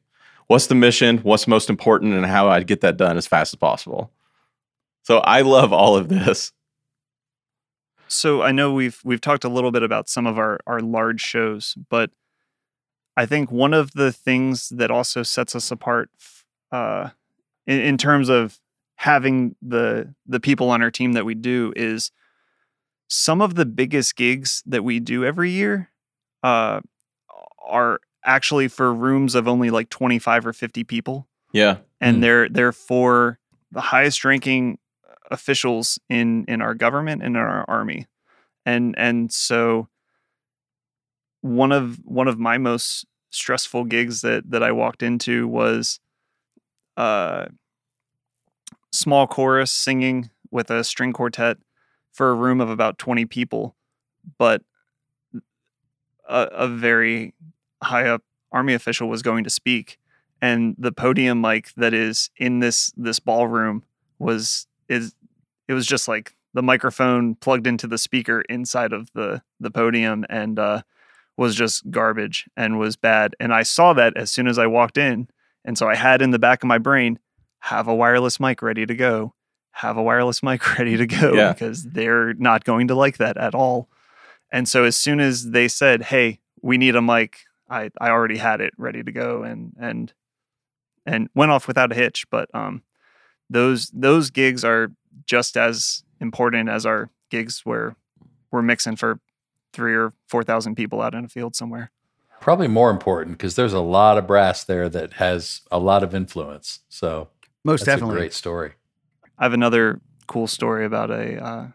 what's 0.47 0.67
the 0.67 0.75
mission? 0.75 1.19
What's 1.19 1.47
most 1.47 1.69
important, 1.69 2.13
and 2.13 2.25
how 2.25 2.49
I'd 2.49 2.67
get 2.67 2.81
that 2.81 2.97
done 2.97 3.17
as 3.17 3.27
fast 3.27 3.53
as 3.53 3.57
possible. 3.57 4.11
So 5.03 5.19
I 5.19 5.41
love 5.41 5.71
all 5.71 5.95
of 5.95 6.09
this. 6.09 6.51
So 8.07 8.41
I 8.41 8.51
know 8.51 8.73
we've 8.73 8.99
we've 9.03 9.21
talked 9.21 9.43
a 9.43 9.49
little 9.49 9.71
bit 9.71 9.83
about 9.83 10.09
some 10.09 10.25
of 10.25 10.37
our 10.37 10.59
our 10.65 10.79
large 10.79 11.21
shows, 11.21 11.75
but 11.89 12.11
I 13.15 13.25
think 13.25 13.51
one 13.51 13.73
of 13.73 13.93
the 13.93 14.11
things 14.11 14.69
that 14.69 14.91
also 14.91 15.23
sets 15.23 15.55
us 15.55 15.71
apart, 15.71 16.09
uh, 16.71 17.09
in, 17.65 17.79
in 17.79 17.97
terms 17.97 18.29
of 18.29 18.59
having 18.95 19.55
the 19.61 20.13
the 20.25 20.39
people 20.39 20.69
on 20.69 20.81
our 20.81 20.91
team 20.91 21.13
that 21.13 21.25
we 21.25 21.35
do, 21.35 21.73
is 21.75 22.11
some 23.09 23.41
of 23.41 23.55
the 23.55 23.65
biggest 23.65 24.15
gigs 24.15 24.63
that 24.65 24.83
we 24.83 24.99
do 24.99 25.25
every 25.25 25.51
year 25.51 25.89
uh, 26.43 26.81
are 27.65 27.99
actually 28.27 28.67
for 28.67 28.93
rooms 28.93 29.33
of 29.33 29.47
only 29.47 29.71
like 29.71 29.89
twenty 29.89 30.19
five 30.19 30.45
or 30.45 30.53
fifty 30.53 30.83
people 30.83 31.27
Yeah. 31.53 31.77
and 31.99 32.17
Hmm. 32.17 32.21
they're 32.21 32.49
they're 32.49 32.71
for 32.71 33.39
the 33.71 33.81
highest 33.81 34.23
ranking 34.23 34.77
officials 35.31 35.97
in 36.09 36.45
in 36.47 36.61
our 36.61 36.75
government 36.75 37.23
and 37.23 37.35
in 37.35 37.41
our 37.41 37.65
army 37.67 38.05
and 38.65 38.93
and 38.97 39.31
so 39.31 39.87
one 41.41 41.71
of 41.71 41.97
one 42.05 42.27
of 42.27 42.37
my 42.39 42.57
most 42.57 43.05
stressful 43.29 43.85
gigs 43.85 44.21
that 44.21 44.49
that 44.51 44.63
I 44.63 44.71
walked 44.71 45.03
into 45.03 45.47
was 45.47 45.99
uh 46.97 47.47
small 48.91 49.27
chorus 49.27 49.71
singing 49.71 50.29
with 50.51 50.69
a 50.71 50.83
string 50.83 51.13
quartet 51.13 51.57
for 52.13 52.31
a 52.31 52.35
room 52.35 52.59
of 52.61 52.69
about 52.69 52.97
20 52.97 53.25
people 53.25 53.75
but 54.37 54.61
a, 56.27 56.41
a 56.51 56.67
very 56.67 57.33
high 57.83 58.07
up 58.07 58.23
army 58.51 58.73
official 58.73 59.07
was 59.09 59.21
going 59.21 59.43
to 59.43 59.49
speak 59.49 59.97
and 60.41 60.75
the 60.77 60.91
podium 60.91 61.41
mic 61.41 61.71
that 61.75 61.93
is 61.93 62.29
in 62.37 62.59
this 62.59 62.91
this 62.97 63.19
ballroom 63.19 63.83
was 64.19 64.67
is 64.87 65.13
it 65.67 65.73
was 65.73 65.85
just 65.85 66.07
like 66.07 66.35
the 66.53 66.63
microphone 66.63 67.35
plugged 67.35 67.67
into 67.67 67.85
the 67.87 67.97
speaker 67.97 68.41
inside 68.49 68.93
of 68.93 69.11
the 69.13 69.41
the 69.59 69.69
podium 69.71 70.25
and 70.29 70.57
uh 70.59 70.81
was 71.35 71.53
just 71.53 71.91
garbage 71.91 72.49
and 72.57 72.79
was 72.79 72.95
bad. 72.95 73.35
And 73.39 73.53
i 73.53 73.61
saw 73.63 73.93
that 73.93 74.17
as 74.17 74.31
soon 74.31 74.47
as 74.47 74.57
i 74.57 74.65
walked 74.65 74.97
in 74.97 75.27
and 75.65 75.77
so 75.77 75.87
i 75.87 75.93
had 75.95 76.21
in 76.21 76.31
the 76.31 76.39
back 76.39 76.63
of 76.63 76.67
my 76.67 76.77
brain 76.79 77.19
have 77.59 77.87
a 77.87 77.93
wireless 77.95 78.39
mic 78.39 78.61
ready 78.61 78.85
to 78.85 78.95
go. 78.95 79.33
Have 79.71 79.97
a 79.97 80.01
wireless 80.03 80.41
mic 80.41 80.77
ready 80.79 80.95
to 80.97 81.05
go 81.05 81.33
Yeah. 81.33 81.51
because 81.53 81.83
they're 81.83 82.33
not 82.35 82.63
going 82.63 82.87
to 82.87 82.95
like 82.95 83.17
that 83.17 83.35
at 83.37 83.53
all. 83.53 83.89
And 84.51 84.67
so 84.69 84.83
as 84.85 84.95
soon 84.95 85.19
as 85.19 85.51
they 85.51 85.67
said 85.67 86.03
hey 86.03 86.39
we 86.61 86.77
need 86.77 86.95
a 86.95 87.01
mic 87.01 87.41
i 87.69 87.89
i 87.99 88.09
already 88.09 88.37
had 88.37 88.61
it 88.61 88.73
ready 88.77 89.03
to 89.03 89.11
go 89.11 89.43
and 89.43 89.73
and 89.79 90.13
and 91.05 91.29
went 91.35 91.51
off 91.51 91.67
without 91.67 91.91
a 91.91 91.95
hitch 91.95 92.25
but 92.29 92.49
um 92.53 92.81
those 93.49 93.89
those 93.93 94.29
gigs 94.29 94.63
are 94.63 94.91
just 95.25 95.57
as 95.57 96.03
important 96.19 96.69
as 96.69 96.85
our 96.85 97.09
gigs 97.29 97.61
where 97.63 97.95
we're 98.51 98.61
mixing 98.61 98.95
for 98.95 99.19
three 99.73 99.95
or 99.95 100.13
four 100.27 100.43
thousand 100.43 100.75
people 100.75 101.01
out 101.01 101.13
in 101.13 101.25
a 101.25 101.29
field 101.29 101.55
somewhere. 101.55 101.91
Probably 102.39 102.67
more 102.67 102.91
important 102.91 103.37
because 103.37 103.55
there's 103.55 103.73
a 103.73 103.79
lot 103.81 104.17
of 104.17 104.27
brass 104.27 104.63
there 104.63 104.89
that 104.89 105.13
has 105.13 105.61
a 105.71 105.79
lot 105.79 106.03
of 106.03 106.13
influence. 106.13 106.81
So 106.87 107.29
Most 107.63 107.85
that's 107.85 107.97
definitely. 107.97 108.15
a 108.15 108.19
great 108.19 108.33
story. 108.33 108.73
I 109.39 109.45
have 109.45 109.53
another 109.53 110.01
cool 110.27 110.47
story 110.47 110.85
about 110.85 111.09
a 111.09 111.43
uh, 111.43 111.67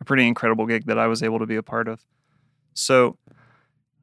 a 0.00 0.04
pretty 0.04 0.26
incredible 0.26 0.66
gig 0.66 0.86
that 0.86 0.98
I 0.98 1.06
was 1.06 1.22
able 1.22 1.38
to 1.40 1.46
be 1.46 1.56
a 1.56 1.62
part 1.62 1.88
of. 1.88 2.04
So 2.74 3.18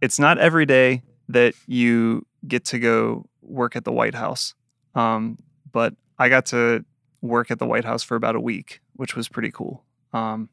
it's 0.02 0.20
not 0.20 0.38
every 0.38 0.66
day 0.66 1.02
that 1.30 1.53
you 1.67 2.26
get 2.47 2.65
to 2.65 2.80
go 2.80 3.26
work 3.41 3.76
at 3.76 3.84
the 3.84 3.91
White 3.91 4.15
House, 4.15 4.53
um, 4.93 5.38
but 5.71 5.93
I 6.17 6.30
got 6.30 6.45
to 6.47 6.86
work 7.21 7.51
at 7.51 7.59
the 7.59 7.65
White 7.65 7.86
House 7.86 8.03
for 8.03 8.15
about 8.15 8.36
a 8.36 8.39
week, 8.39 8.82
which 8.93 9.15
was 9.15 9.28
pretty 9.28 9.51
cool. 9.51 9.84
Um, 10.13 10.49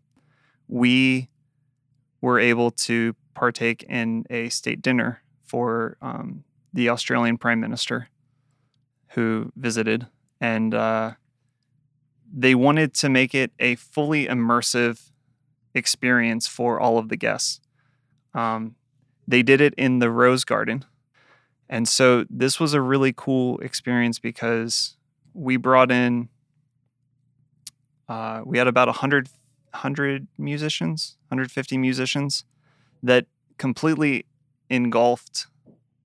we 0.69 1.29
were 2.21 2.39
able 2.39 2.71
to 2.71 3.15
partake 3.35 3.83
in 3.89 4.25
a 4.31 4.49
state 4.49 4.83
dinner 4.83 5.23
for 5.45 5.97
um, 6.01 6.45
the 6.73 6.89
Australian 6.89 7.37
Prime 7.39 7.61
Minister 7.61 8.09
who 9.09 9.53
visited, 9.57 10.07
and 10.41 10.75
uh, 10.75 11.13
they 12.33 12.55
wanted 12.55 12.95
to 12.95 13.11
make 13.11 13.35
it 13.35 13.53
a 13.59 13.75
fully 13.75 14.27
immersive 14.27 15.11
experience 15.75 16.47
for 16.47 16.81
all 16.81 16.99
of 16.99 17.09
the 17.09 17.17
guests. 17.17 17.61
Um, 18.35 18.77
they 19.27 19.43
did 19.43 19.61
it 19.61 19.75
in 19.75 19.99
the 19.99 20.11
Rose 20.11 20.45
Garden. 20.45 20.85
And 21.69 21.89
so 21.89 22.25
this 22.29 22.61
was 22.61 22.75
a 22.75 22.81
really 22.81 23.13
cool 23.17 23.59
experience 23.59 24.19
because 24.19 24.97
we 25.33 25.57
brought 25.57 25.91
in, 25.91 26.29
uh, 28.09 28.43
we 28.45 28.59
had 28.59 28.67
about 28.67 28.89
100, 28.89 29.29
100 29.71 30.27
musicians, 30.37 31.17
150 31.29 31.79
musicians 31.79 32.45
that 33.03 33.27
completely 33.59 34.27
engulfed 34.69 35.47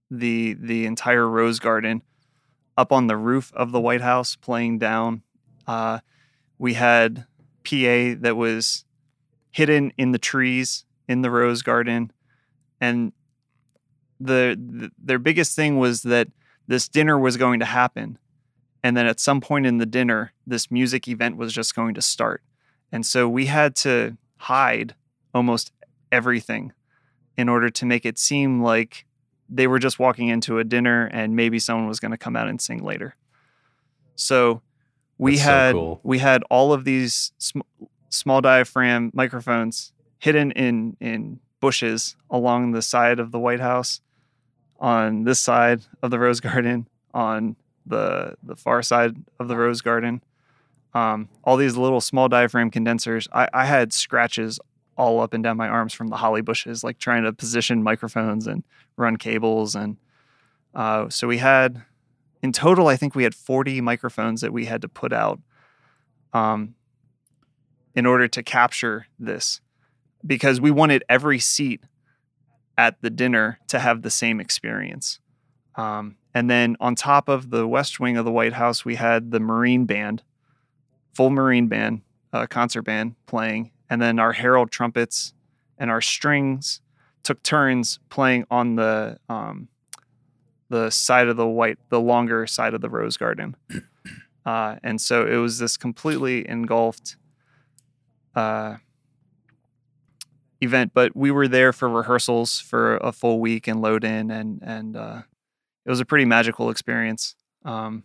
the 0.09 0.53
the 0.53 0.85
entire 0.85 1.27
Rose 1.27 1.59
Garden 1.59 2.01
up 2.77 2.91
on 2.93 3.07
the 3.07 3.17
roof 3.17 3.51
of 3.55 3.71
the 3.71 3.79
White 3.79 4.01
House 4.01 4.35
playing 4.35 4.77
down. 4.77 5.23
Uh, 5.65 5.99
we 6.57 6.75
had 6.75 7.25
PA 7.63 8.15
that 8.19 8.35
was 8.37 8.85
hidden 9.51 9.91
in 9.97 10.11
the 10.11 10.19
trees 10.19 10.85
in 11.07 11.21
the 11.23 11.31
rose 11.31 11.61
garden 11.61 12.11
and 12.79 13.11
the, 14.19 14.57
the 14.59 14.91
their 14.97 15.19
biggest 15.19 15.55
thing 15.55 15.77
was 15.77 16.01
that 16.03 16.27
this 16.67 16.87
dinner 16.87 17.17
was 17.17 17.37
going 17.37 17.59
to 17.59 17.65
happen 17.65 18.17
and 18.83 18.95
then 18.97 19.05
at 19.05 19.19
some 19.19 19.41
point 19.41 19.65
in 19.65 19.77
the 19.77 19.85
dinner 19.85 20.33
this 20.45 20.71
music 20.71 21.07
event 21.07 21.37
was 21.37 21.53
just 21.53 21.75
going 21.75 21.93
to 21.93 22.01
start 22.01 22.41
and 22.91 23.05
so 23.05 23.27
we 23.29 23.45
had 23.45 23.75
to 23.75 24.17
hide 24.37 24.95
almost 25.33 25.71
everything 26.11 26.73
in 27.37 27.49
order 27.49 27.69
to 27.69 27.85
make 27.85 28.05
it 28.05 28.17
seem 28.17 28.61
like 28.61 29.05
they 29.49 29.67
were 29.67 29.79
just 29.79 29.99
walking 29.99 30.27
into 30.27 30.59
a 30.59 30.63
dinner 30.63 31.05
and 31.05 31.35
maybe 31.35 31.59
someone 31.59 31.87
was 31.87 31.99
going 31.99 32.11
to 32.11 32.17
come 32.17 32.35
out 32.35 32.47
and 32.47 32.59
sing 32.59 32.83
later. 32.83 33.15
So 34.15 34.61
we 35.17 35.33
That's 35.35 35.43
so 35.43 35.49
had 35.49 35.75
cool. 35.75 35.99
we 36.03 36.19
had 36.19 36.43
all 36.49 36.73
of 36.73 36.83
these 36.83 37.31
sm- 37.37 37.61
small 38.09 38.41
diaphragm 38.41 39.11
microphones 39.13 39.93
hidden 40.19 40.51
in 40.51 40.97
in 40.99 41.39
bushes 41.59 42.15
along 42.29 42.71
the 42.71 42.81
side 42.81 43.19
of 43.19 43.31
the 43.31 43.39
White 43.39 43.59
House, 43.59 44.01
on 44.79 45.23
this 45.23 45.39
side 45.39 45.81
of 46.01 46.11
the 46.11 46.19
Rose 46.19 46.39
Garden, 46.39 46.87
on 47.13 47.55
the 47.85 48.35
the 48.43 48.55
far 48.55 48.81
side 48.81 49.15
of 49.39 49.47
the 49.47 49.57
Rose 49.57 49.81
Garden. 49.81 50.23
Um, 50.93 51.29
all 51.43 51.57
these 51.57 51.77
little 51.77 52.01
small 52.01 52.27
diaphragm 52.27 52.71
condensers. 52.71 53.27
I, 53.31 53.47
I 53.53 53.65
had 53.65 53.93
scratches 53.93 54.59
all 54.97 55.21
up 55.21 55.33
and 55.33 55.43
down 55.43 55.57
my 55.57 55.67
arms 55.67 55.93
from 55.93 56.07
the 56.07 56.17
holly 56.17 56.41
bushes, 56.41 56.83
like 56.83 56.97
trying 56.97 57.23
to 57.23 57.31
position 57.31 57.83
microphones 57.83 58.47
and 58.47 58.63
run 58.95 59.17
cables. 59.17 59.75
And 59.75 59.97
uh, 60.73 61.09
so 61.09 61.27
we 61.27 61.37
had, 61.37 61.83
in 62.41 62.51
total, 62.51 62.87
I 62.87 62.97
think 62.97 63.15
we 63.15 63.23
had 63.23 63.35
40 63.35 63.79
microphones 63.81 64.41
that 64.41 64.51
we 64.51 64.65
had 64.65 64.81
to 64.81 64.87
put 64.87 65.13
out 65.13 65.39
um, 66.33 66.75
in 67.95 68.05
order 68.05 68.27
to 68.27 68.43
capture 68.43 69.07
this 69.19 69.61
because 70.25 70.59
we 70.59 70.71
wanted 70.71 71.03
every 71.09 71.39
seat 71.39 71.81
at 72.77 73.01
the 73.01 73.09
dinner 73.09 73.59
to 73.67 73.79
have 73.79 74.01
the 74.01 74.09
same 74.09 74.39
experience. 74.39 75.19
Um, 75.75 76.17
and 76.33 76.49
then 76.49 76.75
on 76.79 76.95
top 76.95 77.27
of 77.29 77.49
the 77.49 77.67
west 77.67 77.99
wing 77.99 78.17
of 78.17 78.25
the 78.25 78.31
White 78.31 78.53
House, 78.53 78.85
we 78.85 78.95
had 78.95 79.31
the 79.31 79.39
Marine 79.39 79.85
Band, 79.85 80.23
full 81.13 81.29
Marine 81.29 81.67
Band, 81.67 82.01
uh, 82.33 82.45
concert 82.45 82.83
band 82.83 83.15
playing 83.25 83.71
and 83.89 84.01
then 84.01 84.19
our 84.19 84.33
herald 84.33 84.71
trumpets 84.71 85.33
and 85.77 85.89
our 85.89 86.01
strings 86.01 86.81
took 87.23 87.41
turns 87.43 87.99
playing 88.09 88.45
on 88.49 88.75
the 88.75 89.17
um, 89.29 89.67
the 90.69 90.89
side 90.89 91.27
of 91.27 91.37
the 91.37 91.47
white, 91.47 91.77
the 91.89 91.99
longer 91.99 92.45
side 92.45 92.73
of 92.73 92.81
the 92.81 92.89
rose 92.89 93.15
garden, 93.15 93.55
uh, 94.45 94.75
and 94.83 94.99
so 94.99 95.25
it 95.25 95.37
was 95.37 95.59
this 95.59 95.77
completely 95.77 96.47
engulfed 96.47 97.15
uh, 98.35 98.75
event. 100.61 100.91
But 100.93 101.15
we 101.15 101.31
were 101.31 101.47
there 101.47 101.73
for 101.73 101.89
rehearsals 101.89 102.59
for 102.59 102.97
a 102.97 103.11
full 103.11 103.39
week 103.39 103.67
and 103.67 103.81
load 103.81 104.03
in, 104.03 104.31
and 104.31 104.61
and 104.61 104.95
uh, 104.95 105.21
it 105.85 105.89
was 105.89 105.99
a 105.99 106.05
pretty 106.05 106.25
magical 106.25 106.69
experience 106.69 107.35
um, 107.65 108.03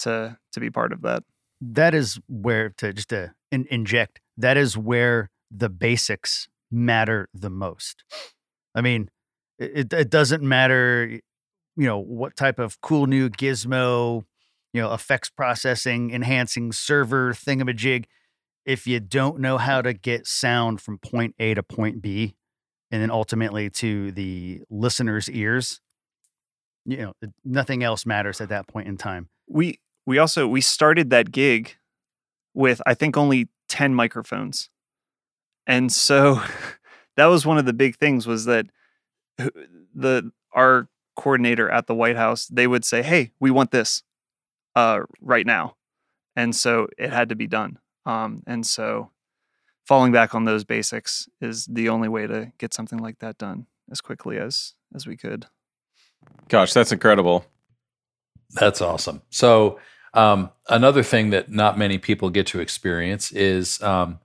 to 0.00 0.38
to 0.52 0.60
be 0.60 0.70
part 0.70 0.92
of 0.92 1.02
that. 1.02 1.22
that 1.60 1.94
is 1.94 2.18
where 2.28 2.70
to 2.70 2.92
just 2.92 3.08
to 3.08 3.32
in, 3.50 3.66
inject 3.70 4.20
that 4.36 4.56
is 4.56 4.76
where 4.76 5.30
the 5.50 5.68
basics 5.68 6.48
matter 6.70 7.28
the 7.34 7.50
most 7.50 8.04
i 8.74 8.80
mean 8.80 9.08
it, 9.58 9.92
it 9.92 10.10
doesn't 10.10 10.42
matter 10.42 11.20
you 11.76 11.86
know 11.86 11.98
what 11.98 12.36
type 12.36 12.58
of 12.58 12.80
cool 12.80 13.06
new 13.06 13.28
gizmo 13.28 14.24
you 14.72 14.80
know 14.80 14.92
effects 14.92 15.30
processing 15.30 16.10
enhancing 16.12 16.70
server 16.72 17.32
thingamajig 17.32 18.04
if 18.64 18.86
you 18.86 19.00
don't 19.00 19.38
know 19.38 19.58
how 19.58 19.80
to 19.82 19.92
get 19.92 20.26
sound 20.26 20.80
from 20.80 20.98
point 20.98 21.34
a 21.38 21.54
to 21.54 21.62
point 21.62 22.02
b 22.02 22.34
and 22.90 23.02
then 23.02 23.10
ultimately 23.10 23.70
to 23.70 24.12
the 24.12 24.62
listener's 24.70 25.30
ears 25.30 25.80
you 26.84 26.96
know 26.96 27.12
nothing 27.44 27.82
else 27.82 28.06
matters 28.06 28.40
at 28.40 28.48
that 28.48 28.66
point 28.66 28.88
in 28.88 28.96
time 28.96 29.28
we 29.48 29.78
we 30.06 30.18
also 30.18 30.48
we 30.48 30.60
started 30.60 31.10
that 31.10 31.30
gig 31.30 31.76
with 32.54 32.82
I 32.86 32.94
think 32.94 33.16
only 33.16 33.48
10 33.68 33.94
microphones. 33.94 34.70
And 35.66 35.92
so 35.92 36.42
that 37.16 37.26
was 37.26 37.46
one 37.46 37.58
of 37.58 37.66
the 37.66 37.72
big 37.72 37.96
things 37.96 38.26
was 38.26 38.46
that 38.46 38.66
the 39.36 40.32
our 40.52 40.88
coordinator 41.14 41.70
at 41.70 41.86
the 41.86 41.94
White 41.94 42.16
House, 42.16 42.46
they 42.46 42.66
would 42.66 42.84
say, 42.84 43.02
"Hey, 43.02 43.32
we 43.38 43.50
want 43.50 43.70
this 43.70 44.02
uh 44.74 45.00
right 45.20 45.46
now." 45.46 45.76
And 46.34 46.54
so 46.54 46.88
it 46.96 47.10
had 47.10 47.28
to 47.28 47.36
be 47.36 47.46
done. 47.46 47.78
Um 48.08 48.42
and 48.46 48.66
so 48.66 49.10
falling 49.86 50.12
back 50.12 50.34
on 50.34 50.44
those 50.44 50.64
basics 50.64 51.28
is 51.40 51.66
the 51.66 51.88
only 51.88 52.08
way 52.08 52.26
to 52.26 52.52
get 52.58 52.74
something 52.74 52.98
like 52.98 53.18
that 53.20 53.38
done 53.38 53.66
as 53.90 54.00
quickly 54.00 54.38
as 54.38 54.74
as 54.94 55.06
we 55.06 55.16
could. 55.16 55.46
Gosh, 56.48 56.72
that's 56.72 56.92
incredible. 56.92 57.44
That's 58.52 58.80
awesome. 58.80 59.22
So, 59.30 59.78
um, 60.14 60.50
another 60.68 61.02
thing 61.02 61.30
that 61.30 61.50
not 61.50 61.78
many 61.78 61.98
people 61.98 62.30
get 62.30 62.46
to 62.48 62.60
experience 62.60 63.30
is 63.32 63.80
um, 63.82 64.20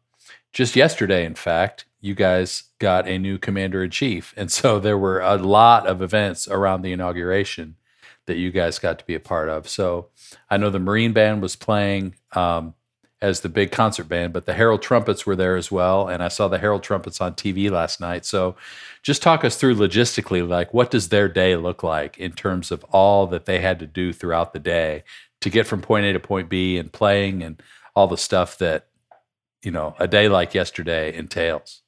just 0.54 0.76
yesterday, 0.76 1.26
in 1.26 1.36
fact, 1.36 1.86
you 2.00 2.16
guys 2.16 2.64
got 2.80 3.08
a 3.08 3.18
new 3.18 3.38
commander 3.38 3.84
in 3.84 3.90
chief. 3.90 4.34
And 4.38 4.52
so 4.52 4.80
there 4.80 4.98
were 4.98 5.20
a 5.20 5.36
lot 5.36 5.88
of 5.88 6.02
events 6.02 6.48
around 6.48 6.82
the 6.82 6.94
inauguration 6.94 7.76
that 8.26 8.38
you 8.38 8.52
guys 8.52 8.80
got 8.80 9.00
to 9.00 9.06
be 9.06 9.16
a 9.16 9.20
part 9.20 9.50
of. 9.50 9.68
So 9.68 10.08
I 10.50 10.58
know 10.58 10.70
the 10.70 10.80
Marine 10.80 11.12
Band 11.12 11.42
was 11.42 11.58
playing 11.58 12.16
um, 12.32 12.74
as 13.24 13.40
the 13.42 13.50
big 13.50 13.72
concert 13.72 14.10
band, 14.10 14.34
but 14.34 14.46
the 14.46 14.54
Herald 14.54 14.82
Trumpets 14.84 15.26
were 15.26 15.36
there 15.36 15.56
as 15.56 15.72
well. 15.72 16.08
And 16.10 16.22
I 16.22 16.28
saw 16.28 16.48
the 16.48 16.60
Herald 16.60 16.84
Trumpets 16.84 17.22
on 17.22 17.34
TV 17.36 17.72
last 17.72 18.00
night. 18.02 18.26
So 18.26 18.56
just 19.02 19.24
talk 19.24 19.44
us 19.46 19.56
through 19.56 19.76
logistically, 19.76 20.48
like 20.48 20.74
what 20.74 20.92
does 20.92 21.10
their 21.10 21.30
day 21.30 21.56
look 21.56 21.84
like 21.84 22.18
in 22.20 22.34
terms 22.34 22.72
of 22.72 22.84
all 22.92 23.26
that 23.28 23.46
they 23.46 23.62
had 23.62 23.80
to 23.80 23.88
do 23.88 24.14
throughout 24.14 24.54
the 24.54 24.60
day 24.60 25.04
to 25.42 25.50
get 25.50 25.66
from 25.68 25.82
point 25.82 26.06
A 26.06 26.14
to 26.14 26.20
point 26.20 26.50
B 26.50 26.78
and 26.78 26.92
playing 26.92 27.42
and 27.44 27.62
all 27.96 28.08
the 28.08 28.18
stuff 28.18 28.58
that, 28.60 28.88
you 29.64 29.72
know, 29.72 29.96
a 30.00 30.08
day 30.08 30.28
like 30.28 30.54
yesterday 30.54 31.16
entails. 31.16 31.82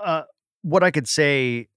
uh, 0.00 0.22
what 0.62 0.82
I 0.82 0.90
could 0.90 1.08
say 1.08 1.68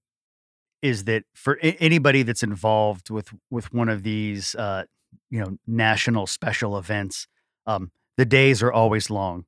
is 0.82 1.04
that 1.04 1.24
for 1.34 1.58
a- 1.62 1.76
anybody 1.80 2.22
that's 2.22 2.42
involved 2.42 3.10
with 3.10 3.30
with 3.50 3.72
one 3.72 3.88
of 3.88 4.02
these, 4.02 4.54
uh, 4.56 4.84
you 5.30 5.40
know, 5.40 5.56
national 5.66 6.26
special 6.26 6.76
events, 6.78 7.26
um, 7.66 7.90
the 8.16 8.24
days 8.24 8.62
are 8.62 8.72
always 8.72 9.10
long, 9.10 9.44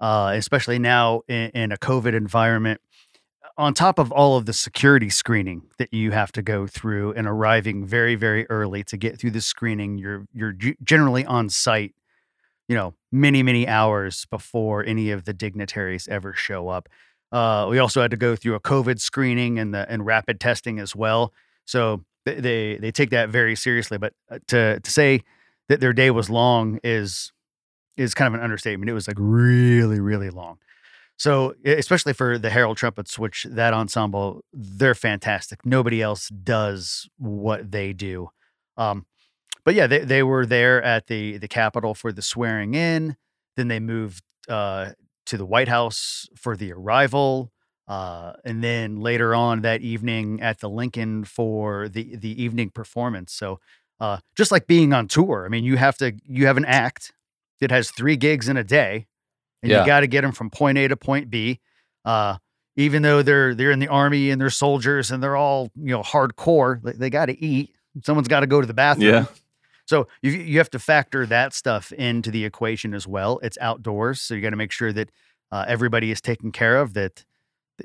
uh, 0.00 0.32
especially 0.34 0.78
now 0.78 1.22
in, 1.28 1.50
in 1.50 1.72
a 1.72 1.76
COVID 1.76 2.14
environment. 2.14 2.80
On 3.56 3.74
top 3.74 3.98
of 3.98 4.10
all 4.10 4.36
of 4.36 4.46
the 4.46 4.52
security 4.52 5.10
screening 5.10 5.62
that 5.78 5.92
you 5.92 6.12
have 6.12 6.32
to 6.32 6.42
go 6.42 6.66
through 6.66 7.12
and 7.12 7.26
arriving 7.26 7.84
very 7.84 8.14
very 8.14 8.48
early 8.48 8.82
to 8.84 8.96
get 8.96 9.18
through 9.18 9.32
the 9.32 9.40
screening, 9.40 9.98
you're 9.98 10.26
you're 10.32 10.54
generally 10.82 11.26
on 11.26 11.50
site, 11.50 11.94
you 12.68 12.74
know, 12.74 12.94
many 13.12 13.42
many 13.42 13.68
hours 13.68 14.26
before 14.30 14.84
any 14.84 15.10
of 15.10 15.24
the 15.24 15.34
dignitaries 15.34 16.08
ever 16.08 16.32
show 16.32 16.68
up. 16.68 16.88
Uh, 17.32 17.66
we 17.70 17.78
also 17.78 18.00
had 18.00 18.10
to 18.10 18.16
go 18.16 18.34
through 18.34 18.54
a 18.54 18.60
COVID 18.60 18.98
screening 19.00 19.58
and 19.58 19.74
the 19.74 19.90
and 19.90 20.06
rapid 20.06 20.40
testing 20.40 20.78
as 20.78 20.96
well. 20.96 21.32
So 21.66 22.04
they 22.24 22.76
they 22.80 22.90
take 22.90 23.10
that 23.10 23.28
very 23.28 23.56
seriously. 23.56 23.98
But 23.98 24.14
uh, 24.30 24.38
to 24.48 24.80
to 24.80 24.90
say 24.90 25.22
that 25.68 25.80
their 25.80 25.92
day 25.92 26.10
was 26.10 26.30
long 26.30 26.80
is 26.82 27.32
is 28.00 28.14
kind 28.14 28.28
of 28.28 28.38
an 28.38 28.44
understatement. 28.44 28.90
It 28.90 28.94
was 28.94 29.08
like 29.08 29.18
really 29.18 30.00
really 30.00 30.30
long. 30.30 30.58
So 31.16 31.54
especially 31.66 32.14
for 32.14 32.38
the 32.38 32.48
Herald 32.48 32.78
Trumpets, 32.78 33.18
which 33.18 33.44
that 33.50 33.74
ensemble 33.74 34.42
they're 34.54 34.94
fantastic. 34.94 35.66
Nobody 35.66 36.00
else 36.00 36.30
does 36.30 37.10
what 37.18 37.70
they 37.70 37.92
do. 37.92 38.30
Um, 38.78 39.04
but 39.64 39.74
yeah, 39.74 39.86
they 39.86 39.98
they 39.98 40.22
were 40.22 40.46
there 40.46 40.82
at 40.82 41.08
the 41.08 41.36
the 41.36 41.48
Capitol 41.48 41.94
for 41.94 42.12
the 42.12 42.22
swearing 42.22 42.74
in. 42.74 43.16
Then 43.56 43.68
they 43.68 43.80
moved 43.80 44.24
uh, 44.48 44.92
to 45.26 45.36
the 45.36 45.44
White 45.44 45.68
House 45.68 46.26
for 46.34 46.56
the 46.56 46.72
arrival, 46.72 47.52
uh, 47.86 48.32
and 48.44 48.64
then 48.64 49.00
later 49.00 49.34
on 49.34 49.60
that 49.60 49.82
evening 49.82 50.40
at 50.40 50.60
the 50.60 50.70
Lincoln 50.70 51.24
for 51.24 51.88
the 51.88 52.16
the 52.16 52.42
evening 52.42 52.70
performance. 52.70 53.34
So 53.34 53.60
uh, 54.00 54.18
just 54.34 54.50
like 54.50 54.66
being 54.66 54.94
on 54.94 55.06
tour, 55.06 55.44
I 55.44 55.48
mean, 55.48 55.64
you 55.64 55.76
have 55.76 55.98
to 55.98 56.14
you 56.24 56.46
have 56.46 56.56
an 56.56 56.64
act 56.64 57.12
that 57.60 57.70
has 57.70 57.90
three 57.90 58.16
gigs 58.16 58.48
in 58.48 58.56
a 58.56 58.64
day, 58.64 59.06
and 59.62 59.70
Yeah. 59.70 59.80
you 59.80 59.86
got 59.86 60.00
to 60.00 60.06
get 60.06 60.22
them 60.22 60.32
from 60.32 60.50
point 60.50 60.78
A 60.78 60.88
to 60.88 60.96
point 60.96 61.30
B. 61.30 61.60
Uh, 62.04 62.36
even 62.76 63.02
though 63.02 63.22
they're 63.22 63.54
they're 63.54 63.70
in 63.72 63.78
the 63.78 63.88
army 63.88 64.30
and 64.30 64.40
they're 64.40 64.48
soldiers 64.50 65.10
and 65.10 65.22
they're 65.22 65.36
all 65.36 65.70
you 65.76 65.90
know 65.90 66.02
hardcore, 66.02 66.82
they, 66.82 66.92
they 66.92 67.10
got 67.10 67.26
to 67.26 67.38
eat. 67.38 67.74
Someone's 68.04 68.28
got 68.28 68.40
to 68.40 68.46
go 68.46 68.60
to 68.60 68.66
the 68.66 68.74
bathroom. 68.74 69.08
Yeah. 69.08 69.24
So 69.86 70.06
you 70.22 70.30
you 70.30 70.58
have 70.58 70.70
to 70.70 70.78
factor 70.78 71.26
that 71.26 71.52
stuff 71.52 71.92
into 71.92 72.30
the 72.30 72.44
equation 72.44 72.94
as 72.94 73.06
well. 73.06 73.40
It's 73.42 73.58
outdoors, 73.60 74.20
so 74.20 74.34
you 74.34 74.40
got 74.40 74.50
to 74.50 74.56
make 74.56 74.70
sure 74.72 74.92
that 74.92 75.10
uh, 75.50 75.64
everybody 75.66 76.10
is 76.12 76.20
taken 76.20 76.52
care 76.52 76.76
of. 76.78 76.94
That 76.94 77.24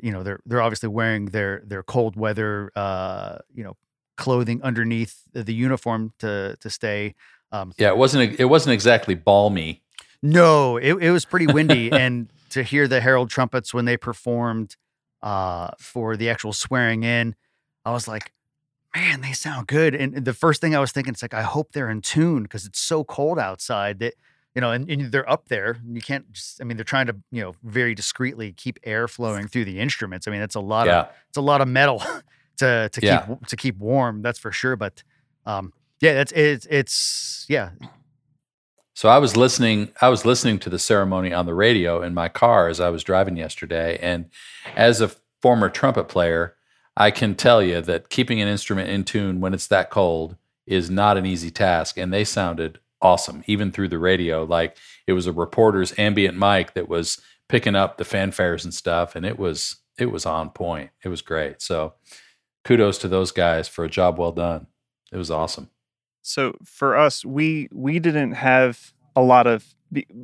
you 0.01 0.11
know 0.11 0.21
they're 0.23 0.39
they're 0.45 0.61
obviously 0.61 0.89
wearing 0.89 1.25
their 1.25 1.63
their 1.65 1.81
cold 1.83 2.15
weather 2.15 2.71
uh, 2.75 3.39
you 3.53 3.63
know 3.63 3.75
clothing 4.17 4.61
underneath 4.61 5.23
the, 5.33 5.43
the 5.43 5.53
uniform 5.53 6.13
to 6.19 6.55
to 6.61 6.69
stay. 6.69 7.15
Um, 7.61 7.73
Yeah, 7.77 7.89
it 7.89 7.97
wasn't 7.97 8.39
it 8.39 8.45
wasn't 8.45 8.73
exactly 8.73 9.15
balmy. 9.15 9.81
no, 10.21 10.77
it, 10.77 10.93
it 10.95 11.11
was 11.11 11.25
pretty 11.25 11.47
windy, 11.47 11.91
and 12.03 12.29
to 12.49 12.63
hear 12.63 12.87
the 12.87 13.01
herald 13.01 13.29
trumpets 13.29 13.73
when 13.73 13.85
they 13.85 13.97
performed 13.97 14.75
uh, 15.21 15.71
for 15.79 16.15
the 16.15 16.29
actual 16.29 16.53
swearing 16.53 17.03
in, 17.03 17.35
I 17.83 17.91
was 17.91 18.07
like, 18.07 18.31
man, 18.95 19.21
they 19.21 19.33
sound 19.33 19.67
good. 19.67 19.93
And 19.95 20.23
the 20.23 20.33
first 20.33 20.61
thing 20.61 20.75
I 20.75 20.79
was 20.79 20.91
thinking, 20.91 21.13
it's 21.13 21.21
like, 21.21 21.33
I 21.33 21.41
hope 21.41 21.71
they're 21.73 21.89
in 21.89 22.01
tune 22.01 22.43
because 22.43 22.65
it's 22.65 22.79
so 22.79 23.03
cold 23.03 23.39
outside 23.39 23.99
that 23.99 24.13
you 24.53 24.61
know, 24.61 24.71
and, 24.71 24.89
and 24.89 25.11
they're 25.11 25.29
up 25.29 25.49
there. 25.49 25.75
You 25.85 25.99
can't 25.99 26.31
just, 26.31 26.61
I 26.61 26.63
mean, 26.63 26.77
they're 26.77 26.85
trying 26.85 27.07
to, 27.07 27.15
you 27.29 27.41
know, 27.41 27.55
very 27.61 27.93
discreetly 27.93 28.53
keep 28.53 28.79
air 28.85 29.05
flowing 29.09 29.49
through 29.49 29.65
the 29.65 29.81
instruments. 29.81 30.29
I 30.29 30.31
mean, 30.31 30.41
it's 30.41 30.55
a 30.55 30.61
lot 30.61 30.87
of 30.87 31.07
it's 31.27 31.35
a 31.37 31.41
lot 31.41 31.59
of 31.59 31.67
metal 31.67 32.01
to 32.57 32.87
to 32.89 33.01
Yeah. 33.01 33.25
keep 33.25 33.47
to 33.47 33.55
keep 33.57 33.77
warm. 33.77 34.21
That's 34.21 34.39
for 34.39 34.53
sure. 34.53 34.77
But 34.77 35.03
um, 35.45 35.73
yeah, 36.01 36.13
that's 36.13 36.31
it's 36.33 36.67
it's 36.69 37.45
yeah. 37.47 37.71
So 38.93 39.09
I 39.09 39.17
was 39.17 39.35
listening. 39.35 39.91
I 40.01 40.09
was 40.09 40.25
listening 40.25 40.59
to 40.59 40.69
the 40.69 40.79
ceremony 40.79 41.33
on 41.33 41.45
the 41.45 41.53
radio 41.53 42.01
in 42.01 42.13
my 42.13 42.29
car 42.29 42.67
as 42.67 42.79
I 42.79 42.89
was 42.89 43.03
driving 43.03 43.37
yesterday, 43.37 43.97
and 44.01 44.29
as 44.75 45.01
a 45.01 45.11
former 45.41 45.69
trumpet 45.69 46.05
player, 46.05 46.55
I 46.97 47.11
can 47.11 47.35
tell 47.35 47.61
you 47.61 47.81
that 47.81 48.09
keeping 48.09 48.41
an 48.41 48.47
instrument 48.47 48.89
in 48.89 49.03
tune 49.03 49.41
when 49.41 49.53
it's 49.53 49.67
that 49.67 49.89
cold 49.89 50.37
is 50.65 50.89
not 50.89 51.17
an 51.17 51.25
easy 51.25 51.51
task. 51.51 51.97
And 51.97 52.11
they 52.11 52.23
sounded 52.23 52.79
awesome, 53.01 53.43
even 53.47 53.71
through 53.71 53.89
the 53.89 53.99
radio. 53.99 54.43
Like 54.43 54.77
it 55.07 55.13
was 55.13 55.27
a 55.27 55.33
reporter's 55.33 55.97
ambient 55.99 56.37
mic 56.37 56.73
that 56.73 56.89
was 56.89 57.21
picking 57.47 57.75
up 57.75 57.97
the 57.97 58.03
fanfares 58.03 58.63
and 58.63 58.73
stuff, 58.73 59.15
and 59.15 59.25
it 59.25 59.37
was 59.37 59.77
it 59.97 60.07
was 60.07 60.25
on 60.25 60.49
point. 60.49 60.91
It 61.03 61.09
was 61.09 61.21
great. 61.21 61.61
So 61.61 61.93
kudos 62.63 62.97
to 62.99 63.07
those 63.07 63.31
guys 63.31 63.67
for 63.67 63.85
a 63.85 63.89
job 63.89 64.17
well 64.17 64.31
done. 64.31 64.67
It 65.11 65.17
was 65.17 65.31
awesome. 65.31 65.69
So 66.25 66.57
for 66.63 66.97
us, 66.97 67.23
we 67.23 67.69
we 67.71 67.99
didn't 67.99 68.31
have 68.31 68.93
a 69.15 69.21
lot 69.21 69.45
of 69.45 69.75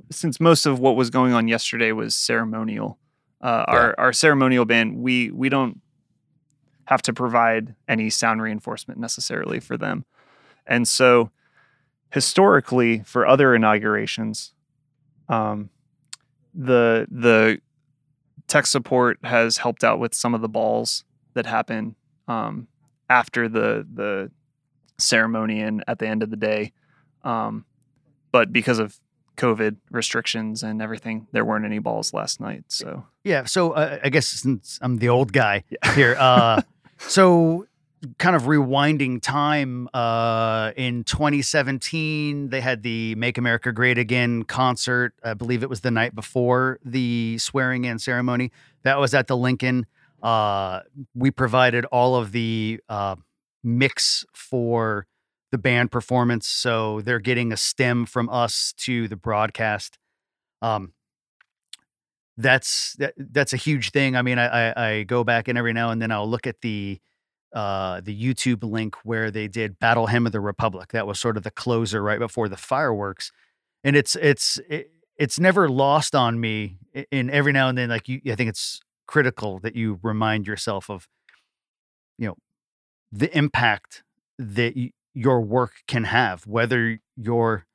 since 0.09 0.39
most 0.39 0.65
of 0.65 0.79
what 0.79 0.95
was 0.95 1.11
going 1.11 1.31
on 1.31 1.47
yesterday 1.47 1.91
was 1.91 2.15
ceremonial. 2.15 2.97
Uh, 3.39 3.65
Our 3.67 3.95
our 3.99 4.13
ceremonial 4.13 4.65
band, 4.65 4.97
we 4.97 5.29
we 5.29 5.47
don't 5.47 5.79
have 6.85 7.03
to 7.03 7.13
provide 7.13 7.75
any 7.87 8.09
sound 8.09 8.41
reinforcement 8.41 8.99
necessarily 8.99 9.59
for 9.59 9.77
them, 9.77 10.05
and 10.65 10.87
so 10.87 11.29
historically 12.09 13.03
for 13.03 13.27
other 13.27 13.53
inaugurations, 13.53 14.55
um, 15.29 15.69
the 16.55 17.05
the 17.11 17.61
tech 18.47 18.65
support 18.65 19.19
has 19.23 19.57
helped 19.57 19.83
out 19.83 19.99
with 19.99 20.15
some 20.15 20.33
of 20.33 20.41
the 20.41 20.49
balls 20.49 21.03
that 21.35 21.45
happen 21.45 21.95
um, 22.27 22.67
after 23.07 23.47
the 23.47 23.85
the 23.93 24.31
ceremony 25.01 25.61
and 25.61 25.83
at 25.87 25.99
the 25.99 26.07
end 26.07 26.23
of 26.23 26.29
the 26.29 26.37
day. 26.37 26.73
Um, 27.23 27.65
but 28.31 28.51
because 28.53 28.79
of 28.79 28.99
COVID 29.37 29.77
restrictions 29.89 30.63
and 30.63 30.81
everything, 30.81 31.27
there 31.31 31.43
weren't 31.43 31.65
any 31.65 31.79
balls 31.79 32.13
last 32.13 32.39
night. 32.39 32.65
So 32.67 33.05
Yeah, 33.23 33.45
so 33.45 33.71
uh, 33.71 33.99
I 34.03 34.09
guess 34.09 34.27
since 34.27 34.79
I'm 34.81 34.97
the 34.97 35.09
old 35.09 35.33
guy 35.33 35.63
Yeah. 35.69 35.91
here, 35.95 36.15
uh, 36.19 36.61
so 36.97 37.65
kind 38.17 38.35
of 38.35 38.43
rewinding 38.43 39.21
time 39.21 39.87
uh, 39.93 40.71
in 40.75 41.03
2017, 41.03 42.49
they 42.49 42.61
had 42.61 42.83
the 42.83 43.15
"Make 43.15 43.37
America 43.37 43.71
Great 43.71 43.97
Again" 43.97 44.43
concert. 44.43 45.13
I 45.23 45.33
believe 45.33 45.63
it 45.63 45.69
was 45.69 45.81
the 45.81 45.91
night 45.91 46.15
before 46.15 46.79
the 46.83 47.37
swearing-in 47.37 47.99
ceremony. 47.99 48.51
That 48.83 48.99
was 48.99 49.13
at 49.13 49.27
the 49.27 49.37
Lincoln. 49.37 49.85
Uh, 50.21 50.81
we 51.15 51.31
provided 51.31 51.85
all 51.85 52.15
of 52.15 52.31
the 52.31 52.79
uh, 52.89 53.15
mix 53.63 54.25
for 54.33 55.05
the 55.51 55.57
band 55.57 55.91
performance, 55.91 56.47
so 56.47 57.01
they're 57.01 57.19
getting 57.19 57.51
a 57.51 57.57
stem 57.57 58.05
from 58.05 58.29
us 58.29 58.73
to 58.77 59.07
the 59.07 59.17
broadcast. 59.17 59.97
Um, 60.61 60.93
that's 62.37 62.93
that, 62.93 63.13
that's 63.17 63.53
a 63.53 63.57
huge 63.57 63.91
thing. 63.91 64.15
I 64.15 64.21
mean, 64.21 64.39
I, 64.39 64.69
I 64.69 64.89
I 64.89 65.03
go 65.03 65.23
back 65.23 65.47
and 65.47 65.57
every 65.57 65.73
now 65.73 65.89
and 65.91 66.01
then 66.01 66.11
I'll 66.11 66.29
look 66.29 66.47
at 66.47 66.61
the 66.61 66.99
uh 67.53 67.99
the 68.01 68.17
YouTube 68.17 68.63
link 68.63 68.95
where 69.03 69.29
they 69.29 69.47
did 69.47 69.77
Battle 69.79 70.07
Hymn 70.07 70.25
of 70.25 70.31
the 70.31 70.39
Republic. 70.39 70.91
That 70.93 71.05
was 71.05 71.19
sort 71.19 71.37
of 71.37 71.43
the 71.43 71.51
closer 71.51 72.01
right 72.01 72.19
before 72.19 72.47
the 72.47 72.57
fireworks, 72.57 73.31
and 73.83 73.95
it's 73.95 74.15
it's 74.15 74.57
it, 74.69 74.91
it's 75.17 75.39
never 75.39 75.69
lost 75.69 76.15
on 76.15 76.39
me. 76.39 76.77
And 77.11 77.29
every 77.29 77.51
now 77.51 77.67
and 77.67 77.77
then, 77.77 77.89
like 77.89 78.07
you, 78.09 78.21
I 78.27 78.35
think 78.35 78.49
it's 78.49 78.81
critical 79.07 79.59
that 79.59 79.75
you 79.75 79.99
remind 80.01 80.47
yourself 80.47 80.89
of, 80.89 81.07
you 82.17 82.27
know, 82.27 82.35
the 83.11 83.35
impact 83.37 84.03
that 84.37 84.75
y- 84.75 84.91
your 85.13 85.41
work 85.41 85.73
can 85.87 86.05
have, 86.05 86.47
whether 86.47 86.99
you're 87.15 87.65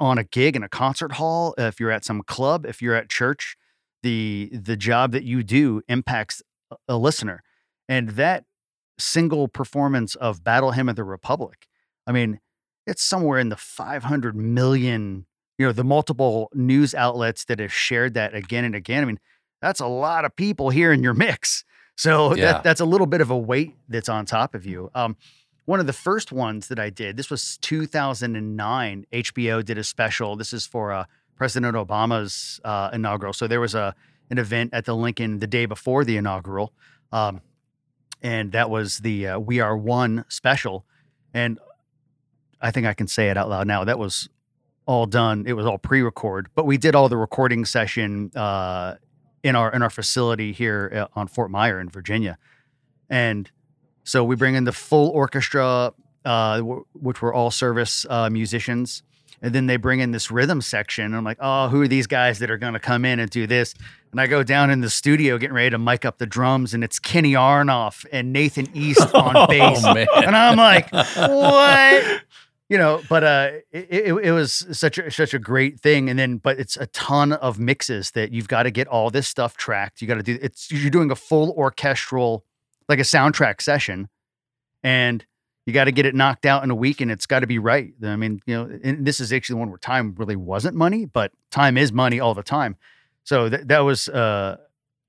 on 0.00 0.18
a 0.18 0.24
gig 0.24 0.56
in 0.56 0.62
a 0.62 0.68
concert 0.68 1.12
hall, 1.12 1.54
if 1.58 1.78
you're 1.78 1.90
at 1.90 2.04
some 2.04 2.22
club, 2.22 2.66
if 2.66 2.82
you're 2.82 2.94
at 2.94 3.08
church, 3.08 3.56
the 4.02 4.50
the 4.52 4.76
job 4.76 5.12
that 5.12 5.22
you 5.24 5.42
do 5.42 5.82
impacts 5.88 6.42
a- 6.88 6.96
listener. 6.96 7.42
And 7.88 8.10
that 8.10 8.44
single 8.98 9.48
performance 9.48 10.14
of 10.16 10.44
Battle 10.44 10.72
Hymn 10.72 10.88
of 10.88 10.96
the 10.96 11.04
Republic, 11.04 11.66
I 12.06 12.12
mean, 12.12 12.40
it's 12.86 13.02
somewhere 13.02 13.38
in 13.38 13.48
the 13.48 13.56
500 13.56 14.34
million, 14.36 15.26
you 15.58 15.66
know, 15.66 15.72
the 15.72 15.84
multiple 15.84 16.48
news 16.54 16.94
outlets 16.94 17.44
that 17.44 17.58
have 17.60 17.72
shared 17.72 18.14
that 18.14 18.34
again 18.34 18.64
and 18.64 18.74
again. 18.74 19.02
I 19.02 19.06
mean, 19.06 19.20
that's 19.60 19.80
a 19.80 19.86
lot 19.86 20.24
of 20.24 20.34
people 20.34 20.70
here 20.70 20.92
in 20.92 21.02
your 21.02 21.14
mix. 21.14 21.64
So 21.96 22.34
Yeah. 22.34 22.52
that, 22.52 22.62
that's 22.64 22.80
a 22.80 22.84
little 22.84 23.06
bit 23.06 23.20
of 23.20 23.30
a 23.30 23.36
weight 23.38 23.74
that's 23.88 24.08
on 24.08 24.26
top 24.26 24.54
of 24.54 24.66
you. 24.66 24.90
Um, 24.94 25.16
one 25.64 25.78
of 25.78 25.86
the 25.86 25.92
first 25.92 26.32
ones 26.32 26.68
that 26.68 26.78
I 26.80 26.90
did, 26.90 27.16
this 27.16 27.30
was 27.30 27.56
2009. 27.58 29.06
HBO 29.12 29.64
did 29.64 29.78
a 29.78 29.84
special. 29.84 30.34
This 30.36 30.52
is 30.52 30.66
for 30.66 30.92
uh, 30.92 31.04
President 31.36 31.76
Obama's 31.76 32.60
uh, 32.64 32.90
inaugural. 32.92 33.32
So 33.32 33.46
there 33.46 33.60
was 33.60 33.74
a 33.74 33.94
an 34.30 34.38
event 34.38 34.70
at 34.72 34.86
the 34.86 34.94
Lincoln 34.96 35.40
the 35.40 35.46
day 35.46 35.66
before 35.66 36.04
the 36.06 36.16
inaugural, 36.16 36.72
um, 37.12 37.42
and 38.22 38.50
that 38.52 38.70
was 38.70 38.98
the 39.00 39.26
uh, 39.28 39.38
We 39.38 39.60
Are 39.60 39.76
One 39.76 40.24
special. 40.28 40.86
And 41.34 41.58
I 42.60 42.70
think 42.70 42.86
I 42.86 42.94
can 42.94 43.06
say 43.08 43.28
it 43.28 43.36
out 43.36 43.50
loud 43.50 43.66
now. 43.66 43.84
That 43.84 43.98
was 43.98 44.30
all 44.86 45.04
done. 45.06 45.44
It 45.46 45.52
was 45.52 45.66
all 45.66 45.76
pre-record, 45.78 46.48
but 46.54 46.64
we 46.64 46.78
did 46.78 46.94
all 46.94 47.08
the 47.10 47.16
recording 47.18 47.64
session 47.66 48.30
uh, 48.34 48.94
in 49.42 49.56
our 49.56 49.72
in 49.72 49.82
our 49.82 49.90
facility 49.90 50.52
here 50.52 51.08
uh, 51.14 51.18
on 51.18 51.28
Fort 51.28 51.50
Myer 51.50 51.80
in 51.80 51.88
Virginia, 51.88 52.38
and 53.10 53.50
so 54.04 54.24
we 54.24 54.36
bring 54.36 54.54
in 54.54 54.64
the 54.64 54.72
full 54.72 55.10
orchestra, 55.10 55.92
uh, 56.24 56.56
w- 56.58 56.84
which 56.94 57.22
were 57.22 57.32
all 57.32 57.50
service 57.50 58.06
uh, 58.08 58.28
musicians. 58.30 59.02
And 59.44 59.52
then 59.52 59.66
they 59.66 59.76
bring 59.76 59.98
in 59.98 60.12
this 60.12 60.30
rhythm 60.30 60.60
section. 60.60 61.04
And 61.04 61.16
I'm 61.16 61.24
like, 61.24 61.38
oh, 61.40 61.68
who 61.68 61.82
are 61.82 61.88
these 61.88 62.06
guys 62.06 62.38
that 62.38 62.50
are 62.50 62.56
going 62.56 62.74
to 62.74 62.78
come 62.78 63.04
in 63.04 63.18
and 63.18 63.28
do 63.28 63.44
this? 63.46 63.74
And 64.12 64.20
I 64.20 64.28
go 64.28 64.44
down 64.44 64.70
in 64.70 64.82
the 64.82 64.90
studio 64.90 65.36
getting 65.36 65.54
ready 65.54 65.70
to 65.70 65.78
mic 65.78 66.04
up 66.04 66.18
the 66.18 66.26
drums, 66.26 66.74
and 66.74 66.84
it's 66.84 67.00
Kenny 67.00 67.32
Aronoff 67.32 68.06
and 68.12 68.32
Nathan 68.32 68.68
East 68.72 69.00
on 69.14 69.48
bass. 69.48 69.82
Oh! 69.84 70.20
And 70.20 70.36
I'm 70.36 70.56
like, 70.56 70.92
what? 71.16 72.22
You 72.68 72.78
know, 72.78 73.02
but 73.08 73.22
uh, 73.22 73.50
it, 73.70 73.88
it, 73.90 74.12
it 74.14 74.32
was 74.32 74.66
such 74.72 74.96
a, 74.96 75.10
such 75.10 75.34
a 75.34 75.38
great 75.38 75.78
thing. 75.78 76.08
And 76.08 76.18
then, 76.18 76.38
but 76.38 76.58
it's 76.58 76.76
a 76.78 76.86
ton 76.86 77.32
of 77.34 77.58
mixes 77.58 78.12
that 78.12 78.32
you've 78.32 78.48
got 78.48 78.62
to 78.62 78.70
get 78.70 78.88
all 78.88 79.10
this 79.10 79.28
stuff 79.28 79.58
tracked. 79.58 80.00
You 80.00 80.08
got 80.08 80.14
to 80.14 80.22
do 80.22 80.38
it's 80.40 80.70
you're 80.70 80.90
doing 80.90 81.10
a 81.10 81.16
full 81.16 81.50
orchestral, 81.50 82.46
like 82.88 82.98
a 82.98 83.02
soundtrack 83.02 83.60
session, 83.60 84.08
and 84.82 85.24
you 85.66 85.74
got 85.74 85.84
to 85.84 85.92
get 85.92 86.06
it 86.06 86.14
knocked 86.14 86.46
out 86.46 86.64
in 86.64 86.70
a 86.70 86.74
week, 86.74 87.02
and 87.02 87.10
it's 87.10 87.26
got 87.26 87.40
to 87.40 87.46
be 87.46 87.58
right. 87.58 87.92
I 88.02 88.16
mean, 88.16 88.40
you 88.46 88.54
know, 88.54 88.78
and 88.82 89.04
this 89.04 89.20
is 89.20 89.32
actually 89.32 89.58
one 89.58 89.68
where 89.68 89.78
time 89.78 90.14
really 90.16 90.36
wasn't 90.36 90.74
money, 90.74 91.04
but 91.04 91.30
time 91.50 91.76
is 91.76 91.92
money 91.92 92.20
all 92.20 92.32
the 92.32 92.42
time. 92.42 92.76
So 93.24 93.50
that 93.50 93.68
that 93.68 93.80
was 93.80 94.08
uh, 94.08 94.56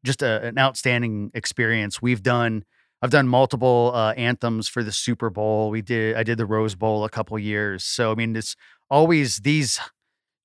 just 0.03 0.21
a, 0.21 0.47
an 0.47 0.57
outstanding 0.57 1.31
experience. 1.33 2.01
We've 2.01 2.21
done. 2.21 2.65
I've 3.03 3.09
done 3.09 3.27
multiple 3.27 3.91
uh, 3.93 4.13
anthems 4.13 4.69
for 4.69 4.81
the 4.81 4.93
Super 4.93 5.29
Bowl. 5.29 5.69
We 5.69 5.81
did. 5.81 6.15
I 6.15 6.23
did 6.23 6.37
the 6.37 6.45
Rose 6.45 6.73
Bowl 6.73 7.03
a 7.03 7.09
couple 7.09 7.37
years. 7.37 7.83
So 7.83 8.13
I 8.13 8.15
mean, 8.15 8.33
it's 8.33 8.55
always 8.89 9.39
these 9.39 9.77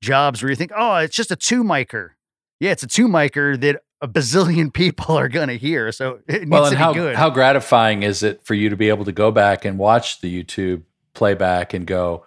jobs 0.03 0.43
where 0.43 0.51
you 0.51 0.57
think, 0.57 0.73
oh, 0.77 0.97
it's 0.97 1.15
just 1.15 1.31
a 1.31 1.37
two 1.37 1.63
micer. 1.63 2.11
Yeah, 2.59 2.73
it's 2.73 2.83
a 2.83 2.89
two 2.89 3.07
micer 3.07 3.59
that 3.61 3.83
a 4.01 4.09
bazillion 4.09 4.73
people 4.75 5.17
are 5.17 5.29
gonna 5.29 5.55
hear. 5.55 5.93
So 5.93 6.19
it 6.27 6.41
needs 6.41 6.51
well, 6.51 6.69
to 6.69 6.77
and 6.77 6.95
be 6.95 7.01
good. 7.01 7.15
how 7.15 7.31
gratifying 7.31 8.03
is 8.03 8.25
it 8.25 8.45
for 8.45 8.55
you 8.55 8.71
to 8.71 8.77
be 8.77 8.89
able 8.89 9.05
to 9.05 9.13
go 9.13 9.31
back 9.31 9.65
and 9.65 9.79
watch 9.79 10.21
the 10.21 10.43
YouTube 10.43 10.83
playback 11.15 11.75
and 11.75 11.87
go, 11.87 12.27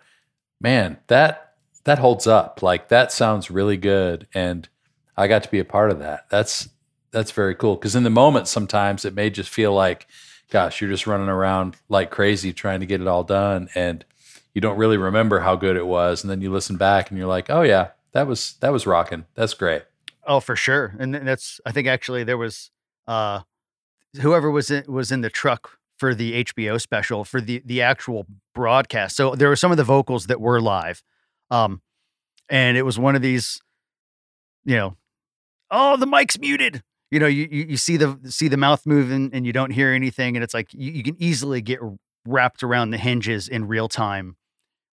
man, 0.61 0.97
that 1.07 1.55
that 1.83 1.99
holds 1.99 2.25
up. 2.25 2.63
Like 2.63 2.87
that 2.87 3.11
sounds 3.11 3.51
really 3.51 3.75
good, 3.75 4.27
and 4.33 4.69
I 5.17 5.27
got 5.27 5.43
to 5.43 5.51
be 5.51 5.59
a 5.59 5.65
part 5.65 5.91
of 5.91 5.99
that. 5.99 6.29
That's 6.29 6.69
that's 7.11 7.31
very 7.31 7.55
cool. 7.55 7.75
Because 7.75 7.95
in 7.95 8.03
the 8.03 8.09
moment, 8.09 8.47
sometimes 8.47 9.05
it 9.05 9.13
may 9.13 9.29
just 9.29 9.49
feel 9.49 9.73
like, 9.73 10.07
gosh, 10.49 10.81
you're 10.81 10.89
just 10.89 11.07
running 11.07 11.29
around 11.29 11.77
like 11.89 12.11
crazy 12.11 12.53
trying 12.53 12.79
to 12.79 12.85
get 12.85 13.01
it 13.01 13.07
all 13.07 13.23
done, 13.23 13.69
and 13.75 14.05
you 14.53 14.61
don't 14.61 14.77
really 14.77 14.97
remember 14.97 15.39
how 15.39 15.55
good 15.55 15.75
it 15.75 15.87
was. 15.87 16.23
And 16.23 16.31
then 16.31 16.41
you 16.41 16.51
listen 16.51 16.77
back 16.77 17.09
and 17.09 17.17
you're 17.17 17.27
like, 17.27 17.49
oh 17.49 17.61
yeah, 17.61 17.89
that 18.13 18.27
was 18.27 18.55
that 18.59 18.71
was 18.71 18.85
rocking. 18.85 19.25
That's 19.35 19.53
great. 19.53 19.83
Oh, 20.25 20.39
for 20.39 20.55
sure. 20.55 20.95
And 20.99 21.13
th- 21.13 21.25
that's 21.25 21.61
I 21.65 21.71
think 21.71 21.87
actually 21.87 22.23
there 22.23 22.37
was 22.37 22.71
uh 23.07 23.41
whoever 24.21 24.51
was 24.51 24.69
in, 24.69 24.83
was 24.87 25.11
in 25.11 25.21
the 25.21 25.29
truck 25.29 25.77
for 25.97 26.13
the 26.13 26.43
HBO 26.43 26.79
special 26.81 27.23
for 27.23 27.41
the 27.41 27.61
the 27.65 27.81
actual 27.81 28.25
broadcast. 28.53 29.15
So 29.15 29.35
there 29.35 29.49
were 29.49 29.55
some 29.55 29.71
of 29.71 29.77
the 29.77 29.83
vocals 29.83 30.27
that 30.27 30.41
were 30.41 30.61
live. 30.61 31.03
Um 31.49 31.81
and 32.49 32.77
it 32.77 32.83
was 32.83 32.99
one 32.99 33.15
of 33.15 33.21
these 33.21 33.61
you 34.63 34.75
know, 34.75 34.97
oh, 35.71 35.97
the 35.97 36.05
mic's 36.05 36.37
muted. 36.37 36.83
You 37.11 37.19
know, 37.19 37.27
you 37.27 37.47
you, 37.51 37.77
see 37.77 37.97
the 37.97 38.17
see 38.25 38.47
the 38.47 38.57
mouth 38.57 38.85
moving 38.85 39.29
and 39.33 39.45
you 39.45 39.51
don't 39.51 39.71
hear 39.71 39.91
anything 39.91 40.37
and 40.37 40.43
it's 40.43 40.53
like 40.53 40.73
you, 40.73 40.91
you 40.91 41.03
can 41.03 41.15
easily 41.19 41.61
get 41.61 41.79
wrapped 42.25 42.63
around 42.63 42.91
the 42.91 42.97
hinges 42.97 43.49
in 43.49 43.67
real 43.67 43.89
time 43.89 44.37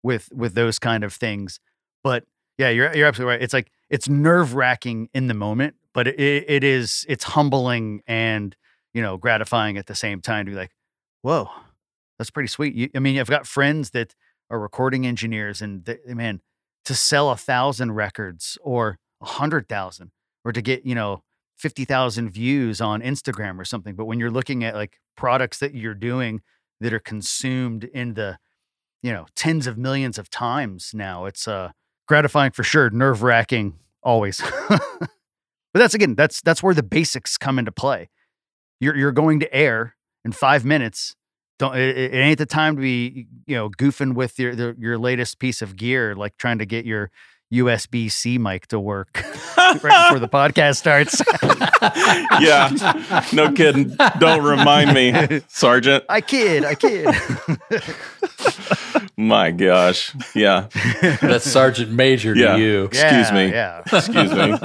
with 0.02 0.30
with 0.34 0.56
those 0.56 0.80
kind 0.80 1.04
of 1.04 1.14
things. 1.14 1.60
But 2.04 2.24
yeah, 2.58 2.70
you're 2.70 2.96
you're 2.96 3.08
absolutely 3.08 3.36
right. 3.36 3.42
It's 3.44 3.54
like 3.54 3.72
it's 3.90 4.10
nerve 4.10 4.56
wracking 4.56 5.10
in 5.14 5.28
the 5.28 5.36
moment, 5.36 5.76
but 5.94 6.08
it, 6.08 6.20
it 6.20 6.64
is 6.64 7.06
it's 7.08 7.24
humbling 7.24 8.02
and 8.08 8.56
you 8.98 9.04
know, 9.04 9.16
gratifying 9.16 9.78
at 9.78 9.86
the 9.86 9.94
same 9.94 10.22
time 10.22 10.48
to 10.48 10.52
be 10.52 10.58
like, 10.58 10.72
whoa, 11.22 11.52
that's 12.18 12.32
pretty 12.32 12.48
sweet. 12.48 12.74
You, 12.74 12.90
I 12.96 13.00
mean, 13.00 13.20
I've 13.20 13.30
got 13.30 13.46
friends 13.46 13.92
that 13.92 14.16
are 14.50 14.60
recording 14.60 15.06
engineers, 15.06 15.62
and 15.62 15.86
they, 15.86 16.00
man, 16.08 16.42
to 16.86 16.96
sell 16.96 17.30
a 17.30 17.38
thousand 17.38 17.92
records 17.92 18.58
or 18.64 18.98
a 19.22 19.26
hundred 19.26 19.70
thousand, 19.70 20.10
or 20.44 20.52
to 20.52 20.64
get 20.64 20.84
you 20.84 20.96
know 20.96 21.22
fifty 21.58 21.86
thousand 21.86 22.30
views 22.30 22.80
on 22.82 23.02
Instagram 23.02 23.60
or 23.60 23.66
something. 23.66 23.96
But 23.96 24.06
when 24.06 24.20
you're 24.20 24.32
looking 24.32 24.64
at 24.64 24.76
like 24.76 25.00
products 25.16 25.60
that 25.60 25.74
you're 25.74 25.94
doing 25.94 26.42
that 26.80 26.94
are 26.94 27.00
consumed 27.00 27.84
in 27.86 28.14
the 28.14 28.38
you 29.02 29.12
know 29.12 29.26
tens 29.36 29.68
of 29.68 29.78
millions 29.78 30.18
of 30.18 30.30
times 30.30 30.92
now, 30.94 31.26
it's 31.26 31.48
uh 31.48 31.72
gratifying 32.08 32.52
for 32.52 32.64
sure, 32.64 32.90
nerve 32.90 33.22
wracking 33.22 33.78
always. 34.02 34.42
but 34.70 35.10
that's 35.74 35.94
again, 35.94 36.16
that's 36.16 36.42
that's 36.42 36.64
where 36.64 36.74
the 36.74 36.84
basics 36.84 37.38
come 37.38 37.60
into 37.60 37.72
play. 37.72 38.10
You're 38.80 38.96
you're 38.96 39.12
going 39.12 39.40
to 39.42 39.54
air 39.54 39.96
in 40.24 40.32
five 40.32 40.66
minutes. 40.66 41.16
Don't 41.60 41.76
it, 41.76 41.98
it 41.98 42.14
ain't 42.14 42.38
the 42.38 42.46
time 42.46 42.76
to 42.76 42.82
be 42.82 43.28
you 43.46 43.56
know 43.56 43.70
goofing 43.70 44.14
with 44.16 44.40
your 44.40 44.56
the, 44.56 44.76
your 44.80 44.98
latest 44.98 45.40
piece 45.40 45.62
of 45.62 45.76
gear, 45.76 46.16
like 46.16 46.38
trying 46.38 46.60
to 46.60 46.66
get 46.66 46.86
your 46.86 47.12
USB 47.54 48.12
C 48.12 48.38
mic 48.38 48.68
to 48.68 48.80
work 48.80 49.24
right 49.58 49.82
before 49.82 50.20
the 50.20 50.28
podcast 50.28 50.78
starts. 50.78 51.22
yeah, 52.42 53.24
no 53.34 53.52
kidding. 53.52 53.96
Don't 54.20 54.44
remind 54.44 54.94
me, 54.94 55.42
Sergeant. 55.48 56.04
I 56.10 56.22
kid, 56.22 56.66
I 56.66 56.76
kid. 56.76 57.08
My 59.20 59.50
gosh. 59.52 60.14
Yeah. 60.36 60.68
That's 61.22 61.50
Sergeant 61.50 61.92
Major 61.92 62.36
to 62.36 62.60
you. 62.60 62.84
Excuse 62.86 63.32
me. 63.32 63.50
Yeah. 63.50 63.82
Excuse 63.92 64.32
me. 64.32 64.58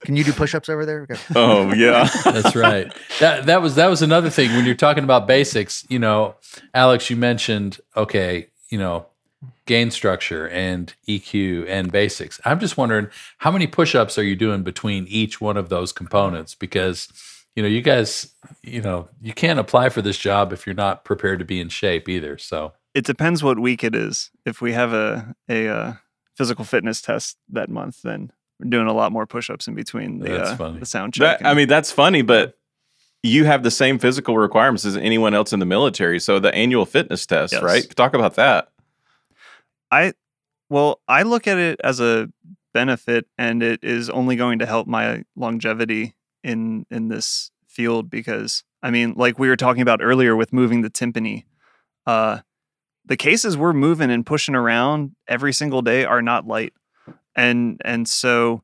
Can 0.00 0.16
you 0.16 0.24
do 0.24 0.32
push-ups 0.32 0.70
over 0.70 0.86
there? 0.86 1.02
Okay. 1.02 1.20
Oh, 1.36 1.72
yeah. 1.74 2.08
That's 2.24 2.56
right. 2.56 2.90
That 3.20 3.46
that 3.46 3.60
was 3.60 3.74
that 3.74 3.88
was 3.88 4.00
another 4.00 4.30
thing 4.30 4.52
when 4.52 4.64
you're 4.64 4.74
talking 4.74 5.04
about 5.04 5.26
basics. 5.26 5.84
You 5.90 5.98
know, 5.98 6.36
Alex, 6.72 7.10
you 7.10 7.16
mentioned 7.16 7.78
okay, 7.94 8.48
you 8.70 8.78
know, 8.78 9.06
gain 9.66 9.90
structure 9.90 10.48
and 10.48 10.92
EQ 11.08 11.66
and 11.68 11.90
basics. 11.92 12.40
I'm 12.44 12.60
just 12.60 12.76
wondering 12.76 13.08
how 13.38 13.50
many 13.50 13.66
push-ups 13.66 14.18
are 14.18 14.22
you 14.24 14.36
doing 14.36 14.62
between 14.62 15.06
each 15.08 15.40
one 15.40 15.56
of 15.56 15.68
those 15.68 15.92
components? 15.92 16.54
Because 16.54 17.08
you 17.54 17.62
know, 17.62 17.68
you 17.68 17.82
guys, 17.82 18.32
you 18.62 18.80
know, 18.80 19.08
you 19.20 19.34
can't 19.34 19.58
apply 19.58 19.90
for 19.90 20.00
this 20.00 20.16
job 20.16 20.52
if 20.54 20.66
you're 20.66 20.74
not 20.74 21.04
prepared 21.04 21.38
to 21.38 21.44
be 21.44 21.60
in 21.60 21.68
shape 21.68 22.08
either. 22.08 22.38
So 22.38 22.72
It 22.94 23.04
depends 23.04 23.42
what 23.42 23.58
week 23.58 23.84
it 23.84 23.94
is. 23.94 24.30
If 24.46 24.60
we 24.62 24.72
have 24.72 24.92
a 24.94 25.34
a 25.48 25.68
uh, 25.68 25.92
physical 26.36 26.64
fitness 26.64 27.02
test 27.02 27.36
that 27.50 27.68
month, 27.68 28.00
then 28.02 28.32
we're 28.58 28.70
doing 28.70 28.86
a 28.86 28.94
lot 28.94 29.12
more 29.12 29.26
push-ups 29.26 29.68
in 29.68 29.74
between 29.74 30.20
the 30.20 30.30
That's 30.30 30.50
uh, 30.50 30.56
funny. 30.56 30.78
the 30.80 30.86
sound 30.86 31.12
check. 31.12 31.40
That, 31.40 31.46
I 31.46 31.52
mean, 31.54 31.68
that's 31.68 31.92
funny, 31.92 32.22
but 32.22 32.56
you 33.22 33.44
have 33.44 33.62
the 33.62 33.70
same 33.70 33.98
physical 33.98 34.36
requirements 34.38 34.84
as 34.86 34.96
anyone 34.96 35.34
else 35.34 35.52
in 35.52 35.60
the 35.60 35.66
military. 35.66 36.18
So 36.20 36.38
the 36.40 36.52
annual 36.54 36.86
fitness 36.86 37.24
test, 37.26 37.52
Yes. 37.52 37.62
right? 37.62 37.88
Talk 37.96 38.14
about 38.14 38.34
that. 38.36 38.71
I 39.92 40.14
well, 40.70 41.00
I 41.06 41.22
look 41.22 41.46
at 41.46 41.58
it 41.58 41.80
as 41.84 42.00
a 42.00 42.30
benefit 42.74 43.26
and 43.38 43.62
it 43.62 43.84
is 43.84 44.10
only 44.10 44.36
going 44.36 44.58
to 44.60 44.66
help 44.66 44.88
my 44.88 45.24
longevity 45.36 46.14
in 46.42 46.86
in 46.90 47.08
this 47.08 47.52
field 47.68 48.10
because 48.10 48.64
I 48.82 48.90
mean, 48.90 49.14
like 49.16 49.38
we 49.38 49.48
were 49.48 49.56
talking 49.56 49.82
about 49.82 50.02
earlier 50.02 50.34
with 50.34 50.52
moving 50.52 50.82
the 50.82 50.90
timpani, 50.90 51.44
uh 52.06 52.40
the 53.06 53.16
cases 53.16 53.56
we're 53.56 53.72
moving 53.72 54.10
and 54.10 54.26
pushing 54.26 54.54
around 54.54 55.12
every 55.28 55.52
single 55.52 55.82
day 55.82 56.04
are 56.04 56.22
not 56.22 56.46
light. 56.46 56.72
And 57.36 57.80
and 57.84 58.08
so 58.08 58.62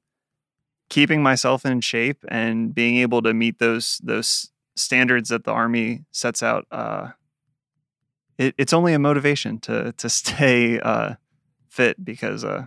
keeping 0.90 1.22
myself 1.22 1.66
in 1.66 1.80
shape 1.80 2.24
and 2.28 2.74
being 2.74 2.96
able 2.98 3.22
to 3.22 3.34
meet 3.34 3.58
those 3.58 4.00
those 4.02 4.50
standards 4.76 5.28
that 5.30 5.44
the 5.44 5.52
army 5.52 6.04
sets 6.12 6.42
out 6.42 6.66
uh 6.70 7.10
it, 8.38 8.54
it's 8.56 8.72
only 8.72 8.94
a 8.94 8.98
motivation 8.98 9.58
to 9.60 9.92
to 9.92 10.08
stay 10.20 10.80
uh, 10.80 11.14
fit 11.68 12.02
because 12.04 12.44
uh, 12.44 12.66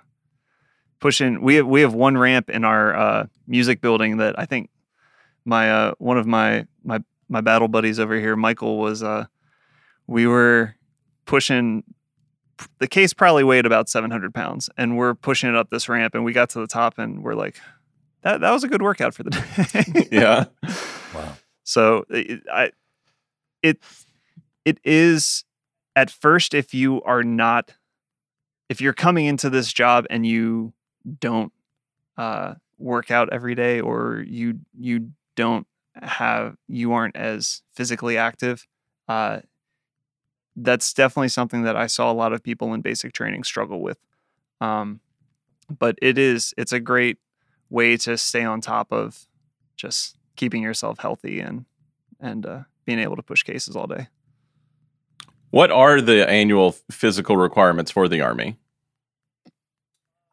pushing 1.00 1.42
we 1.42 1.56
have 1.56 1.68
we 1.68 1.82
have 1.82 1.94
one 1.94 2.18
ramp 2.18 2.50
in 2.50 2.64
our 2.64 2.96
uh, 2.96 3.26
music 3.48 3.82
building 3.82 4.18
that 4.18 4.38
I 4.38 4.46
think 4.46 4.70
my 5.46 5.72
uh, 5.72 5.94
one 5.98 6.18
of 6.18 6.28
my 6.28 6.68
my 6.84 7.00
my 7.30 7.42
battle 7.42 7.68
buddies 7.68 8.00
over 8.00 8.16
here 8.16 8.36
Michael 8.36 8.78
was 8.78 9.02
uh, 9.02 9.26
we 10.08 10.28
were 10.28 10.76
pushing 11.26 11.84
the 12.80 12.88
case 12.88 13.14
probably 13.14 13.44
weighed 13.44 13.66
about 13.66 13.90
700 13.90 14.34
pounds 14.34 14.70
and 14.78 14.96
we're 14.96 15.16
pushing 15.16 15.50
it 15.50 15.56
up 15.56 15.70
this 15.70 15.90
ramp 15.90 16.14
and 16.14 16.24
we 16.24 16.32
got 16.34 16.50
to 16.52 16.60
the 16.60 16.68
top 16.68 17.00
and 17.00 17.24
we're 17.24 17.34
like 17.34 17.56
that 18.22 18.42
that 18.42 18.52
was 18.52 18.64
a 18.64 18.68
good 18.68 18.84
workout 18.84 19.16
for 19.16 19.24
the 19.24 19.32
day 19.32 20.08
Yeah. 20.12 20.46
wow. 21.16 21.38
so 21.64 22.06
it, 22.10 22.44
I, 22.52 22.72
it, 23.64 23.80
it 24.64 24.80
is 24.84 25.44
at 25.96 26.10
first 26.10 26.54
if 26.54 26.74
you 26.74 27.02
are 27.04 27.24
not, 27.24 27.76
if 28.70 28.82
you're 28.82 28.94
coming 28.94 29.26
into 29.26 29.50
this 29.50 29.72
job 29.72 30.06
and 30.10 30.26
you 30.26 30.74
don't 31.20 31.52
uh, 32.18 32.56
work 32.78 33.12
out 33.12 33.32
every 33.32 33.56
day 33.56 33.80
or 33.80 34.24
you 34.28 34.60
you 34.78 35.12
don't 35.36 35.68
have 35.96 36.56
you 36.68 36.94
aren't 36.94 37.16
as 37.16 37.62
physically 37.74 38.18
active, 38.18 38.66
uh, 39.08 39.40
that's 40.56 40.94
definitely 40.94 41.30
something 41.30 41.64
that 41.64 41.76
I 41.76 41.88
saw 41.88 42.12
a 42.12 42.14
lot 42.14 42.34
of 42.34 42.44
people 42.44 42.74
in 42.74 42.82
basic 42.82 43.14
training 43.14 43.44
struggle 43.44 43.82
with. 43.82 43.98
Um, 44.60 45.00
but 45.80 45.98
it 46.02 46.18
is 46.18 46.54
it's 46.58 46.74
a 46.74 46.80
great 46.80 47.18
way 47.70 47.98
to 47.98 48.18
stay 48.18 48.44
on 48.44 48.62
top 48.62 48.92
of 48.92 49.28
just 49.76 50.18
keeping 50.36 50.62
yourself 50.62 51.00
healthy 51.00 51.40
and 51.40 51.66
and 52.20 52.46
uh, 52.46 52.60
being 52.86 53.00
able 53.00 53.16
to 53.16 53.24
push 53.24 53.44
cases 53.44 53.76
all 53.76 53.88
day. 53.88 54.08
What 55.52 55.70
are 55.70 56.00
the 56.00 56.28
annual 56.30 56.72
physical 56.90 57.36
requirements 57.36 57.92
for 57.92 58.08
the 58.08 58.22
Army? 58.22 58.58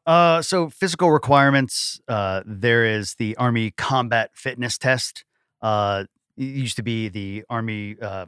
Uh, 0.06 0.40
so 0.40 0.70
physical 0.70 1.10
requirements. 1.10 2.00
Uh, 2.08 2.42
there 2.46 2.84
is 2.84 3.16
the 3.16 3.36
Army 3.36 3.72
Combat 3.72 4.30
Fitness 4.34 4.78
Test. 4.78 5.24
Uh, 5.60 6.04
it 6.36 6.44
used 6.44 6.76
to 6.76 6.82
be 6.82 7.08
the 7.08 7.44
Army. 7.50 7.96
Uh, 8.00 8.26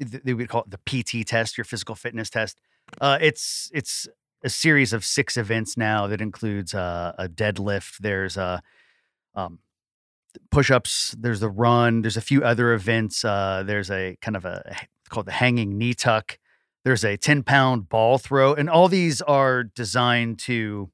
they 0.00 0.32
would 0.32 0.48
call 0.48 0.62
it 0.62 0.70
the 0.70 0.78
PT 0.84 1.26
test, 1.26 1.58
your 1.58 1.66
physical 1.66 1.94
fitness 1.94 2.30
test. 2.30 2.58
Uh, 3.00 3.18
it's 3.20 3.70
it's 3.74 4.08
a 4.42 4.48
series 4.48 4.94
of 4.94 5.04
six 5.04 5.36
events 5.36 5.76
now 5.76 6.06
that 6.06 6.22
includes 6.22 6.74
uh, 6.74 7.12
a 7.18 7.28
deadlift. 7.28 7.98
There's 7.98 8.38
a 8.38 8.62
um, 9.34 9.58
push-ups. 10.50 11.14
There's 11.18 11.40
the 11.40 11.50
run. 11.50 12.00
There's 12.00 12.16
a 12.16 12.22
few 12.22 12.42
other 12.42 12.72
events. 12.72 13.22
There's 13.22 13.90
a 13.90 14.16
kind 14.22 14.36
of 14.36 14.46
a 14.46 14.74
called 15.10 15.26
the 15.26 15.32
hanging 15.32 15.76
knee 15.76 15.94
tuck. 15.94 16.38
There's 16.84 17.04
a 17.04 17.16
10 17.16 17.42
pound 17.42 17.88
ball 17.88 18.18
throw, 18.18 18.54
and 18.54 18.70
all 18.70 18.88
these 18.88 19.20
are 19.22 19.64
designed 19.64 20.38
to 20.40 20.90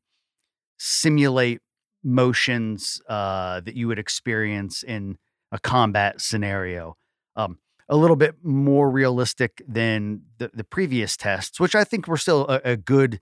simulate 0.78 1.60
motions 2.02 3.00
uh, 3.08 3.60
that 3.60 3.74
you 3.74 3.88
would 3.88 3.98
experience 3.98 4.82
in 4.82 5.18
a 5.52 5.58
combat 5.58 6.20
scenario. 6.20 6.96
Um, 7.36 7.58
a 7.88 7.96
little 7.96 8.16
bit 8.16 8.36
more 8.42 8.90
realistic 8.90 9.62
than 9.68 10.22
the, 10.38 10.50
the 10.52 10.64
previous 10.64 11.16
tests, 11.16 11.60
which 11.60 11.74
I 11.74 11.84
think 11.84 12.08
were 12.08 12.16
still 12.16 12.46
a, 12.48 12.60
a 12.64 12.76
good 12.76 13.20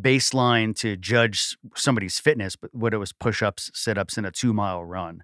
baseline 0.00 0.74
to 0.76 0.96
judge 0.96 1.56
somebody's 1.74 2.18
fitness, 2.18 2.56
but 2.56 2.74
what 2.74 2.94
it 2.94 2.98
was 2.98 3.12
push 3.12 3.42
ups, 3.42 3.70
sit 3.74 3.98
ups, 3.98 4.16
and 4.16 4.26
a 4.26 4.30
two 4.30 4.52
mile 4.52 4.84
run. 4.84 5.22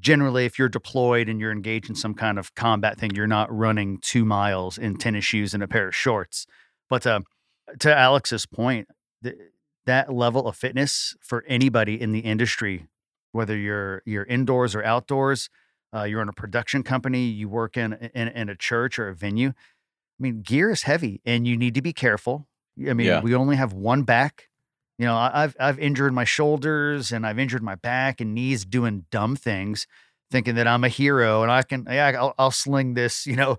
Generally, 0.00 0.44
if 0.46 0.58
you're 0.58 0.68
deployed 0.68 1.28
and 1.28 1.40
you're 1.40 1.52
engaged 1.52 1.88
in 1.88 1.94
some 1.94 2.14
kind 2.14 2.38
of 2.38 2.54
combat 2.54 2.98
thing, 2.98 3.14
you're 3.14 3.26
not 3.26 3.54
running 3.54 3.98
two 3.98 4.24
miles 4.24 4.76
in 4.76 4.96
tennis 4.96 5.24
shoes 5.24 5.54
and 5.54 5.62
a 5.62 5.68
pair 5.68 5.88
of 5.88 5.94
shorts. 5.94 6.46
But 6.90 7.06
uh, 7.06 7.20
to 7.78 7.94
Alex's 7.96 8.44
point, 8.46 8.88
th- 9.22 9.36
that 9.86 10.12
level 10.12 10.48
of 10.48 10.56
fitness 10.56 11.14
for 11.20 11.44
anybody 11.46 12.00
in 12.00 12.12
the 12.12 12.20
industry, 12.20 12.86
whether 13.32 13.56
you're 13.56 14.02
you're 14.04 14.24
indoors 14.24 14.74
or 14.74 14.82
outdoors, 14.84 15.48
uh, 15.94 16.02
you're 16.04 16.22
in 16.22 16.28
a 16.28 16.32
production 16.32 16.82
company, 16.82 17.26
you 17.26 17.48
work 17.48 17.76
in, 17.76 17.92
in 18.14 18.28
in 18.28 18.48
a 18.48 18.56
church 18.56 18.98
or 18.98 19.08
a 19.08 19.14
venue. 19.14 19.50
I 19.50 20.22
mean, 20.22 20.42
gear 20.42 20.70
is 20.70 20.82
heavy, 20.82 21.20
and 21.24 21.46
you 21.46 21.56
need 21.56 21.74
to 21.74 21.82
be 21.82 21.92
careful. 21.92 22.46
I 22.88 22.92
mean, 22.94 23.06
Yeah. 23.06 23.20
we 23.20 23.34
only 23.34 23.56
have 23.56 23.72
one 23.72 24.02
back. 24.02 24.48
You 24.98 25.06
know, 25.06 25.16
I've 25.16 25.56
I've 25.58 25.78
injured 25.78 26.12
my 26.12 26.24
shoulders 26.24 27.10
and 27.10 27.26
I've 27.26 27.38
injured 27.38 27.62
my 27.62 27.74
back 27.74 28.20
and 28.20 28.34
knees 28.34 28.64
doing 28.64 29.06
dumb 29.10 29.34
things, 29.34 29.88
thinking 30.30 30.54
that 30.54 30.68
I'm 30.68 30.84
a 30.84 30.88
hero 30.88 31.42
and 31.42 31.50
I 31.50 31.62
can 31.62 31.86
yeah 31.90 32.12
I'll, 32.16 32.34
I'll 32.38 32.50
sling 32.52 32.94
this 32.94 33.26
you 33.26 33.34
know 33.36 33.58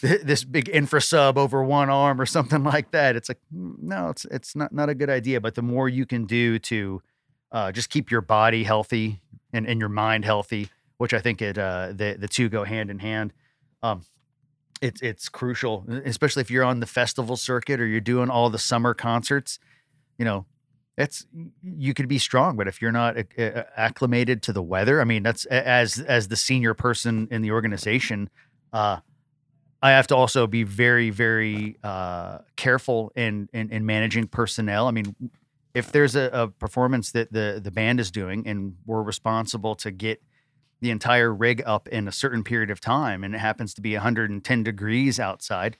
th- 0.00 0.22
this 0.22 0.44
big 0.44 0.68
infra 0.68 1.02
sub 1.02 1.38
over 1.38 1.62
one 1.64 1.90
arm 1.90 2.20
or 2.20 2.26
something 2.26 2.62
like 2.74 2.92
that. 2.92 3.16
It's 3.16 3.28
like 3.28 3.40
mm, 3.54 3.74
no, 3.82 4.10
it's 4.10 4.24
it's 4.26 4.54
not 4.54 4.72
not 4.72 4.88
a 4.88 4.94
good 4.94 5.10
idea. 5.10 5.40
But 5.40 5.56
the 5.56 5.62
more 5.62 5.88
you 5.88 6.06
can 6.06 6.24
do 6.24 6.58
to 6.60 7.02
uh, 7.50 7.72
just 7.72 7.90
keep 7.90 8.10
your 8.10 8.20
body 8.20 8.64
healthy 8.64 9.20
and, 9.52 9.66
and 9.66 9.80
your 9.80 9.88
mind 9.88 10.24
healthy, 10.24 10.68
which 10.98 11.14
I 11.14 11.18
think 11.18 11.42
it 11.42 11.58
uh, 11.58 11.88
the 11.88 12.16
the 12.18 12.28
two 12.28 12.48
go 12.48 12.62
hand 12.64 12.90
in 12.90 13.00
hand. 13.00 13.32
Um, 13.82 14.02
it's 14.80 15.02
it's 15.02 15.28
crucial, 15.28 15.84
especially 16.04 16.42
if 16.42 16.50
you're 16.50 16.64
on 16.64 16.80
the 16.80 16.86
festival 16.86 17.36
circuit 17.36 17.80
or 17.80 17.86
you're 17.86 18.00
doing 18.00 18.30
all 18.30 18.50
the 18.50 18.58
summer 18.58 18.94
concerts. 18.94 19.58
You 20.18 20.24
know, 20.24 20.46
it's 20.96 21.26
you 21.62 21.92
could 21.92 22.08
be 22.08 22.18
strong, 22.18 22.56
but 22.56 22.68
if 22.68 22.80
you're 22.80 22.92
not 22.92 23.16
acclimated 23.76 24.42
to 24.44 24.52
the 24.52 24.62
weather, 24.62 25.00
I 25.00 25.04
mean, 25.04 25.22
that's 25.22 25.44
as 25.46 25.98
as 25.98 26.28
the 26.28 26.36
senior 26.36 26.72
person 26.74 27.28
in 27.30 27.42
the 27.42 27.50
organization, 27.50 28.30
uh, 28.72 28.98
I 29.82 29.90
have 29.90 30.06
to 30.08 30.16
also 30.16 30.46
be 30.46 30.62
very 30.62 31.10
very 31.10 31.76
uh, 31.82 32.38
careful 32.56 33.12
in, 33.14 33.48
in 33.52 33.70
in 33.70 33.84
managing 33.84 34.28
personnel. 34.28 34.88
I 34.88 34.90
mean, 34.90 35.14
if 35.74 35.92
there's 35.92 36.16
a, 36.16 36.30
a 36.32 36.48
performance 36.48 37.12
that 37.12 37.30
the 37.30 37.60
the 37.62 37.70
band 37.70 38.00
is 38.00 38.10
doing, 38.10 38.46
and 38.46 38.76
we're 38.86 39.02
responsible 39.02 39.74
to 39.76 39.90
get 39.90 40.22
the 40.80 40.90
entire 40.90 41.32
rig 41.32 41.62
up 41.66 41.88
in 41.88 42.08
a 42.08 42.12
certain 42.12 42.42
period 42.42 42.70
of 42.70 42.80
time, 42.80 43.22
and 43.22 43.34
it 43.34 43.38
happens 43.38 43.74
to 43.74 43.82
be 43.82 43.92
110 43.92 44.62
degrees 44.62 45.20
outside 45.20 45.76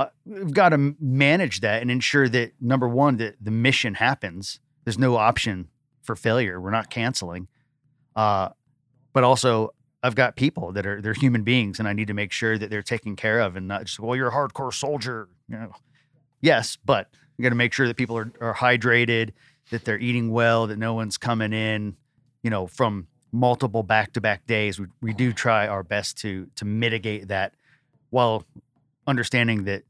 uh, 0.00 0.08
we've 0.24 0.54
got 0.54 0.70
to 0.70 0.94
manage 1.00 1.60
that 1.60 1.82
and 1.82 1.90
ensure 1.90 2.28
that 2.28 2.52
number 2.60 2.88
one 2.88 3.16
that 3.18 3.36
the 3.40 3.50
mission 3.50 3.94
happens. 3.94 4.60
There's 4.84 4.98
no 4.98 5.16
option 5.16 5.68
for 6.02 6.16
failure. 6.16 6.60
We're 6.60 6.70
not 6.70 6.90
canceling. 6.90 7.48
Uh, 8.16 8.50
but 9.12 9.24
also 9.24 9.72
i've 10.02 10.14
got 10.14 10.34
people 10.34 10.72
that 10.72 10.86
are 10.86 11.02
they're 11.02 11.12
human 11.12 11.42
beings 11.42 11.78
and 11.78 11.86
i 11.86 11.92
need 11.92 12.06
to 12.06 12.14
make 12.14 12.32
sure 12.32 12.56
that 12.56 12.70
they're 12.70 12.82
taken 12.82 13.14
care 13.16 13.38
of 13.40 13.54
and 13.54 13.68
not 13.68 13.84
just 13.84 14.00
well 14.00 14.16
you're 14.16 14.28
a 14.28 14.32
hardcore 14.32 14.72
soldier 14.72 15.28
you 15.48 15.56
know. 15.56 15.72
Yes 16.40 16.78
but 16.84 17.08
you 17.36 17.42
got 17.42 17.50
to 17.50 17.54
make 17.54 17.72
sure 17.72 17.86
that 17.86 17.96
people 17.96 18.16
are, 18.16 18.32
are 18.40 18.54
hydrated 18.54 19.32
that 19.70 19.84
they're 19.84 19.98
eating 19.98 20.30
well 20.30 20.66
that 20.68 20.78
no 20.78 20.94
one's 20.94 21.18
coming 21.18 21.52
in 21.52 21.96
you 22.42 22.50
know 22.50 22.66
from 22.66 23.06
multiple 23.32 23.82
back-to-back 23.82 24.46
days. 24.46 24.80
We, 24.80 24.86
we 25.00 25.12
do 25.12 25.32
try 25.32 25.66
our 25.66 25.82
best 25.82 26.18
to 26.18 26.48
to 26.56 26.64
mitigate 26.64 27.28
that 27.28 27.54
while 28.10 28.44
understanding 29.06 29.64
that 29.64 29.82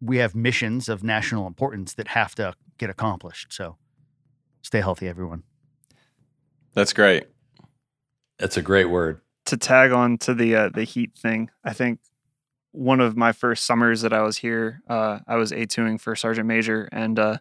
we 0.00 0.18
have 0.18 0.34
missions 0.34 0.88
of 0.88 1.02
national 1.02 1.46
importance 1.46 1.94
that 1.94 2.08
have 2.08 2.34
to 2.36 2.54
get 2.78 2.90
accomplished. 2.90 3.52
So 3.52 3.76
stay 4.62 4.80
healthy, 4.80 5.08
everyone. 5.08 5.42
That's 6.74 6.92
great. 6.92 7.24
That's 8.38 8.56
a 8.56 8.62
great 8.62 8.86
word. 8.86 9.20
to 9.46 9.56
tag 9.56 9.90
on 9.92 10.16
to 10.18 10.34
the 10.34 10.54
uh, 10.54 10.68
the 10.68 10.84
heat 10.84 11.12
thing, 11.16 11.50
I 11.64 11.72
think 11.72 11.98
one 12.72 13.00
of 13.00 13.16
my 13.16 13.32
first 13.32 13.64
summers 13.64 14.02
that 14.02 14.12
I 14.12 14.22
was 14.22 14.38
here, 14.38 14.80
uh, 14.88 15.18
I 15.26 15.36
was 15.36 15.50
A2ing 15.50 16.00
for 16.00 16.14
Sergeant 16.14 16.46
Major, 16.46 16.88
and 16.92 17.18
uh, 17.18 17.38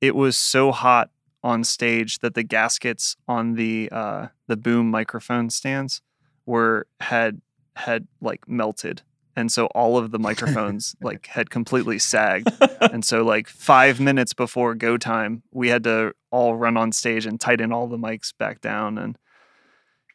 it 0.00 0.16
was 0.16 0.36
so 0.36 0.72
hot 0.72 1.10
on 1.44 1.62
stage 1.62 2.18
that 2.18 2.34
the 2.34 2.42
gaskets 2.42 3.16
on 3.28 3.54
the 3.54 3.88
uh, 3.92 4.26
the 4.48 4.56
boom 4.56 4.90
microphone 4.90 5.50
stands 5.50 6.02
were 6.44 6.86
had 7.00 7.40
had 7.76 8.08
like 8.20 8.48
melted, 8.48 9.02
and 9.38 9.50
so 9.52 9.66
all 9.66 9.96
of 9.96 10.10
the 10.10 10.18
microphones 10.18 10.94
like 11.02 11.26
had 11.28 11.50
completely 11.50 11.98
sagged, 11.98 12.50
and 12.80 13.04
so 13.04 13.22
like 13.24 13.48
five 13.48 14.00
minutes 14.00 14.34
before 14.34 14.74
go 14.74 14.96
time, 14.98 15.42
we 15.52 15.68
had 15.68 15.84
to 15.84 16.12
all 16.30 16.54
run 16.56 16.76
on 16.76 16.92
stage 16.92 17.24
and 17.26 17.40
tighten 17.40 17.72
all 17.72 17.86
the 17.86 17.96
mics 17.98 18.32
back 18.38 18.60
down, 18.60 18.98
and 18.98 19.16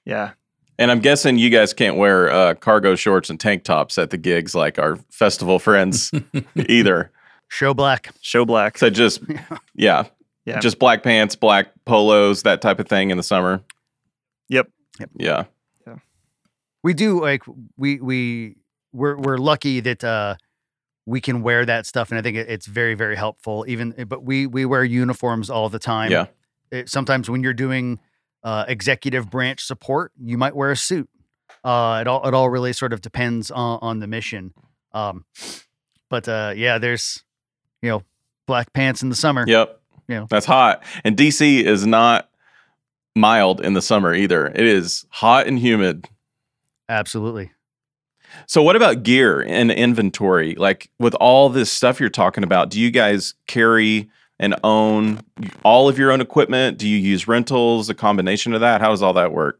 yeah, 0.06 0.32
And 0.78 0.92
I'm 0.92 1.00
guessing 1.00 1.38
you 1.38 1.50
guys 1.50 1.74
can't 1.74 1.96
wear 1.98 2.30
uh, 2.32 2.54
cargo 2.56 2.96
shorts 2.96 3.30
and 3.30 3.40
tank 3.40 3.64
tops 3.64 3.98
at 3.98 4.10
the 4.10 4.18
gigs 4.18 4.54
like 4.54 4.78
our 4.78 4.98
festival 5.10 5.58
friends 5.60 6.12
either. 6.56 7.12
Show 7.48 7.74
black. 7.74 8.10
show 8.22 8.46
black. 8.46 8.78
So 8.78 8.90
just 8.90 9.22
yeah, 9.76 10.06
Yeah. 10.46 10.60
just 10.60 10.80
black 10.80 11.04
pants, 11.04 11.36
black 11.36 11.68
polos, 11.86 12.44
that 12.44 12.62
type 12.62 12.80
of 12.80 12.88
thing 12.88 13.12
in 13.12 13.18
the 13.18 13.24
summer. 13.24 13.62
Yep. 14.50 14.68
Yeah, 15.18 15.46
Yeah. 15.88 15.96
We 16.84 16.94
do 16.94 17.22
like 17.22 17.44
we 17.78 18.00
we 18.02 18.58
we're 18.94 19.18
we're 19.18 19.38
lucky 19.38 19.80
that 19.82 20.04
uh 20.04 20.36
we 21.06 21.20
can 21.20 21.42
wear 21.42 21.66
that 21.66 21.86
stuff 21.86 22.12
and 22.12 22.18
I 22.20 22.22
think 22.22 22.38
it, 22.38 22.50
it's 22.50 22.66
very 22.66 22.94
very 22.94 23.16
helpful 23.18 23.66
even 23.68 23.94
but 24.08 24.24
we 24.24 24.48
we 24.48 24.66
wear 24.66 24.84
uniforms 24.86 25.50
all 25.50 25.68
the 25.70 25.80
time. 25.80 26.12
yeah. 26.12 26.28
It- 26.72 26.90
sometimes 26.90 27.30
when 27.30 27.44
you're 27.44 27.54
doing 27.54 28.00
uh, 28.44 28.66
executive 28.68 29.30
branch 29.30 29.64
support, 29.64 30.12
you 30.20 30.38
might 30.38 30.54
wear 30.56 30.72
a 30.72 30.76
suit. 30.76 31.10
Uh, 31.64 32.00
it 32.02 32.08
all 32.08 32.28
it 32.28 32.34
all 32.34 32.50
really 32.50 32.74
sort 32.74 32.92
of 32.92 33.00
depends 33.02 33.50
on, 33.52 33.80
on 33.82 34.00
the 34.00 34.08
mission. 34.08 34.54
Um, 34.92 35.24
but 36.10 36.28
uh, 36.28 36.54
yeah, 36.56 36.78
there's 36.78 37.24
you 37.82 37.90
know 37.90 38.04
black 38.48 38.74
pants 38.74 39.02
in 39.02 39.10
the 39.10 39.16
summer. 39.16 39.46
Yep. 39.48 39.80
Yeah. 40.10 40.26
That's 40.30 40.46
hot. 40.46 40.84
And 41.06 41.16
DC 41.16 41.64
is 41.64 41.86
not 41.88 42.30
mild 43.16 43.62
in 43.62 43.74
the 43.74 43.82
summer 43.82 44.14
either. 44.14 44.48
It 44.48 44.66
is 44.66 45.06
hot 45.10 45.48
and 45.48 45.58
humid. 45.58 46.10
Absolutely. 46.90 47.52
So 48.48 48.62
what 48.64 48.76
about 48.76 49.04
gear 49.04 49.42
and 49.42 49.72
inventory? 49.72 50.56
Like 50.56 50.90
with 51.00 51.16
all 51.16 51.50
this 51.50 51.72
stuff 51.72 52.00
you're 52.00 52.10
talking 52.10 52.44
about, 52.44 52.70
do 52.70 52.80
you 52.80 52.92
guys 52.92 53.36
carry 53.48 54.10
and 54.40 54.56
own 54.64 55.22
all 55.64 55.88
of 55.88 55.98
your 55.98 56.12
own 56.12 56.22
equipment? 56.22 56.78
Do 56.78 56.88
you 56.88 56.98
use 56.98 57.28
rentals, 57.28 57.90
a 57.90 57.94
combination 57.94 58.54
of 58.54 58.62
that? 58.62 58.82
How 58.82 58.90
does 58.90 59.02
all 59.02 59.14
that 59.14 59.32
work? 59.32 59.60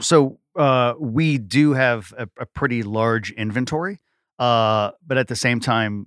So 0.00 0.38
uh, 0.56 0.94
we 0.98 1.38
do 1.38 1.72
have 1.72 2.12
a, 2.16 2.28
a 2.38 2.46
pretty 2.46 2.82
large 2.82 3.30
inventory, 3.32 4.00
uh, 4.38 4.92
but 5.06 5.18
at 5.18 5.28
the 5.28 5.36
same 5.36 5.60
time, 5.60 6.06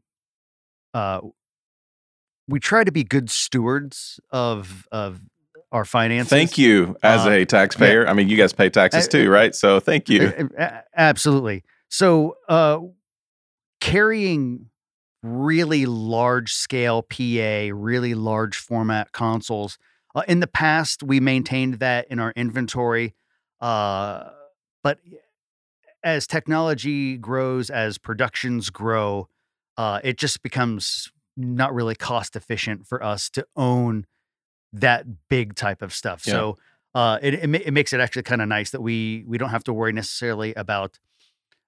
uh, 0.93 1.22
we 2.47 2.60
try 2.60 2.84
to 2.84 2.91
be 2.91 3.03
good 3.03 3.30
stewards 3.30 4.20
of 4.32 4.88
of 4.91 5.22
our 5.72 5.86
finances. 5.86 6.30
Thank 6.30 6.57
you 6.57 6.95
as 7.03 7.26
Uh, 7.26 7.32
a 7.32 7.45
taxpayer. 7.45 8.07
I 8.07 8.13
mean, 8.13 8.28
you 8.30 8.38
guys 8.38 8.53
pay 8.53 8.70
taxes 8.70 9.05
Uh, 9.05 9.09
too, 9.11 9.30
right? 9.30 9.53
So 9.53 9.80
thank 9.80 10.09
you. 10.09 10.49
Absolutely. 10.95 11.63
So, 11.89 12.38
uh, 12.47 12.80
carrying 13.82 14.70
really 15.24 15.86
large 15.86 16.53
scale 16.53 17.01
PA, 17.01 17.70
really 17.74 18.13
large 18.13 18.57
format 18.57 19.11
consoles. 19.11 19.78
Uh, 20.15 20.24
in 20.28 20.39
the 20.39 20.47
past, 20.47 21.03
we 21.03 21.20
maintained 21.20 21.76
that 21.76 22.07
in 22.09 22.20
our 22.20 22.32
inventory, 22.36 23.13
uh, 23.61 24.30
but 24.84 24.99
as 26.03 26.26
technology 26.26 27.17
grows, 27.17 27.70
as 27.70 27.97
productions 27.97 28.70
grow, 28.70 29.28
uh, 29.78 29.99
it 30.03 30.17
just 30.17 30.41
becomes 30.41 31.11
not 31.36 31.74
really 31.74 31.95
cost 31.95 32.36
efficient 32.36 32.88
for 32.88 33.03
us 33.03 33.30
to 33.30 33.45
own 33.55 34.05
that 34.74 35.05
big 35.30 35.55
type 35.55 35.82
of 35.82 35.93
stuff. 35.93 36.24
Yeah. 36.26 36.34
So 36.34 36.57
uh, 36.95 37.20
it, 37.22 37.34
it 37.36 37.55
it 37.67 37.72
makes 37.74 37.93
it 37.93 37.99
actually 37.99 38.24
kind 38.24 38.41
of 38.41 38.47
nice 38.47 38.72
that 38.72 38.82
we 38.82 39.24
we 39.28 39.38
don't 39.38 39.49
have 39.49 39.63
to 39.65 39.74
worry 39.74 39.93
necessarily 39.93 40.53
about 40.55 40.99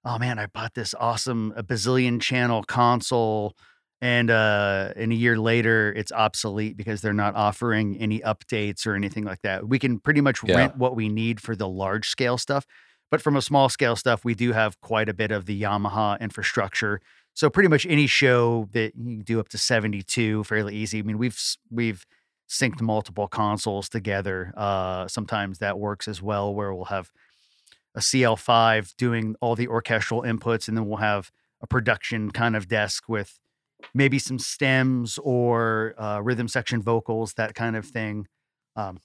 oh 0.04 0.18
man 0.18 0.38
I 0.38 0.46
bought 0.46 0.74
this 0.74 0.94
awesome 0.98 1.52
a 1.56 1.62
bazillion 1.62 2.20
channel 2.20 2.64
console 2.64 3.56
and 4.00 4.30
uh 4.30 4.92
and 4.96 5.12
a 5.12 5.14
year 5.14 5.38
later 5.38 5.92
it's 5.96 6.10
obsolete 6.10 6.76
because 6.76 7.02
they're 7.02 7.12
not 7.12 7.36
offering 7.36 7.96
any 7.98 8.18
updates 8.20 8.84
or 8.86 8.94
anything 8.96 9.24
like 9.24 9.42
that. 9.42 9.68
We 9.68 9.78
can 9.78 10.00
pretty 10.00 10.20
much 10.20 10.42
Yeah. 10.42 10.56
rent 10.56 10.76
what 10.76 10.96
we 10.96 11.08
need 11.08 11.40
for 11.40 11.54
the 11.54 11.68
large 11.68 12.08
scale 12.08 12.36
stuff, 12.36 12.66
but 13.10 13.22
from 13.22 13.36
a 13.36 13.42
small 13.42 13.68
scale 13.68 13.94
stuff 13.94 14.24
we 14.24 14.34
do 14.34 14.52
have 14.52 14.80
quite 14.80 15.08
a 15.08 15.14
bit 15.14 15.30
of 15.30 15.46
the 15.46 15.60
Yamaha 15.62 16.18
infrastructure. 16.20 17.00
So 17.34 17.48
pretty 17.48 17.68
much 17.68 17.86
any 17.86 18.08
show 18.08 18.68
that 18.72 18.94
you 18.96 19.22
do 19.22 19.38
up 19.38 19.48
to 19.50 19.58
72 19.58 20.42
fairly 20.44 20.74
easy. 20.74 20.98
I 20.98 21.02
mean 21.02 21.16
we've 21.18 21.38
we've 21.70 22.04
synced 22.52 22.82
multiple 22.82 23.26
consoles 23.26 23.88
together. 23.88 24.52
Uh, 24.56 25.08
sometimes 25.08 25.58
that 25.58 25.78
works 25.78 26.06
as 26.06 26.20
well, 26.20 26.54
where 26.54 26.74
we'll 26.74 26.84
have 26.84 27.10
a 27.94 28.00
CL5 28.00 28.94
doing 28.96 29.34
all 29.40 29.56
the 29.56 29.68
orchestral 29.68 30.22
inputs, 30.22 30.68
and 30.68 30.76
then 30.76 30.86
we'll 30.86 30.98
have 30.98 31.32
a 31.62 31.66
production 31.66 32.30
kind 32.30 32.54
of 32.54 32.68
desk 32.68 33.08
with 33.08 33.40
maybe 33.94 34.18
some 34.18 34.38
stems 34.38 35.18
or 35.22 35.94
uh, 35.98 36.20
rhythm 36.22 36.46
section 36.46 36.82
vocals, 36.82 37.34
that 37.34 37.54
kind 37.54 37.74
of 37.74 37.86
thing. 37.86 38.28
Um, 38.76 39.00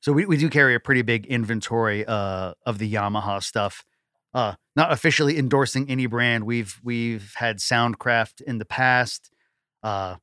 so 0.00 0.12
we, 0.12 0.26
we 0.26 0.36
do 0.36 0.50
carry 0.50 0.74
a 0.74 0.80
pretty 0.80 1.02
big 1.02 1.26
inventory 1.26 2.04
uh, 2.06 2.52
of 2.66 2.78
the 2.78 2.92
Yamaha 2.92 3.42
stuff. 3.42 3.84
Uh, 4.34 4.54
not 4.76 4.92
officially 4.92 5.38
endorsing 5.38 5.90
any 5.90 6.06
brand. 6.06 6.44
We've 6.44 6.78
we've 6.84 7.32
had 7.36 7.58
Soundcraft 7.58 8.42
in 8.42 8.58
the 8.58 8.66
past. 8.66 9.30
Uh, 9.82 10.16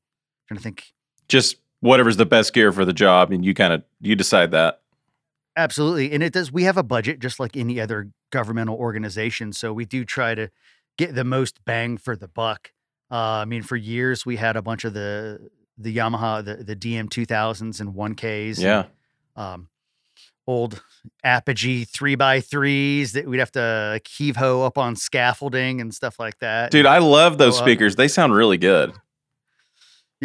trying 0.48 0.58
to 0.58 0.64
think 0.64 0.94
Just 1.28 1.58
whatever's 1.86 2.18
the 2.18 2.26
best 2.26 2.54
gear 2.54 2.72
for 2.72 2.84
the 2.84 2.94
job, 2.94 3.32
and 3.32 3.46
you 3.46 3.54
kind 3.54 3.72
of 3.72 3.84
you 4.02 4.16
decide 4.16 4.52
that. 4.52 4.82
Absolutely. 5.58 6.12
And 6.12 6.22
it 6.22 6.34
does, 6.34 6.52
we 6.52 6.64
have 6.64 6.78
a 6.78 6.84
budget 6.84 7.20
just 7.20 7.40
like 7.40 7.56
any 7.56 7.80
other 7.80 8.10
governmental 8.30 8.76
organization. 8.76 9.54
So 9.54 9.72
we 9.72 9.86
do 9.86 10.04
try 10.04 10.36
to 10.36 10.50
get 10.98 11.16
the 11.16 11.24
most 11.24 11.64
bang 11.64 11.98
for 11.98 12.16
the 12.16 12.28
buck. 12.28 12.74
Uh, 13.10 13.16
I 13.16 13.46
mean, 13.46 13.64
for 13.64 13.78
years 13.78 14.26
we 14.26 14.36
had 14.36 14.58
a 14.58 14.62
bunch 14.62 14.84
of 14.84 14.94
the, 14.94 15.50
the 15.78 15.96
Yamaha, 15.96 16.44
the, 16.44 16.56
the 16.56 16.76
DM 16.76 17.08
2000s 17.08 17.80
and 17.80 17.94
1Ks. 17.94 18.60
Yeah. 18.60 18.86
Um, 19.38 19.70
old 20.48 20.84
Apogee 21.24 21.86
three 21.86 22.16
by 22.16 22.42
threes 22.42 23.14
that 23.14 23.26
we'd 23.26 23.40
have 23.40 23.52
to 23.54 23.92
like, 23.94 24.08
heave 24.08 24.36
ho 24.36 24.64
up 24.64 24.78
on 24.78 24.96
scaffolding 24.96 25.80
and 25.80 25.94
stuff 25.94 26.20
like 26.20 26.40
that. 26.40 26.72
Dude, 26.72 26.86
I 26.86 26.98
love 26.98 27.38
those 27.38 27.58
speakers. 27.58 27.96
They 27.96 28.08
sound 28.08 28.34
really 28.34 28.58
good. 28.58 28.94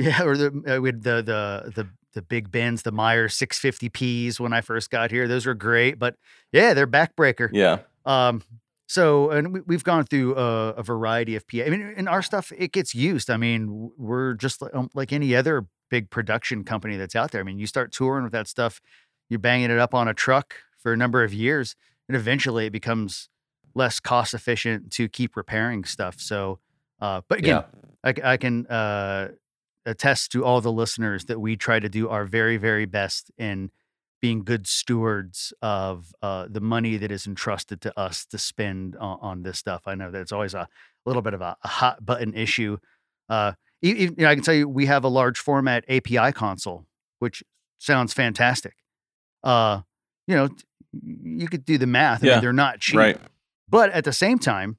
Yeah, 0.01 0.23
or 0.23 0.37
the 0.37 0.77
uh, 0.77 0.81
with 0.81 1.03
the 1.03 1.17
the 1.17 1.73
the 1.75 1.89
the 2.15 2.23
big 2.23 2.51
bins, 2.51 2.83
the 2.83 2.93
Meyer 2.93 3.29
650Ps 3.29 4.41
when 4.41 4.53
I 4.53 4.63
first 4.63 4.91
got 4.91 5.11
here. 5.11 5.29
Those 5.29 5.47
were 5.47 5.55
great, 5.55 5.99
but 5.99 6.17
yeah, 6.53 6.75
they're 6.75 6.87
backbreaker. 6.87 7.49
Yeah. 7.53 7.79
Um, 8.05 8.43
so 8.89 9.31
and 9.31 9.53
we, 9.53 9.61
we've 9.61 9.85
gone 9.85 10.05
through 10.05 10.37
a, 10.37 10.71
a 10.71 10.83
variety 10.83 11.37
of 11.37 11.47
PA. 11.47 11.63
I 11.65 11.71
mean, 11.71 11.95
in 11.97 12.09
our 12.09 12.23
stuff, 12.23 12.53
it 12.57 12.73
gets 12.73 12.95
used. 12.95 13.31
I 13.31 13.37
mean, 13.37 13.93
we're 13.97 14.35
just 14.35 14.61
like, 14.61 14.75
um, 14.75 14.91
like 14.95 15.13
any 15.13 15.37
other 15.37 15.67
big 15.91 16.11
production 16.11 16.65
company 16.65 16.97
that's 16.97 17.15
out 17.15 17.31
there. 17.31 17.41
I 17.41 17.45
mean, 17.45 17.59
you 17.59 17.67
start 17.67 17.93
touring 17.93 18.25
with 18.25 18.33
that 18.33 18.49
stuff, 18.49 18.81
you're 19.29 19.39
banging 19.39 19.71
it 19.71 19.79
up 19.79 19.95
on 19.95 20.09
a 20.09 20.15
truck 20.15 20.55
for 20.79 20.93
a 20.93 20.97
number 20.97 21.23
of 21.23 21.33
years, 21.33 21.77
and 22.09 22.17
eventually 22.17 22.67
it 22.67 22.73
becomes 22.73 23.29
less 23.75 24.01
cost 24.01 24.35
efficient 24.35 24.91
to 24.93 25.09
keep 25.09 25.37
repairing 25.37 25.85
stuff. 25.85 26.17
So, 26.19 26.59
uh, 27.01 27.21
but 27.29 27.39
again, 27.39 27.63
I 28.03 28.37
can 28.37 28.67
uh, 28.67 29.29
attest 29.87 30.31
to 30.33 30.45
all 30.45 30.61
the 30.61 30.73
listeners 30.73 31.25
that 31.27 31.41
we 31.41 31.57
try 31.57 31.81
to 31.81 31.89
do 31.89 32.09
our 32.09 32.25
very, 32.25 32.57
very 32.57 32.85
best 32.87 33.31
in 33.39 33.71
being 34.21 34.45
good 34.45 34.67
stewards 34.67 35.53
of 35.63 36.13
uh, 36.21 36.47
the 36.51 36.61
money 36.61 36.97
that 36.99 37.11
is 37.11 37.27
entrusted 37.27 37.81
to 37.81 37.99
us 37.99 38.27
to 38.27 38.37
spend 38.37 38.95
on, 38.97 39.19
on 39.23 39.43
this 39.43 39.59
stuff. 39.59 39.83
I 39.87 39.95
know 39.95 40.11
that 40.11 40.21
it's 40.21 40.33
always 40.33 40.53
a 40.53 40.69
little 41.07 41.23
bit 41.23 41.33
of 41.33 41.41
a, 41.41 41.57
a 41.65 41.69
hot 41.69 42.05
button 42.05 42.35
issue. 42.35 42.77
Uh, 43.31 43.53
e- 43.83 43.89
e- 43.93 44.03
you 44.05 44.15
know, 44.19 44.29
I 44.29 44.35
can 44.35 44.45
tell 44.45 44.55
you 44.55 44.69
we 44.69 44.85
have 44.87 45.05
a 45.05 45.09
large 45.09 45.39
format 45.39 45.85
API 45.89 46.33
console, 46.33 46.85
which 47.19 47.43
sounds 47.79 48.13
fantastic. 48.13 48.75
Uh, 49.43 49.81
you 50.27 50.35
know, 50.35 50.49
you 51.03 51.49
could 51.49 51.65
do 51.65 51.79
the 51.79 51.87
math. 51.87 52.23
I 52.23 52.27
Yeah, 52.27 52.33
mean, 52.35 52.41
they're 52.43 52.53
not 52.53 52.81
cheap, 52.81 52.97
Right. 52.99 53.19
but 53.71 53.89
at 53.93 54.05
the 54.05 54.13
same 54.13 54.39
time, 54.39 54.77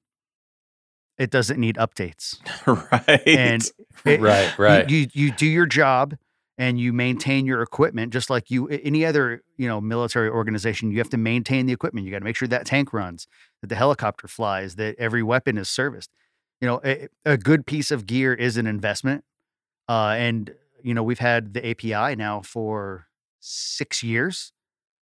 it 1.22 1.30
doesn't 1.30 1.60
need 1.60 1.76
updates. 1.78 2.38
right. 2.92 3.22
And 3.28 3.62
it- 4.06 4.20
Right, 4.22 4.54
you- 4.58 4.64
right. 4.64 4.90
You, 4.90 5.08
you 5.14 5.32
do 5.32 5.46
your 5.46 5.66
job 5.66 6.16
and 6.58 6.80
you 6.80 6.92
maintain 6.94 7.46
your 7.46 7.62
equipment 7.62 8.12
just 8.14 8.30
like 8.30 8.52
you 8.52 8.68
any 8.68 9.06
other 9.06 9.42
you 9.58 9.68
know 9.68 9.80
military 9.82 10.30
organization. 10.30 10.92
You 10.92 10.98
have 10.98 11.10
to 11.10 11.18
maintain 11.18 11.66
the 11.66 11.74
equipment. 11.74 12.06
You 12.06 12.12
got 12.12 12.20
to 12.20 12.24
make 12.26 12.36
sure 12.36 12.48
that 12.48 12.66
tank 12.66 12.94
runs, 12.94 13.28
that 13.62 13.68
the 13.68 13.76
helicopter 13.76 14.28
flies, 14.28 14.76
that 14.76 14.96
every 14.98 15.24
weapon 15.24 15.58
is 15.58 15.70
serviced. 15.70 16.10
You 16.60 16.68
know, 16.68 16.82
a, 16.86 17.08
a 17.26 17.38
good 17.38 17.66
piece 17.66 17.90
of 17.92 18.06
gear 18.06 18.34
is 18.34 18.58
an 18.58 18.68
investment, 18.68 19.24
uh, 19.90 20.14
and 20.18 20.54
you 20.84 20.94
know 20.94 21.02
we've 21.04 21.20
had 21.20 21.54
the 21.54 21.68
API 21.70 22.16
now 22.16 22.42
for 22.42 23.08
six 23.40 24.04
years. 24.04 24.54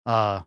Uh, 0.07 0.41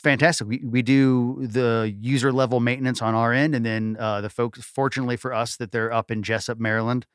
fantastic. 0.00 0.46
We 0.46 0.58
we 0.64 0.82
do 0.82 1.38
the 1.46 1.94
user 1.98 2.32
level 2.32 2.60
maintenance 2.60 3.02
on 3.02 3.14
our 3.14 3.32
end, 3.32 3.54
and 3.54 3.64
then 3.64 3.96
uh, 3.98 4.20
the 4.20 4.30
folks. 4.30 4.60
Fortunately 4.62 5.16
for 5.16 5.32
us, 5.32 5.56
that 5.56 5.72
they're 5.72 5.92
up 5.92 6.10
in 6.10 6.22
Jessup, 6.22 6.58
Maryland, 6.58 7.06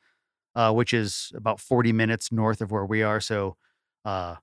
uh, 0.55 0.71
which 0.73 0.93
is 0.93 1.31
about 1.35 1.59
forty 1.59 1.91
minutes 1.91 2.31
north 2.31 2.61
of 2.61 2.71
where 2.71 2.85
we 2.85 3.03
are. 3.03 3.19
So 3.19 3.57
uh, 4.05 4.35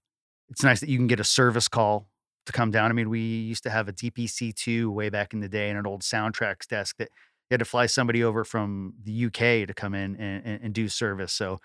it's 0.50 0.62
nice 0.62 0.80
that 0.80 0.88
you 0.88 0.98
can 0.98 1.06
get 1.06 1.20
a 1.20 1.24
service 1.24 1.68
call 1.68 2.08
to 2.46 2.52
come 2.52 2.70
down. 2.70 2.90
I 2.90 2.94
mean, 2.94 3.08
we 3.08 3.20
used 3.20 3.62
to 3.62 3.70
have 3.70 3.88
a 3.88 3.92
DPC 3.92 4.54
two 4.54 4.90
way 4.90 5.08
back 5.08 5.32
in 5.32 5.40
the 5.40 5.48
day, 5.48 5.68
and 5.70 5.78
an 5.78 5.86
old 5.86 6.02
Soundtracs 6.02 6.66
desk 6.66 6.96
that 6.98 7.08
you 7.50 7.54
had 7.54 7.60
to 7.60 7.64
fly 7.64 7.86
somebody 7.86 8.22
over 8.24 8.44
from 8.44 8.94
the 9.02 9.26
UK 9.26 9.66
to 9.66 9.74
come 9.74 9.94
in 9.94 10.16
and, 10.16 10.44
and, 10.44 10.62
and 10.64 10.74
do 10.74 10.88
service. 10.88 11.32
So, 11.32 11.58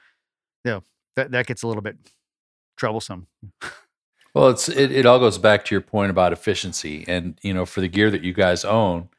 you 0.63 0.71
know, 0.71 0.83
that 1.15 1.31
that 1.31 1.47
gets 1.47 1.63
a 1.63 1.67
little 1.67 1.81
bit 1.81 1.97
troublesome. 2.77 3.27
Well, 4.37 4.49
it's 4.49 4.69
it, 4.69 4.91
it 4.91 5.07
all 5.07 5.17
goes 5.17 5.39
back 5.39 5.65
to 5.65 5.73
your 5.73 5.81
point 5.81 6.11
about 6.11 6.31
efficiency, 6.31 7.03
and 7.07 7.39
you 7.41 7.55
know, 7.55 7.65
for 7.65 7.81
the 7.81 7.87
gear 7.87 8.11
that 8.11 8.21
you 8.21 8.33
guys 8.33 8.63
own, 8.63 9.09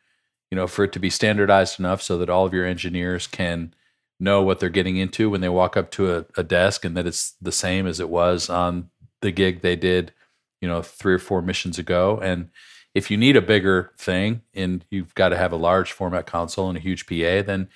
you 0.49 0.55
know, 0.55 0.69
for 0.69 0.85
it 0.85 0.93
to 0.93 1.01
be 1.01 1.11
standardized 1.11 1.81
enough 1.81 2.01
so 2.03 2.19
that 2.19 2.31
all 2.31 2.47
of 2.47 2.55
your 2.55 2.65
engineers 2.65 3.27
can 3.27 3.75
know 4.21 4.45
what 4.45 4.61
they're 4.61 4.69
getting 4.69 4.97
into 4.97 5.29
when 5.29 5.41
they 5.41 5.49
walk 5.49 5.77
up 5.77 5.91
to 5.91 6.15
a, 6.15 6.25
a 6.37 6.45
desk, 6.45 6.85
and 6.85 6.97
that 6.97 7.05
it's 7.05 7.33
the 7.43 7.51
same 7.51 7.85
as 7.85 7.99
it 7.99 8.09
was 8.09 8.49
on 8.49 8.91
the 9.21 9.33
gig 9.33 9.61
they 9.61 9.75
did, 9.75 10.13
you 10.61 10.69
know, 10.69 10.83
three 10.83 11.15
or 11.15 11.19
four 11.19 11.43
missions 11.43 11.81
ago. 11.81 12.21
And 12.23 12.51
if 12.95 13.11
you 13.11 13.17
need 13.17 13.35
a 13.35 13.43
bigger 13.43 13.91
thing, 13.99 14.43
and 14.55 14.85
you've 14.89 15.17
got 15.17 15.31
to 15.31 15.37
have 15.37 15.51
a 15.51 15.57
large 15.57 15.91
format 15.91 16.27
console 16.27 16.69
and 16.69 16.79
a 16.79 16.81
huge 16.81 17.07
PA, 17.07 17.43
then 17.43 17.69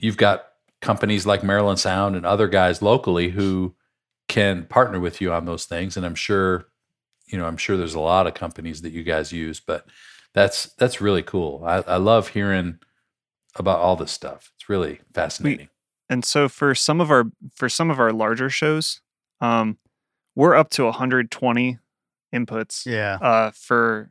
you've 0.00 0.16
got 0.16 0.48
companies 0.82 1.26
like 1.26 1.44
Maryland 1.44 1.78
Sound 1.78 2.16
and 2.16 2.26
other 2.26 2.48
guys 2.48 2.82
locally 2.82 3.28
who 3.28 3.76
can 4.28 4.64
partner 4.64 4.98
with 5.00 5.20
you 5.20 5.32
on 5.32 5.44
those 5.46 5.64
things. 5.66 5.96
And 5.96 6.04
i'm 6.06 6.14
sure 6.14 6.66
you 7.26 7.36
know 7.38 7.46
i'm 7.46 7.56
sure 7.56 7.76
there's 7.76 7.94
a 7.94 8.00
lot 8.00 8.26
of 8.26 8.34
companies 8.34 8.82
that 8.82 8.92
you 8.92 9.02
guys 9.02 9.32
use 9.32 9.58
but 9.60 9.86
that's 10.34 10.66
that's 10.74 11.00
really 11.00 11.22
cool. 11.22 11.62
I, 11.64 11.76
I 11.86 11.96
love 11.96 12.28
hearing 12.28 12.78
about 13.56 13.78
all 13.80 13.96
this 13.96 14.12
stuff. 14.12 14.52
It's 14.56 14.68
really 14.68 15.00
fascinating. 15.14 15.68
and 16.10 16.24
so 16.24 16.48
for 16.48 16.74
some 16.74 17.00
of 17.00 17.10
our 17.10 17.24
for 17.54 17.68
some 17.68 17.90
of 17.90 17.98
our 17.98 18.12
larger 18.12 18.50
shows 18.50 19.00
um 19.40 19.78
we're 20.34 20.54
up 20.54 20.68
to 20.70 20.84
120 20.84 21.78
inputs 22.34 22.84
Yeah. 22.84 23.14
uh 23.22 23.50
for 23.52 24.10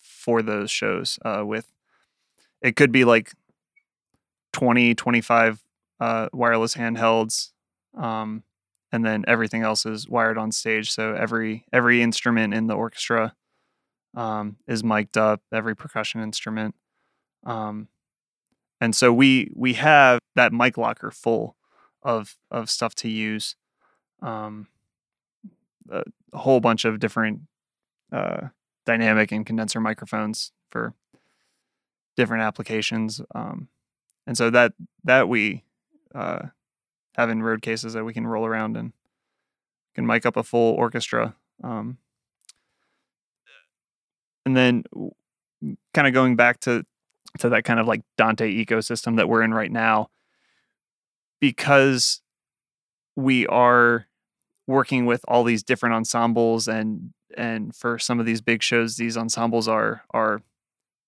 for 0.00 0.40
those 0.42 0.70
shows 0.70 1.18
uh 1.24 1.42
with 1.44 1.70
it 2.62 2.74
could 2.76 2.90
be 2.92 3.04
like 3.04 3.32
20 4.52 4.94
25 4.94 5.62
uh 6.00 6.28
wireless 6.32 6.74
handhelds 6.74 7.50
um 7.96 8.42
and 8.92 9.04
then 9.04 9.24
everything 9.26 9.62
else 9.62 9.86
is 9.86 10.08
wired 10.08 10.36
on 10.38 10.52
stage. 10.52 10.90
So 10.92 11.14
every 11.14 11.64
every 11.72 12.02
instrument 12.02 12.54
in 12.54 12.66
the 12.66 12.74
orchestra 12.74 13.34
um 14.14 14.56
is 14.68 14.84
mic'd 14.84 15.16
up 15.16 15.40
every 15.52 15.74
percussion 15.74 16.22
instrument. 16.22 16.74
Um 17.44 17.88
and 18.80 18.94
so 18.94 19.12
we 19.12 19.50
we 19.54 19.74
have 19.74 20.20
that 20.36 20.52
mic 20.52 20.76
locker 20.76 21.10
full 21.10 21.56
of 22.02 22.36
of 22.50 22.68
stuff 22.70 22.94
to 22.96 23.08
use. 23.08 23.56
Um 24.20 24.68
a, 25.90 26.04
a 26.32 26.38
whole 26.38 26.60
bunch 26.60 26.84
of 26.84 27.00
different 27.00 27.40
uh 28.12 28.48
dynamic 28.84 29.32
and 29.32 29.46
condenser 29.46 29.80
microphones 29.80 30.52
for 30.70 30.92
different 32.16 32.42
applications. 32.42 33.22
Um 33.34 33.68
and 34.26 34.36
so 34.36 34.50
that 34.50 34.74
that 35.04 35.28
we 35.28 35.64
uh 36.14 36.48
have 37.14 37.30
in 37.30 37.42
road 37.42 37.62
cases 37.62 37.92
that 37.92 38.04
we 38.04 38.12
can 38.12 38.26
roll 38.26 38.46
around 38.46 38.76
and 38.76 38.92
can 39.94 40.06
mic 40.06 40.24
up 40.24 40.36
a 40.36 40.42
full 40.42 40.74
orchestra 40.74 41.34
um 41.62 41.98
and 44.44 44.56
then 44.56 44.84
kind 45.94 46.08
of 46.08 46.14
going 46.14 46.36
back 46.36 46.60
to 46.60 46.84
to 47.38 47.48
that 47.48 47.64
kind 47.64 47.80
of 47.80 47.86
like 47.86 48.02
Dante 48.18 48.52
ecosystem 48.52 49.16
that 49.16 49.28
we're 49.28 49.42
in 49.42 49.54
right 49.54 49.70
now 49.72 50.10
because 51.40 52.20
we 53.16 53.46
are 53.46 54.06
working 54.66 55.06
with 55.06 55.24
all 55.28 55.44
these 55.44 55.62
different 55.62 55.94
ensembles 55.94 56.68
and 56.68 57.12
and 57.36 57.74
for 57.74 57.98
some 57.98 58.20
of 58.20 58.26
these 58.26 58.40
big 58.40 58.62
shows 58.62 58.96
these 58.96 59.16
ensembles 59.16 59.66
are 59.66 60.04
are 60.12 60.42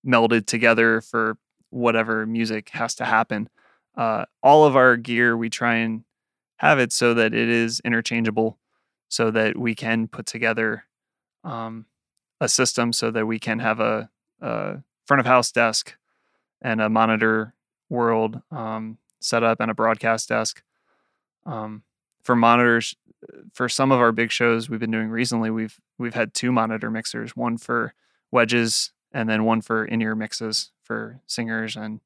melded 0.07 0.46
together 0.46 1.00
for 1.00 1.36
whatever 1.70 2.26
music 2.26 2.70
has 2.70 2.94
to 2.94 3.05
happen 3.05 3.48
uh, 3.97 4.24
all 4.42 4.64
of 4.64 4.76
our 4.76 4.97
gear 4.97 5.36
we 5.36 5.49
try 5.49 5.76
and 5.76 6.05
have 6.57 6.78
it 6.78 6.92
so 6.92 7.14
that 7.14 7.34
it 7.34 7.49
is 7.49 7.80
interchangeable 7.84 8.59
so 9.09 9.30
that 9.30 9.57
we 9.57 9.74
can 9.74 10.09
put 10.09 10.26
together 10.26 10.84
um, 11.45 11.86
a 12.40 12.49
system 12.49 12.92
so 12.92 13.11
that 13.11 13.26
we 13.26 13.38
can 13.38 13.59
have 13.59 13.80
a, 13.80 14.09
a 14.40 14.78
front 15.07 15.20
of 15.20 15.26
house 15.26 15.53
desk 15.53 15.95
and 16.62 16.80
a 16.80 16.88
monitor 16.88 17.55
world 17.88 18.40
um, 18.51 18.99
setup 19.20 19.61
and 19.61 19.70
a 19.70 19.74
broadcast 19.74 20.28
desk. 20.28 20.62
Um, 21.47 21.82
for 22.22 22.34
monitors 22.34 22.97
for 23.53 23.68
some 23.68 23.92
of 23.92 24.01
our 24.01 24.12
big 24.12 24.30
shows 24.30 24.68
we've 24.68 24.80
been 24.80 24.90
doing 24.90 25.09
recently 25.09 25.51
we've 25.51 25.78
we've 25.99 26.14
had 26.14 26.34
two 26.34 26.51
monitor 26.51 26.90
mixers 26.90 27.36
one 27.36 27.57
for 27.57 27.95
wedges 28.30 28.92
and 29.12 29.28
then 29.28 29.45
one 29.45 29.61
for 29.61 29.84
in-ear 29.84 30.14
mixes 30.14 30.72
for 30.82 31.20
singers 31.26 31.76
and 31.76 32.01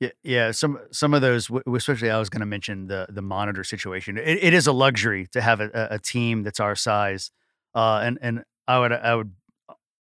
Yeah, 0.00 0.10
yeah. 0.22 0.50
Some 0.50 0.78
some 0.90 1.14
of 1.14 1.22
those, 1.22 1.50
especially 1.72 2.10
I 2.10 2.18
was 2.18 2.28
going 2.28 2.40
to 2.40 2.46
mention 2.46 2.88
the 2.88 3.06
the 3.08 3.22
monitor 3.22 3.64
situation. 3.64 4.18
It, 4.18 4.42
it 4.42 4.54
is 4.54 4.66
a 4.66 4.72
luxury 4.72 5.26
to 5.32 5.40
have 5.40 5.60
a, 5.60 5.70
a- 5.90 5.98
team 5.98 6.42
that's 6.42 6.60
our 6.60 6.74
size, 6.74 7.30
uh, 7.74 8.00
and 8.02 8.18
and 8.20 8.44
I 8.66 8.78
would 8.80 8.92
I 8.92 9.14
would 9.14 9.32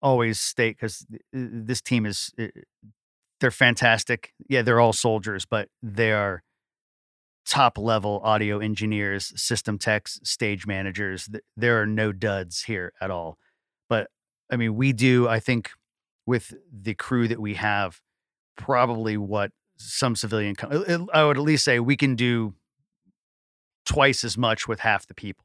always 0.02 0.40
state 0.40 0.76
because 0.76 1.06
this 1.32 1.80
team 1.80 2.04
is 2.04 2.32
uh, 2.38 2.46
they're 3.40 3.50
fantastic. 3.50 4.32
Yeah, 4.48 4.62
they're 4.62 4.80
all 4.80 4.92
soldiers, 4.92 5.46
but 5.46 5.68
they 5.82 6.12
are 6.12 6.42
top 7.44 7.78
level 7.78 8.20
audio 8.24 8.58
engineers, 8.58 9.32
system 9.40 9.78
techs, 9.78 10.18
stage 10.24 10.66
managers. 10.66 11.28
There 11.56 11.80
are 11.80 11.86
no 11.86 12.12
duds 12.12 12.62
here 12.64 12.92
at 13.00 13.10
all. 13.10 13.38
But 13.88 14.08
I 14.50 14.56
mean, 14.56 14.74
we 14.74 14.92
do. 14.92 15.28
I 15.28 15.38
think 15.40 15.70
with 16.26 16.54
the 16.72 16.94
crew 16.94 17.28
that 17.28 17.40
we 17.40 17.54
have, 17.54 18.00
probably 18.56 19.16
what 19.16 19.52
some 19.76 20.16
civilian 20.16 20.54
co- 20.56 20.68
uh, 20.68 21.06
I 21.12 21.24
would 21.24 21.36
at 21.36 21.42
least 21.42 21.64
say 21.64 21.78
we 21.80 21.96
can 21.96 22.14
do 22.16 22.54
twice 23.84 24.24
as 24.24 24.36
much 24.36 24.66
with 24.66 24.80
half 24.80 25.06
the 25.06 25.14
people. 25.14 25.44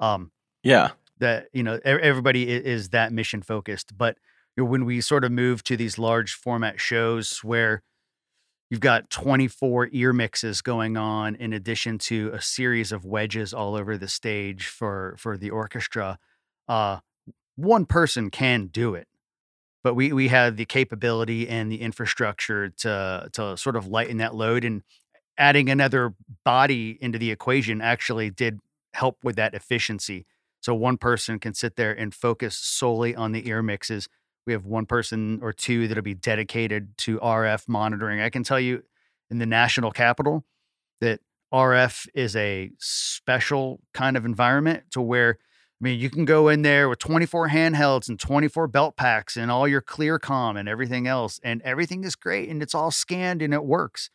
Um 0.00 0.30
Yeah. 0.62 0.90
that 1.18 1.48
you 1.52 1.62
know 1.62 1.80
everybody 1.84 2.48
is 2.48 2.90
that 2.90 3.12
mission 3.12 3.42
focused 3.42 3.96
but 3.98 4.16
when 4.56 4.84
we 4.84 5.00
sort 5.00 5.24
of 5.24 5.32
move 5.32 5.62
to 5.64 5.76
these 5.76 5.98
large 5.98 6.34
format 6.34 6.80
shows 6.80 7.38
where 7.44 7.82
you've 8.70 8.80
got 8.80 9.10
24 9.10 9.88
ear 9.92 10.12
mixes 10.12 10.62
going 10.62 10.96
on 10.96 11.34
in 11.36 11.52
addition 11.52 11.98
to 11.98 12.30
a 12.32 12.40
series 12.40 12.92
of 12.92 13.04
wedges 13.04 13.52
all 13.54 13.74
over 13.74 13.96
the 13.98 14.08
stage 14.08 14.66
for 14.66 15.16
for 15.18 15.36
the 15.36 15.50
orchestra 15.50 16.18
uh 16.68 16.98
one 17.56 17.84
person 17.86 18.30
can 18.30 18.66
do 18.68 18.94
it 18.94 19.08
but 19.82 19.94
we 19.94 20.12
we 20.12 20.28
have 20.28 20.56
the 20.56 20.64
capability 20.64 21.48
and 21.48 21.70
the 21.70 21.80
infrastructure 21.80 22.70
to 22.70 23.28
to 23.32 23.56
sort 23.56 23.76
of 23.76 23.86
lighten 23.86 24.18
that 24.18 24.34
load 24.34 24.64
and 24.64 24.82
adding 25.38 25.70
another 25.70 26.14
body 26.44 26.98
into 27.00 27.18
the 27.18 27.30
equation 27.30 27.80
actually 27.80 28.30
did 28.30 28.58
help 28.92 29.22
with 29.22 29.36
that 29.36 29.54
efficiency. 29.54 30.26
So 30.60 30.74
one 30.74 30.98
person 30.98 31.38
can 31.38 31.54
sit 31.54 31.76
there 31.76 31.92
and 31.92 32.12
focus 32.12 32.56
solely 32.56 33.14
on 33.14 33.32
the 33.32 33.48
ear 33.48 33.62
mixes. 33.62 34.08
We 34.46 34.52
have 34.52 34.66
one 34.66 34.86
person 34.86 35.38
or 35.40 35.52
two 35.52 35.86
that'll 35.86 36.02
be 36.02 36.14
dedicated 36.14 36.96
to 36.98 37.18
RF 37.20 37.68
monitoring. 37.68 38.20
I 38.20 38.30
can 38.30 38.42
tell 38.42 38.58
you 38.58 38.82
in 39.30 39.38
the 39.38 39.46
national 39.46 39.92
capital 39.92 40.44
that 41.00 41.20
RF 41.52 42.08
is 42.14 42.34
a 42.34 42.70
special 42.78 43.80
kind 43.94 44.16
of 44.16 44.24
environment 44.24 44.84
to 44.90 45.00
where 45.00 45.38
I 45.80 45.84
mean, 45.84 46.00
you 46.00 46.10
can 46.10 46.24
go 46.24 46.48
in 46.48 46.62
there 46.62 46.88
with 46.88 46.98
24 46.98 47.50
handhelds 47.50 48.08
and 48.08 48.18
24 48.18 48.66
belt 48.66 48.96
packs 48.96 49.36
and 49.36 49.48
all 49.48 49.68
your 49.68 49.80
ClearCom 49.80 50.58
and 50.58 50.68
everything 50.68 51.06
else, 51.06 51.38
and 51.44 51.62
everything 51.62 52.02
is 52.02 52.16
great 52.16 52.48
and 52.48 52.62
it's 52.62 52.74
all 52.74 52.90
scanned 52.90 53.42
and 53.42 53.54
it 53.54 53.64
works. 53.64 54.10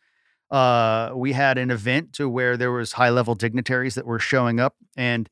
Uh, 0.50 1.10
we 1.14 1.32
had 1.32 1.56
an 1.56 1.70
event 1.70 2.12
to 2.12 2.28
where 2.28 2.58
there 2.58 2.70
was 2.70 2.92
high 2.92 3.08
level 3.08 3.34
dignitaries 3.34 3.94
that 3.94 4.06
were 4.06 4.18
showing 4.18 4.60
up, 4.60 4.76
and 4.96 5.30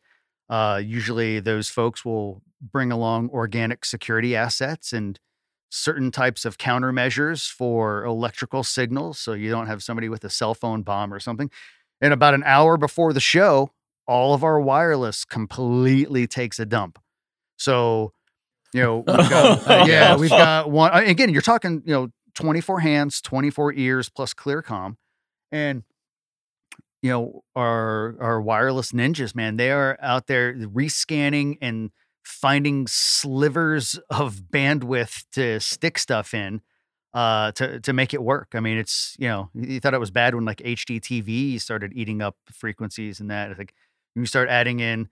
uh, 0.49 0.81
usually 0.83 1.39
those 1.39 1.69
folks 1.69 2.05
will 2.05 2.43
bring 2.61 2.91
along 2.91 3.29
organic 3.31 3.85
security 3.85 4.35
assets 4.35 4.93
and 4.93 5.21
certain 5.69 6.11
types 6.11 6.45
of 6.45 6.59
countermeasures 6.59 7.51
for 7.51 8.05
electrical 8.05 8.63
signals, 8.63 9.19
so 9.19 9.33
you 9.35 9.51
don't 9.51 9.67
have 9.67 9.83
somebody 9.83 10.09
with 10.09 10.25
a 10.25 10.31
cell 10.31 10.55
phone 10.55 10.83
bomb 10.83 11.13
or 11.13 11.21
something. 11.21 11.51
And 12.01 12.13
about 12.13 12.35
an 12.35 12.43
hour 12.45 12.77
before 12.77 13.13
the 13.13 13.21
show, 13.21 13.71
all 14.07 14.35
of 14.35 14.43
our 14.45 14.61
wireless 14.61 15.25
completely 15.25 16.27
takes 16.27 16.59
a 16.59 16.67
dump. 16.67 16.99
So, 17.57 18.13
you 18.75 18.81
know, 18.83 18.97
we've 18.99 19.07
got, 19.07 19.63
Oh, 19.67 19.85
yeah, 19.87 20.17
we've 20.17 20.31
got 20.31 20.71
one. 20.71 20.93
uh, 20.93 21.03
Again, 21.05 21.29
you're 21.31 21.43
talking, 21.43 21.83
you 21.85 21.93
know, 21.93 22.09
24 22.35 22.81
hands, 22.81 23.21
24 23.21 23.75
ears 23.75 24.09
plus 24.09 24.33
ClearCom, 24.35 24.97
and 25.51 25.83
you 27.03 27.11
know 27.11 27.43
our 27.57 28.17
our 28.21 28.41
wireless 28.41 28.93
ninjas, 28.93 29.35
man, 29.35 29.57
they 29.57 29.71
are 29.71 29.99
out 30.01 30.27
there 30.29 30.55
rescanning 30.55 31.59
and 31.61 31.91
finding 32.25 32.87
slivers 32.87 33.99
of 34.11 34.37
bandwidth 34.53 35.25
to 35.33 35.59
stick 35.61 35.99
stuff 35.99 36.33
in 36.33 36.61
uh 37.13 37.51
to 37.53 37.81
to 37.81 37.93
make 37.93 38.15
it 38.15 38.23
work. 38.23 38.53
I 38.55 38.61
mean, 38.61 38.79
it's 38.79 39.17
you 39.19 39.29
know, 39.29 39.51
you 39.55 39.81
thought 39.81 39.95
it 39.95 40.01
was 40.01 40.11
bad 40.13 40.35
when 40.35 40.45
like 40.45 40.59
HDTV 40.59 41.61
started 41.61 41.93
eating 41.95 42.23
up 42.23 42.37
frequencies 42.53 43.21
and 43.21 43.31
that. 43.31 43.51
I 43.51 43.55
think 43.55 43.75
you 44.15 44.27
start 44.27 44.49
adding 44.49 44.81
in 44.81 45.09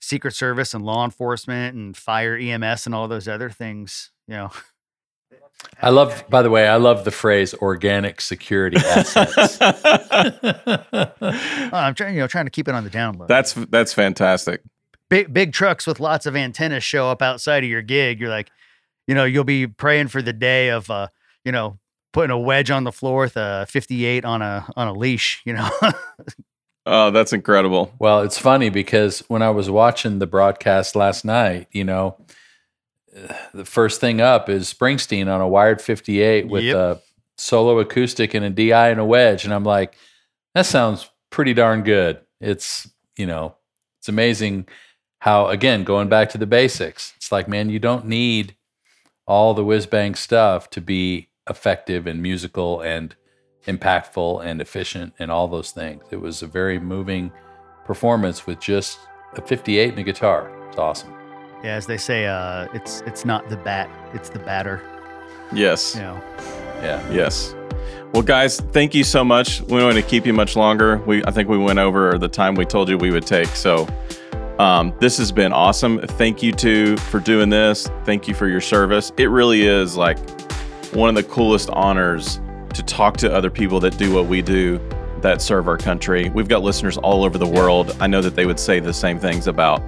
Secret 0.00 0.34
Service 0.34 0.74
and 0.74 0.84
law 0.84 1.04
enforcement 1.04 1.76
and 1.76 1.96
fire 1.96 2.36
EMS 2.36 2.86
and 2.86 2.94
all 2.94 3.08
those 3.08 3.28
other 3.28 3.50
things, 3.50 4.10
you 4.26 4.34
know. 4.34 4.50
I 5.80 5.90
love, 5.90 6.24
by 6.28 6.42
the 6.42 6.50
way, 6.50 6.68
I 6.68 6.76
love 6.76 7.04
the 7.04 7.10
phrase 7.10 7.54
organic 7.54 8.20
security 8.20 8.78
assets. 8.78 9.60
Uh, 9.60 11.10
I'm 11.72 11.94
trying, 11.94 12.14
you 12.14 12.20
know, 12.20 12.26
trying 12.26 12.46
to 12.46 12.50
keep 12.50 12.68
it 12.68 12.74
on 12.74 12.84
the 12.84 12.90
down 12.90 13.16
low. 13.16 13.26
that's 13.26 13.52
that's 13.54 13.94
fantastic. 13.94 14.62
big 15.08 15.32
big 15.32 15.52
trucks 15.52 15.86
with 15.86 16.00
lots 16.00 16.26
of 16.26 16.34
antennas 16.36 16.84
show 16.84 17.08
up 17.08 17.22
outside 17.22 17.62
of 17.64 17.70
your 17.70 17.82
gig. 17.82 18.20
You're 18.20 18.30
like, 18.30 18.50
you 19.06 19.14
know, 19.14 19.24
you'll 19.24 19.44
be 19.44 19.66
praying 19.66 20.08
for 20.08 20.20
the 20.20 20.32
day 20.32 20.68
of, 20.70 20.90
uh, 20.90 21.08
you 21.44 21.52
know, 21.52 21.78
putting 22.12 22.30
a 22.30 22.38
wedge 22.38 22.70
on 22.70 22.84
the 22.84 22.92
floor 22.92 23.22
with 23.22 23.36
a 23.36 23.66
58 23.68 24.24
on 24.24 24.42
a 24.42 24.68
on 24.76 24.88
a 24.88 24.92
leash. 24.92 25.42
You 25.44 25.54
know, 25.54 25.70
Oh, 26.84 27.10
that's 27.10 27.32
incredible. 27.32 27.92
Well, 27.98 28.22
it's 28.22 28.38
funny 28.38 28.68
because 28.68 29.20
when 29.28 29.42
I 29.42 29.50
was 29.50 29.70
watching 29.70 30.18
the 30.18 30.26
broadcast 30.26 30.96
last 30.96 31.24
night, 31.24 31.68
you 31.72 31.84
know, 31.84 32.16
uh, 33.16 33.34
the 33.54 33.64
first 33.64 34.00
thing 34.00 34.20
up 34.20 34.48
is 34.48 34.72
Springsteen 34.72 35.32
on 35.32 35.40
a 35.40 35.48
wired 35.48 35.80
58 35.80 36.48
with 36.48 36.64
Yep. 36.64 36.76
a 36.76 37.00
solo 37.38 37.78
acoustic 37.78 38.34
and 38.34 38.44
a 38.44 38.50
DI 38.50 38.88
and 38.90 39.00
a 39.00 39.04
wedge. 39.04 39.44
And 39.44 39.54
I'm 39.54 39.64
like, 39.64 39.94
that 40.54 40.66
sounds 40.66 41.08
pretty 41.30 41.54
darn 41.54 41.82
good. 41.82 42.20
It's, 42.40 42.90
you 43.16 43.26
know, 43.26 43.56
it's 44.00 44.08
amazing 44.08 44.66
how, 45.20 45.48
again, 45.48 45.84
going 45.84 46.08
back 46.08 46.30
to 46.30 46.38
the 46.38 46.46
basics, 46.46 47.12
it's 47.16 47.30
like, 47.30 47.46
man, 47.48 47.70
you 47.70 47.78
don't 47.78 48.06
need 48.06 48.56
all 49.26 49.54
the 49.54 49.64
whiz 49.64 49.86
bang 49.86 50.16
stuff 50.16 50.68
to 50.70 50.80
be 50.80 51.28
effective 51.48 52.06
and 52.08 52.20
musical 52.20 52.80
and 52.80 53.14
impactful 53.66 54.44
and 54.44 54.60
efficient 54.60 55.12
and 55.18 55.30
all 55.30 55.48
those 55.48 55.70
things. 55.70 56.02
It 56.10 56.20
was 56.20 56.42
a 56.42 56.46
very 56.46 56.78
moving 56.78 57.32
performance 57.84 58.46
with 58.46 58.60
just 58.60 58.98
a 59.34 59.42
58 59.42 59.90
and 59.90 59.98
a 59.98 60.02
guitar. 60.02 60.50
It's 60.68 60.78
awesome. 60.78 61.12
yeah, 61.62 61.74
as 61.74 61.86
they 61.86 61.96
say, 61.98 62.26
uh, 62.26 62.66
it's 62.74 63.02
it's 63.02 63.24
not 63.24 63.48
the 63.48 63.56
bat, 63.56 63.88
it's 64.14 64.30
the 64.30 64.38
batter. 64.40 64.80
Yes. 65.52 65.94
You 65.94 66.02
know, 66.02 66.22
Yeah. 66.82 67.12
Yes. 67.12 67.54
Well, 68.12 68.22
guys, 68.22 68.60
thank 68.60 68.94
you 68.94 69.04
so 69.04 69.24
much. 69.24 69.62
We 69.62 69.78
don't 69.78 69.84
want 69.84 69.96
to 69.96 70.02
keep 70.02 70.26
you 70.26 70.32
much 70.34 70.54
longer. 70.56 70.98
We 71.06 71.24
I 71.24 71.30
think 71.30 71.48
we 71.48 71.58
went 71.58 71.78
over 71.78 72.18
the 72.18 72.28
time 72.28 72.54
we 72.54 72.64
told 72.64 72.88
you 72.88 72.98
we 72.98 73.10
would 73.10 73.26
take. 73.26 73.48
So 73.48 73.86
um, 74.58 74.92
this 75.00 75.16
has 75.18 75.32
been 75.32 75.52
awesome. 75.52 75.98
Thank 76.00 76.42
you 76.42 76.52
to 76.52 76.96
for 76.98 77.20
doing 77.20 77.48
this. 77.48 77.88
Thank 78.04 78.28
you 78.28 78.34
for 78.34 78.48
your 78.48 78.60
service. 78.60 79.12
It 79.16 79.26
really 79.26 79.66
is 79.66 79.96
like 79.96 80.18
one 80.92 81.08
of 81.08 81.14
the 81.14 81.22
coolest 81.22 81.70
honors 81.70 82.38
to 82.72 82.82
talk 82.82 83.16
to 83.18 83.32
other 83.32 83.50
people 83.50 83.80
that 83.80 83.96
do 83.98 84.12
what 84.14 84.26
we 84.26 84.42
do 84.42 84.80
that 85.20 85.40
serve 85.40 85.68
our 85.68 85.78
country. 85.78 86.30
We've 86.30 86.48
got 86.48 86.62
listeners 86.62 86.98
all 86.98 87.24
over 87.24 87.38
the 87.38 87.46
world. 87.46 87.96
I 88.00 88.06
know 88.06 88.20
that 88.20 88.34
they 88.34 88.46
would 88.46 88.58
say 88.58 88.80
the 88.80 88.92
same 88.92 89.18
things 89.18 89.46
about 89.46 89.82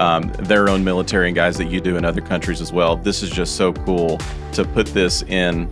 um, 0.00 0.32
their 0.38 0.68
own 0.68 0.82
military 0.82 1.28
and 1.28 1.36
guys 1.36 1.58
that 1.58 1.66
you 1.66 1.80
do 1.80 1.96
in 1.96 2.04
other 2.04 2.22
countries 2.22 2.60
as 2.60 2.72
well. 2.72 2.96
This 2.96 3.22
is 3.22 3.30
just 3.30 3.56
so 3.56 3.72
cool 3.72 4.18
to 4.52 4.64
put 4.64 4.86
this 4.86 5.22
in 5.24 5.70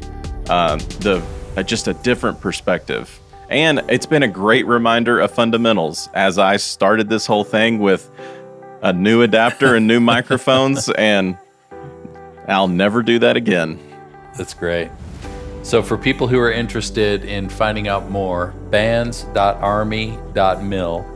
um, 0.51 0.79
the 1.01 1.25
uh, 1.57 1.63
just 1.63 1.89
a 1.89 1.95
different 1.95 2.41
perspective. 2.41 3.19
And 3.49 3.83
it's 3.89 4.07
been 4.07 4.23
a 4.23 4.29
great 4.29 4.67
reminder 4.67 5.19
of 5.19 5.31
fundamentals 5.31 6.09
as 6.13 6.39
I 6.39 6.59
started 6.59 7.09
this 7.09 7.27
whole 7.27 7.45
thing 7.45 7.79
with 7.79 8.11
a 8.83 8.93
new 8.93 9.23
adapter 9.23 9.75
and 9.75 9.87
new 9.87 10.01
microphones, 10.15 10.91
and 10.91 11.39
I'll 12.47 12.69
never 12.69 13.03
do 13.03 13.19
that 13.21 13.37
again. 13.37 13.81
That's 14.37 14.55
great. 14.55 14.91
So, 15.69 15.83
for 15.83 15.99
people 15.99 16.27
who 16.27 16.39
are 16.39 16.51
interested 16.51 17.27
in 17.27 17.51
finding 17.51 17.89
out 17.89 18.11
more, 18.11 18.55
bands.army.mil, 18.71 21.07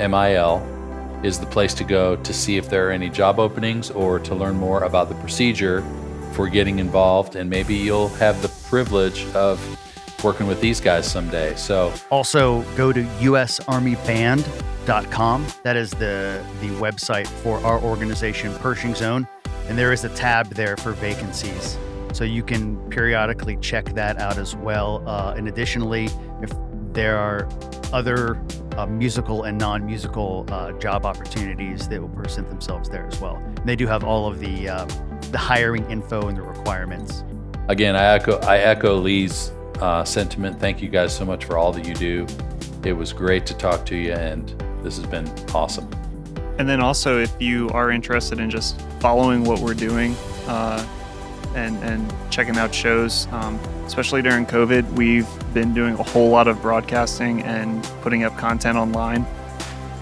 M-I-L, 0.00 1.20
is 1.22 1.38
the 1.38 1.46
place 1.46 1.72
to 1.74 1.84
go 1.84 2.16
to 2.16 2.34
see 2.34 2.56
if 2.56 2.68
there 2.68 2.88
are 2.88 2.90
any 2.90 3.08
job 3.08 3.38
openings 3.38 3.92
or 3.92 4.18
to 4.18 4.34
learn 4.34 4.56
more 4.56 4.82
about 4.82 5.08
the 5.08 5.14
procedure 5.14 5.84
for 6.32 6.48
getting 6.48 6.80
involved. 6.80 7.36
And 7.36 7.48
maybe 7.48 7.76
you'll 7.76 8.08
have 8.08 8.42
the 8.42 8.48
privilege 8.68 9.24
of 9.36 9.60
working 10.24 10.48
with 10.48 10.60
these 10.60 10.80
guys 10.80 11.08
someday. 11.08 11.54
So, 11.54 11.92
also 12.10 12.62
go 12.74 12.92
to 12.92 13.04
usarmyband.com. 13.04 15.46
That 15.62 15.76
is 15.76 15.92
the 15.92 16.44
the 16.60 16.70
website 16.80 17.28
for 17.28 17.58
our 17.58 17.80
organization, 17.80 18.52
Pershing's 18.56 19.00
Own, 19.00 19.28
and 19.68 19.78
there 19.78 19.92
is 19.92 20.02
a 20.02 20.08
tab 20.08 20.48
there 20.48 20.76
for 20.76 20.90
vacancies. 20.90 21.78
So 22.16 22.24
you 22.24 22.42
can 22.42 22.78
periodically 22.88 23.58
check 23.58 23.94
that 23.94 24.18
out 24.18 24.38
as 24.38 24.56
well. 24.56 25.06
Uh, 25.06 25.34
and 25.36 25.48
additionally, 25.48 26.08
if 26.40 26.50
there 26.94 27.18
are 27.18 27.46
other 27.92 28.40
uh, 28.78 28.86
musical 28.86 29.42
and 29.42 29.58
non-musical 29.58 30.46
uh, 30.48 30.72
job 30.78 31.04
opportunities 31.04 31.86
that 31.88 32.00
will 32.00 32.08
present 32.08 32.48
themselves 32.48 32.88
there 32.88 33.06
as 33.06 33.20
well. 33.20 33.36
And 33.36 33.68
they 33.68 33.76
do 33.76 33.86
have 33.86 34.02
all 34.02 34.26
of 34.26 34.40
the 34.40 34.66
uh, 34.66 34.86
the 35.30 35.36
hiring 35.36 35.84
info 35.90 36.28
and 36.28 36.38
the 36.38 36.42
requirements. 36.42 37.22
again, 37.68 37.94
I 37.94 38.14
echo 38.14 38.38
I 38.38 38.60
echo 38.60 38.96
Lee's 38.96 39.52
uh, 39.82 40.02
sentiment. 40.02 40.58
Thank 40.58 40.80
you 40.80 40.88
guys 40.88 41.14
so 41.14 41.26
much 41.26 41.44
for 41.44 41.58
all 41.58 41.70
that 41.72 41.86
you 41.86 41.94
do. 41.94 42.26
It 42.82 42.94
was 42.94 43.12
great 43.12 43.44
to 43.44 43.54
talk 43.54 43.84
to 43.86 43.94
you, 43.94 44.14
and 44.14 44.48
this 44.82 44.96
has 44.96 45.04
been 45.04 45.28
awesome. 45.54 45.86
And 46.58 46.66
then 46.66 46.80
also, 46.80 47.20
if 47.20 47.34
you 47.38 47.68
are 47.74 47.90
interested 47.90 48.40
in 48.40 48.48
just 48.48 48.80
following 49.00 49.44
what 49.44 49.60
we're 49.60 49.74
doing 49.74 50.16
uh, 50.46 50.82
and 51.56 51.82
and 51.82 52.14
checking 52.30 52.56
out 52.56 52.72
shows, 52.74 53.26
um, 53.32 53.58
especially 53.86 54.22
during 54.22 54.46
COVID, 54.46 54.92
we've 54.92 55.28
been 55.54 55.74
doing 55.74 55.94
a 55.94 56.02
whole 56.02 56.28
lot 56.28 56.46
of 56.46 56.60
broadcasting 56.62 57.42
and 57.42 57.82
putting 58.02 58.22
up 58.22 58.36
content 58.36 58.76
online. 58.76 59.26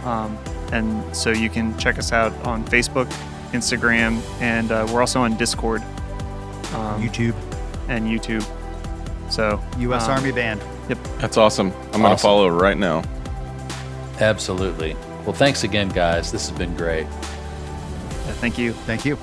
Um, 0.04 0.36
and 0.72 1.16
so 1.16 1.30
you 1.30 1.48
can 1.48 1.76
check 1.78 1.98
us 1.98 2.12
out 2.12 2.32
on 2.44 2.64
Facebook, 2.64 3.06
Instagram, 3.52 4.20
and 4.40 4.72
uh, 4.72 4.86
we're 4.92 5.00
also 5.00 5.20
on 5.20 5.36
Discord 5.36 5.82
um, 6.74 7.00
YouTube, 7.00 7.34
and 7.88 8.06
YouTube. 8.06 8.44
So 9.30 9.62
U.S. 9.78 10.04
um, 10.04 10.10
Army 10.10 10.32
Band. 10.32 10.60
Yep, 10.88 10.98
that's 11.18 11.36
awesome. 11.36 11.72
I'm 11.92 12.02
going 12.02 12.14
to 12.16 12.22
follow 12.22 12.48
right 12.48 12.76
now. 12.76 13.02
Absolutely. 14.20 14.94
Well, 15.24 15.32
thanks 15.32 15.64
again, 15.64 15.88
guys. 15.88 16.30
This 16.30 16.48
has 16.48 16.58
been 16.58 16.76
great. 16.76 17.04
yeah, 17.04 18.32
Thank 18.34 18.58
you. 18.58 18.72
Thank 18.72 19.04
you. 19.04 19.16